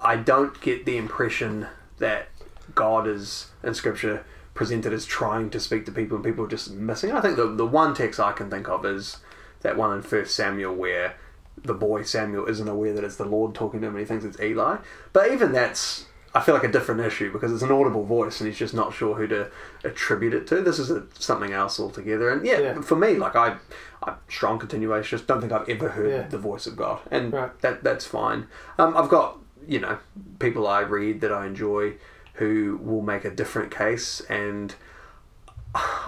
I 0.00 0.16
don't 0.16 0.60
get 0.60 0.84
the 0.84 0.96
impression 0.96 1.66
that 1.98 2.28
God 2.74 3.06
is 3.06 3.48
in 3.62 3.74
Scripture 3.74 4.24
presented 4.54 4.92
as 4.92 5.06
trying 5.06 5.50
to 5.50 5.60
speak 5.60 5.86
to 5.86 5.92
people 5.92 6.16
and 6.16 6.24
people 6.24 6.44
are 6.44 6.48
just 6.48 6.72
missing. 6.72 7.12
I 7.12 7.20
think 7.20 7.36
the 7.36 7.46
the 7.46 7.66
one 7.66 7.94
text 7.94 8.18
I 8.18 8.32
can 8.32 8.50
think 8.50 8.68
of 8.68 8.84
is 8.84 9.18
that 9.60 9.76
one 9.76 9.94
in 9.94 10.02
First 10.02 10.34
Samuel 10.34 10.74
where 10.74 11.14
the 11.62 11.74
boy 11.74 12.02
Samuel 12.02 12.46
isn't 12.46 12.68
aware 12.68 12.92
that 12.92 13.04
it's 13.04 13.16
the 13.16 13.24
Lord 13.24 13.54
talking 13.54 13.80
to 13.80 13.86
him 13.86 13.94
and 13.94 14.00
he 14.00 14.06
thinks 14.06 14.24
it's 14.24 14.40
Eli. 14.40 14.78
But 15.12 15.32
even 15.32 15.52
that's 15.52 16.06
I 16.38 16.40
feel 16.40 16.54
like 16.54 16.64
a 16.64 16.70
different 16.70 17.00
issue 17.00 17.32
because 17.32 17.52
it's 17.52 17.62
an 17.62 17.72
audible 17.72 18.04
voice 18.04 18.40
and 18.40 18.46
he's 18.48 18.58
just 18.58 18.74
not 18.74 18.94
sure 18.94 19.14
who 19.16 19.26
to 19.26 19.50
attribute 19.82 20.34
it 20.34 20.46
to. 20.48 20.62
This 20.62 20.78
is 20.78 20.88
a, 20.90 21.02
something 21.18 21.52
else 21.52 21.80
altogether. 21.80 22.30
And 22.30 22.46
yeah, 22.46 22.58
Yeah. 22.60 22.80
for 22.80 22.94
me, 22.96 23.14
like 23.14 23.34
I, 23.34 23.56
I'm 24.04 24.14
strong 24.28 24.58
continuationist. 24.60 25.26
Don't 25.26 25.40
think 25.40 25.52
I've 25.52 25.68
ever 25.68 25.88
heard 25.90 26.10
Yeah. 26.10 26.28
the 26.28 26.38
voice 26.38 26.66
of 26.68 26.76
God, 26.76 27.00
and 27.10 27.32
Right. 27.32 27.60
that 27.62 27.82
that's 27.82 28.06
fine. 28.06 28.46
Um, 28.78 28.96
I've 28.96 29.08
got 29.08 29.38
you 29.66 29.80
know 29.80 29.98
people 30.38 30.66
I 30.66 30.80
read 30.80 31.20
that 31.22 31.32
I 31.32 31.46
enjoy 31.46 31.94
who 32.34 32.78
will 32.82 33.02
make 33.02 33.24
a 33.24 33.30
different 33.32 33.70
case, 33.72 34.20
and 34.28 34.74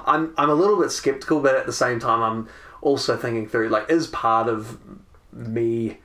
I'm 0.07 0.33
I'm 0.39 0.51
a 0.51 0.55
little 0.55 0.81
bit 0.81 0.91
skeptical, 0.91 1.41
but 1.41 1.55
at 1.55 1.67
the 1.67 1.73
same 1.73 1.99
time, 1.99 2.23
I'm 2.23 2.49
also 2.83 3.17
thinking 3.17 3.49
through 3.49 3.69
like 3.69 3.91
is 3.91 4.07
part 4.07 4.49
of 4.49 4.79
me 5.33 5.99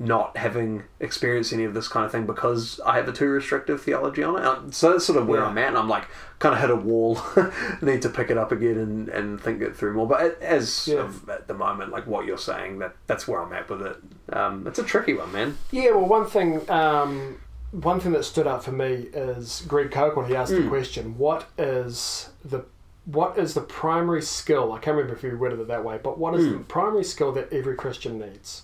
not 0.00 0.36
having 0.36 0.84
experienced 1.00 1.52
any 1.52 1.64
of 1.64 1.74
this 1.74 1.88
kind 1.88 2.06
of 2.06 2.12
thing 2.12 2.24
because 2.24 2.80
I 2.86 2.96
have 2.96 3.08
a 3.08 3.12
too 3.12 3.28
restrictive 3.28 3.82
theology 3.82 4.22
on 4.22 4.36
it. 4.36 4.44
Uh, 4.44 4.60
So 4.70 4.92
that's 4.92 5.04
sort 5.04 5.18
of 5.18 5.26
where 5.26 5.40
Yeah. 5.40 5.46
I'm 5.48 5.58
at. 5.58 5.68
And 5.68 5.76
I'm 5.78 5.88
like, 5.88 6.04
kind 6.38 6.54
of 6.54 6.60
hit 6.60 6.70
a 6.70 6.76
wall, 6.76 7.18
need 7.82 8.02
to 8.02 8.08
pick 8.08 8.30
it 8.30 8.38
up 8.38 8.52
again 8.52 8.78
and, 8.78 9.08
and 9.08 9.40
think 9.40 9.60
it 9.60 9.76
through 9.76 9.94
more. 9.94 10.06
But 10.06 10.40
as 10.40 10.86
Yeah. 10.86 11.00
of 11.00 11.28
at 11.28 11.48
the 11.48 11.54
moment, 11.54 11.90
like 11.90 12.06
what 12.06 12.26
you're 12.26 12.38
saying, 12.38 12.78
that 12.78 12.94
that's 13.08 13.26
where 13.26 13.40
I'm 13.42 13.52
at 13.52 13.68
with 13.68 13.82
it. 13.82 13.96
Um, 14.32 14.66
it's 14.68 14.78
a 14.78 14.84
tricky 14.84 15.14
one, 15.14 15.32
man. 15.32 15.58
Yeah, 15.72 15.90
well, 15.90 16.06
one 16.06 16.26
thing, 16.26 16.68
um, 16.70 17.38
one 17.72 17.98
thing 17.98 18.12
that 18.12 18.24
stood 18.24 18.46
out 18.46 18.62
for 18.62 18.72
me 18.72 19.08
is 19.12 19.64
Greg 19.66 19.90
Koukl 19.90 20.16
when 20.18 20.26
he 20.26 20.36
asked 20.36 20.52
the 20.52 20.60
Mm. 20.60 20.68
question, 20.68 21.18
"What 21.18 21.46
is 21.58 22.30
the 22.44 22.64
what 23.04 23.36
is 23.38 23.54
the 23.54 23.62
primary 23.62 24.20
skill?" 24.22 24.72
I 24.72 24.78
can't 24.78 24.94
remember 24.96 25.14
if 25.16 25.22
he 25.22 25.30
worded 25.30 25.58
it 25.60 25.68
that 25.68 25.82
way, 25.82 25.98
but 26.02 26.18
what 26.18 26.34
is 26.34 26.46
Mm. 26.46 26.58
the 26.58 26.64
primary 26.64 27.04
skill 27.04 27.32
that 27.32 27.52
every 27.52 27.74
Christian 27.74 28.18
needs? 28.20 28.62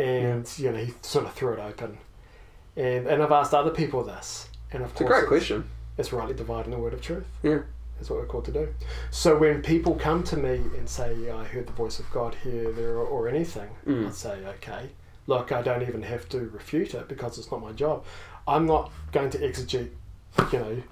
And 0.00 0.58
you 0.58 0.70
know, 0.72 0.78
he 0.78 0.92
sort 1.02 1.26
of 1.26 1.32
threw 1.34 1.52
it 1.52 1.58
open, 1.58 1.98
and 2.76 3.06
and 3.06 3.22
I've 3.22 3.32
asked 3.32 3.54
other 3.54 3.70
people 3.70 4.02
this, 4.04 4.48
and 4.72 4.82
of 4.82 4.92
It's 4.92 5.00
a 5.00 5.04
great 5.04 5.26
question. 5.26 5.68
it's 5.98 6.12
rightly 6.12 6.34
dividing 6.34 6.70
the 6.72 6.78
word 6.78 6.94
of 6.94 7.00
truth. 7.02 7.26
Yeah. 7.42 7.60
That's 7.96 8.08
what 8.08 8.18
we're 8.20 8.26
called 8.26 8.46
to 8.46 8.52
do. 8.52 8.68
So 9.10 9.36
when 9.36 9.60
people 9.60 9.94
come 9.94 10.22
to 10.24 10.36
me 10.38 10.54
and 10.78 10.88
say, 10.88 11.14
yeah, 11.16 11.36
I 11.36 11.44
heard 11.44 11.66
the 11.66 11.72
voice 11.72 11.98
of 11.98 12.10
God 12.10 12.34
here, 12.42 12.72
there, 12.72 12.94
or, 12.96 13.04
or 13.04 13.28
anything, 13.28 13.68
Mm. 13.86 14.08
I 14.08 14.10
say, 14.10 14.38
okay, 14.56 14.88
look, 15.26 15.52
I 15.52 15.60
don't 15.60 15.82
even 15.82 16.00
have 16.04 16.26
to 16.30 16.38
refute 16.48 16.94
it 16.94 17.08
because 17.08 17.36
it's 17.36 17.50
not 17.50 17.60
my 17.60 17.72
job. 17.72 18.06
I'm 18.48 18.64
not 18.64 18.90
going 19.12 19.28
to 19.30 19.38
exegete, 19.38 19.90
you 20.50 20.58
know, 20.58 20.82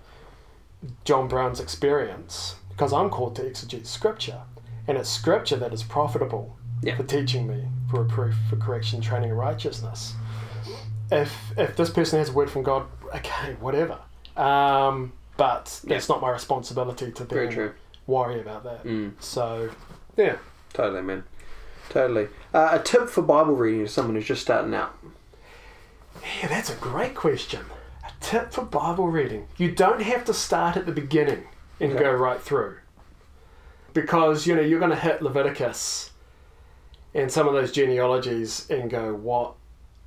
John 1.07 1.29
Brown's 1.29 1.61
experience 1.61 2.57
because 2.69 2.93
I'm 2.93 3.09
called 3.09 3.35
to 3.37 3.43
exegete 3.43 3.87
Scripture. 3.87 4.43
And 4.87 4.99
it's 4.99 5.09
Scripture 5.09 5.57
that 5.57 5.73
is 5.73 5.83
profitable 5.83 6.58
Yeah. 6.83 6.97
for 6.97 7.03
teaching 7.03 7.47
me, 7.47 7.65
for 7.91 8.03
reproof, 8.05 8.35
for 8.49 8.57
correction, 8.57 9.01
training, 9.01 9.31
and 9.31 9.39
righteousness. 9.39 10.15
If, 11.11 11.35
if 11.57 11.77
this 11.77 11.91
person 11.91 12.19
has 12.19 12.29
a 12.29 12.33
word 12.33 12.51
from 12.51 12.63
God, 12.63 12.87
okay, 13.15 13.57
whatever. 13.61 13.99
Um, 14.37 15.13
but 15.37 15.81
Yeah. 15.85 15.97
it's 15.97 16.09
not 16.09 16.21
my 16.21 16.31
responsibility 16.31 17.11
to 17.13 17.25
then 17.25 17.51
true. 17.51 17.73
worry 18.07 18.41
about 18.41 18.65
that. 18.65 18.85
Mm. 18.85 19.13
So, 19.19 19.71
yeah. 20.17 20.37
Totally, 20.73 21.03
man. 21.03 21.25
Totally. 21.89 22.29
Uh, 22.53 22.69
a 22.73 22.79
tip 22.83 23.09
for 23.09 23.23
Bible 23.23 23.55
reading 23.57 23.85
to 23.87 23.91
someone 23.91 24.15
who's 24.15 24.27
just 24.27 24.43
starting 24.43 24.75
out. 24.75 24.97
Yeah, 26.41 26.49
that's 26.49 26.71
a 26.71 26.77
great 26.77 27.15
question. 27.15 27.61
A 28.05 28.11
tip 28.21 28.53
for 28.53 28.63
Bible 28.65 29.09
reading. 29.09 29.47
You 29.57 29.71
don't 29.73 30.03
have 30.03 30.25
to 30.27 30.35
start 30.35 30.77
at 30.77 30.85
the 30.87 30.93
beginning 30.93 31.45
and 31.81 31.93
Okay. 31.93 32.03
go 32.05 32.13
right 32.13 32.41
through. 32.41 32.77
Because, 33.95 34.47
you 34.47 34.55
know, 34.55 34.61
you're 34.61 34.79
going 34.79 34.91
to 34.93 34.97
hit 34.99 35.23
Leviticus 35.23 36.11
and 37.15 37.31
some 37.31 37.49
of 37.49 37.55
those 37.55 37.73
genealogies 37.73 38.69
and 38.71 38.91
go, 38.91 39.15
what? 39.15 39.55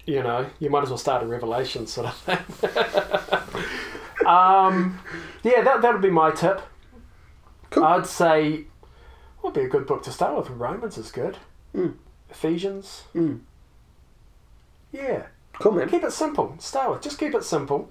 You 0.06 0.24
know, 0.24 0.48
you 0.60 0.70
might 0.70 0.84
as 0.84 0.90
well 0.90 0.98
start 0.98 1.22
a 1.24 1.28
Revelation 1.28 1.86
sort 1.86 2.08
of 2.08 2.16
thing. 2.18 2.38
um, 4.28 5.00
yeah, 5.44 5.62
that, 5.62 5.82
that 5.82 5.94
would 5.94 6.02
be 6.02 6.10
my 6.10 6.32
tip. 6.32 6.62
Cool. 7.70 7.84
I'd 7.84 8.08
say, 8.08 8.66
would 9.44 9.54
be 9.54 9.62
a 9.62 9.70
good 9.70 9.86
book 9.86 10.04
to 10.04 10.12
start 10.12 10.38
with? 10.38 10.50
Romans 10.50 10.98
is 10.98 11.12
good. 11.12 11.38
Mm. 11.76 11.94
Ephesians. 12.30 13.04
Mm. 13.14 13.42
Yeah. 14.92 15.28
Cool, 15.54 15.74
man. 15.74 15.90
Keep 15.90 16.04
it 16.04 16.14
simple. 16.14 16.56
Start 16.60 16.92
with. 16.92 17.02
Just 17.02 17.20
keep 17.20 17.36
it 17.36 17.44
simple. 17.44 17.90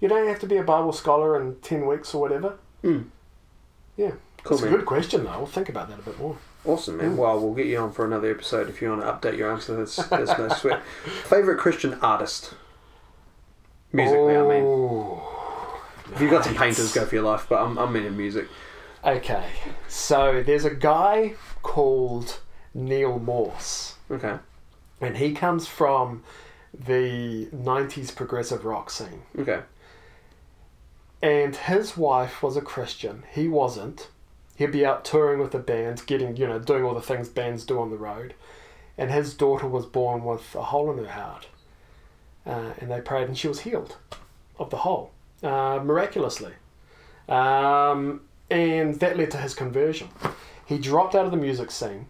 You 0.00 0.08
don't 0.08 0.26
have 0.26 0.40
to 0.40 0.46
be 0.46 0.56
a 0.56 0.62
Bible 0.62 0.92
scholar 0.92 1.40
in 1.40 1.56
10 1.56 1.86
weeks 1.86 2.14
or 2.14 2.20
whatever. 2.22 2.56
Mm. 2.82 3.06
Yeah. 3.96 4.12
Cool, 4.42 4.58
it's 4.58 4.66
a 4.66 4.70
good 4.70 4.86
question, 4.86 5.24
though. 5.24 5.30
I'll 5.30 5.46
think 5.46 5.68
about 5.68 5.88
that 5.88 5.98
a 5.98 6.02
bit 6.02 6.18
more. 6.18 6.36
Awesome, 6.64 6.96
man. 6.96 7.12
Mm. 7.12 7.16
Well, 7.16 7.38
we'll 7.40 7.54
get 7.54 7.66
you 7.66 7.78
on 7.78 7.92
for 7.92 8.04
another 8.04 8.30
episode 8.30 8.68
if 8.70 8.80
you 8.80 8.88
want 8.90 9.02
to 9.02 9.06
update 9.30 9.36
your 9.36 9.52
answer. 9.52 9.76
No 9.76 9.84
sweat. 10.48 10.82
Favorite 11.24 11.58
Christian 11.58 11.94
artist? 12.00 12.54
Musically, 13.92 14.36
I 14.36 14.42
mean. 14.42 14.64
Oh, 14.64 15.80
If 16.12 16.20
you've 16.20 16.30
got 16.30 16.44
some 16.44 16.54
painters, 16.54 16.92
go 16.92 17.04
for 17.04 17.14
your 17.14 17.24
life, 17.24 17.46
but 17.48 17.62
I'm, 17.62 17.78
I'm 17.78 17.92
meaning 17.92 18.16
music. 18.16 18.48
Okay. 19.04 19.44
So 19.88 20.42
there's 20.44 20.64
a 20.64 20.74
guy 20.74 21.34
called 21.62 22.40
Neal 22.72 23.18
Morse, 23.18 23.94
Okay. 24.10 24.36
and 25.00 25.16
he 25.18 25.32
comes 25.34 25.66
from 25.68 26.24
the 26.72 27.46
90s 27.54 28.14
progressive 28.16 28.64
rock 28.64 28.90
scene. 28.90 29.22
Okay. 29.38 29.60
and 31.22 31.54
his 31.54 31.96
wife 31.96 32.42
was 32.42 32.56
a 32.56 32.60
Christian. 32.62 33.22
He 33.32 33.48
wasn't. 33.48 34.08
He'd 34.56 34.70
be 34.70 34.86
out 34.86 35.04
touring 35.04 35.40
with 35.40 35.50
the 35.50 35.58
band, 35.58 36.06
getting, 36.06 36.36
you 36.36 36.46
know, 36.46 36.58
doing 36.58 36.84
all 36.84 36.94
the 36.94 37.02
things 37.02 37.28
bands 37.28 37.64
do 37.64 37.80
on 37.80 37.90
the 37.90 37.96
road. 37.96 38.34
And 38.96 39.10
his 39.10 39.34
daughter 39.34 39.66
was 39.66 39.86
born 39.86 40.24
with 40.24 40.54
a 40.54 40.62
hole 40.62 40.92
in 40.92 41.04
her 41.04 41.10
heart. 41.10 41.48
Uh, 42.46 42.72
and 42.78 42.90
they 42.90 43.00
prayed, 43.00 43.26
and 43.26 43.36
she 43.36 43.48
was 43.48 43.60
healed 43.60 43.96
of 44.58 44.70
the 44.70 44.78
hole 44.78 45.10
uh, 45.42 45.80
miraculously. 45.82 46.52
Um, 47.28 48.20
and 48.50 48.94
that 49.00 49.16
led 49.16 49.32
to 49.32 49.38
his 49.38 49.54
conversion. 49.54 50.08
He 50.66 50.78
dropped 50.78 51.14
out 51.14 51.24
of 51.24 51.30
the 51.32 51.36
music 51.36 51.70
scene, 51.70 52.06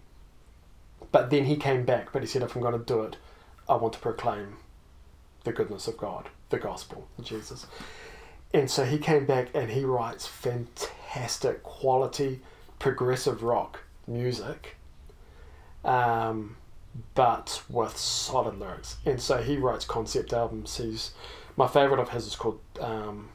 but 1.12 1.30
then 1.30 1.45
he 1.45 1.57
came 1.57 1.84
back. 1.84 2.12
But 2.12 2.22
he 2.22 2.28
said, 2.28 2.42
if 2.42 2.55
I'm 2.55 2.62
going 2.62 2.78
to 2.78 2.84
do 2.84 3.03
it, 3.05 3.16
I 3.68 3.76
want 3.76 3.95
to 3.95 4.01
proclaim 4.01 4.57
the 5.45 5.53
goodness 5.53 5.88
of 5.88 5.97
God, 5.97 6.28
the 6.51 6.59
gospel, 6.59 7.07
Jesus 7.22 7.66
and 8.55 8.70
so 8.70 8.84
he 8.84 8.96
came 8.96 9.26
back 9.26 9.48
and 9.52 9.70
he 9.70 9.84
writes 9.84 10.26
fantastic 10.26 11.62
quality 11.62 12.40
progressive 12.78 13.42
rock 13.42 13.80
music, 14.07 14.76
um, 15.84 16.57
but 17.14 17.62
with 17.68 17.96
solid 17.96 18.59
lyrics. 18.59 18.96
And 19.05 19.20
so 19.20 19.42
he 19.42 19.57
writes 19.57 19.84
concept 19.84 20.32
albums. 20.32 20.76
He's 20.76 21.12
my 21.57 21.66
favorite 21.66 21.98
of 21.98 22.11
his 22.11 22.26
is 22.26 22.36
called 22.36 22.61
um, 22.80 23.28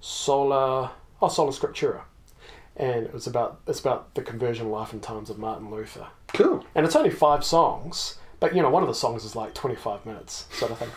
Sola 0.00 0.92
oh 1.20 1.28
Sola 1.28 1.52
Scriptura, 1.52 2.02
and 2.76 3.04
it 3.04 3.12
was 3.12 3.26
about 3.26 3.60
it's 3.66 3.80
about 3.80 4.14
the 4.14 4.22
conversion 4.22 4.70
life 4.70 4.92
and 4.92 5.02
times 5.02 5.28
of 5.28 5.38
Martin 5.38 5.70
Luther. 5.70 6.06
Cool. 6.28 6.64
And 6.74 6.86
it's 6.86 6.96
only 6.96 7.10
five 7.10 7.44
songs, 7.44 8.16
but 8.40 8.54
you 8.56 8.62
know, 8.62 8.70
one 8.70 8.82
of 8.82 8.88
the 8.88 8.94
songs 8.94 9.24
is 9.24 9.36
like 9.36 9.54
25 9.54 10.04
minutes, 10.06 10.46
sort 10.52 10.72
of 10.72 10.78
thing. 10.78 10.90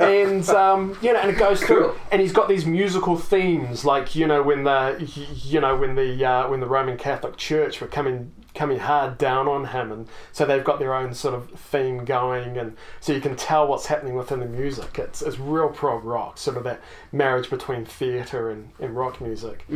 and, 0.00 0.48
um, 0.48 0.98
you 1.02 1.12
know, 1.12 1.20
and 1.20 1.30
it 1.30 1.38
goes 1.38 1.62
through, 1.62 1.90
Cool. 1.90 1.96
and 2.10 2.20
he's 2.22 2.32
got 2.32 2.48
these 2.48 2.64
musical 2.66 3.16
themes, 3.16 3.84
like, 3.84 4.16
you 4.16 4.26
know, 4.26 4.42
when 4.42 4.64
the, 4.64 4.96
you 5.44 5.60
know, 5.60 5.76
when 5.76 5.94
the, 5.94 6.24
uh, 6.24 6.48
when 6.48 6.60
the 6.60 6.66
Roman 6.66 6.96
Catholic 6.96 7.36
Church 7.36 7.80
were 7.80 7.86
coming, 7.86 8.32
coming 8.54 8.78
hard 8.78 9.18
down 9.18 9.46
on 9.46 9.66
him. 9.66 9.92
And 9.92 10.08
so 10.32 10.46
they've 10.46 10.64
got 10.64 10.78
their 10.78 10.94
own 10.94 11.12
sort 11.12 11.34
of 11.34 11.50
theme 11.50 12.06
going. 12.06 12.56
And 12.56 12.74
so 13.00 13.12
you 13.12 13.20
can 13.20 13.36
tell 13.36 13.68
what's 13.68 13.84
happening 13.86 14.14
within 14.14 14.40
the 14.40 14.46
music. 14.46 14.98
It's, 14.98 15.20
it's 15.20 15.38
real 15.38 15.68
prog 15.68 16.02
rock, 16.04 16.38
sort 16.38 16.56
of 16.56 16.64
that 16.64 16.80
marriage 17.12 17.50
between 17.50 17.84
theatre 17.84 18.48
and, 18.50 18.70
and 18.80 18.96
rock 18.96 19.20
music. 19.20 19.66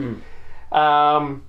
Um, 0.72 1.42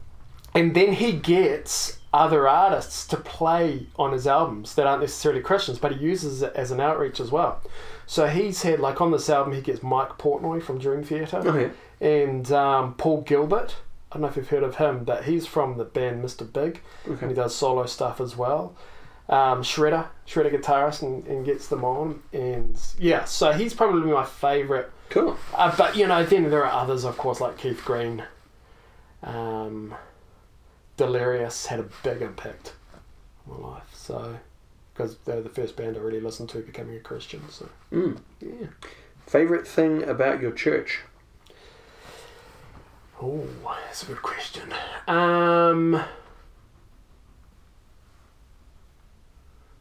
and 0.53 0.76
then 0.76 0.91
he 0.93 1.13
gets 1.13 1.99
other 2.14 2.47
artists 2.47 3.07
to 3.07 3.18
play 3.18 3.88
on 3.97 4.12
his 4.12 4.28
albums 4.28 4.76
that 4.76 4.86
aren't 4.88 5.01
necessarily 5.01 5.41
Christians, 5.41 5.80
but 5.80 5.93
he 5.95 5.99
uses 6.05 6.41
it 6.41 6.53
as 6.55 6.72
an 6.72 6.80
outreach 6.82 7.20
as 7.20 7.32
well. 7.32 7.62
So 8.05 8.28
he's 8.28 8.64
had, 8.64 8.80
like 8.82 8.99
on 8.99 9.12
this 9.12 9.30
album, 9.30 9.53
he 9.53 9.62
gets 9.62 9.82
Mike 9.82 10.18
Portnoy 10.18 10.62
from 10.62 10.78
Dream 10.80 11.03
Theater 11.03 11.41
Oh, 11.45 11.72
and 12.05 12.51
um, 12.51 12.95
Paul 12.95 13.22
Gilbert. 13.22 13.76
I 14.12 14.16
don't 14.16 14.24
know 14.24 14.28
if 14.28 14.36
you've 14.36 14.49
heard 14.49 14.64
of 14.64 14.76
him, 14.76 15.05
but 15.05 15.24
he's 15.24 15.47
from 15.47 15.78
the 15.78 15.86
band 15.86 16.22
Mr. 16.24 16.51
Big 16.51 16.82
Okay. 17.07 17.18
and 17.22 17.32
he 17.32 17.36
does 17.36 17.55
solo 17.55 17.86
stuff 17.86 18.20
as 18.20 18.36
well. 18.36 18.76
Um, 19.30 19.64
Shredder, 19.64 20.07
Shredder 20.28 20.51
guitarist, 20.53 21.01
and, 21.03 21.26
and 21.28 21.45
gets 21.45 21.68
them 21.70 21.86
on. 21.86 22.22
And 22.34 22.78
yeah, 22.99 23.24
so 23.24 23.53
he's 23.53 23.74
probably 23.74 24.12
my 24.12 24.26
favourite 24.26 24.88
Cool. 25.09 25.38
uh, 25.55 25.74
but 25.78 25.95
you 25.95 26.05
know, 26.07 26.26
then 26.26 26.49
there 26.49 26.66
are 26.66 26.82
others, 26.82 27.05
of 27.05 27.18
course, 27.18 27.39
like 27.39 27.57
Keith 27.57 27.82
Green. 27.86 28.24
Um, 29.24 29.95
Delirious 31.02 31.66
had 31.66 31.80
a 31.80 31.89
big 32.04 32.22
impact 32.22 32.74
on 33.49 33.60
my 33.60 33.70
life. 33.70 33.89
So, 33.91 34.38
because 34.93 35.18
they're 35.26 35.41
the 35.41 35.49
first 35.49 35.76
band 35.76 35.97
I 35.97 35.99
really 35.99 36.20
listened 36.20 36.49
to 36.49 36.60
becoming 36.60 36.95
a 36.95 36.99
Christian. 36.99 37.41
So, 37.49 37.70
Mm. 37.91 38.20
yeah. 38.39 38.68
Favorite 39.26 39.68
thing 39.68 40.04
about 40.04 40.41
your 40.41 40.52
church? 40.52 40.99
Oh, 43.20 43.47
that's 43.86 44.04
a 44.04 44.06
good 44.06 44.22
question. 44.22 44.72
Um, 45.08 46.04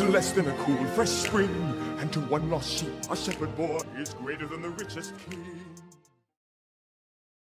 is 0.00 0.08
less 0.08 0.32
than 0.32 0.48
a 0.48 0.54
cool, 0.58 0.82
fresh 0.94 1.10
spring. 1.10 1.50
And 1.98 2.10
to 2.12 2.20
one 2.20 2.48
lost 2.48 2.70
sheep, 2.70 2.92
a 3.10 3.16
shepherd 3.16 3.54
boy 3.56 3.80
is 3.98 4.14
greater 4.14 4.46
than 4.46 4.62
the 4.62 4.70
richest 4.70 5.12
king. 5.28 5.61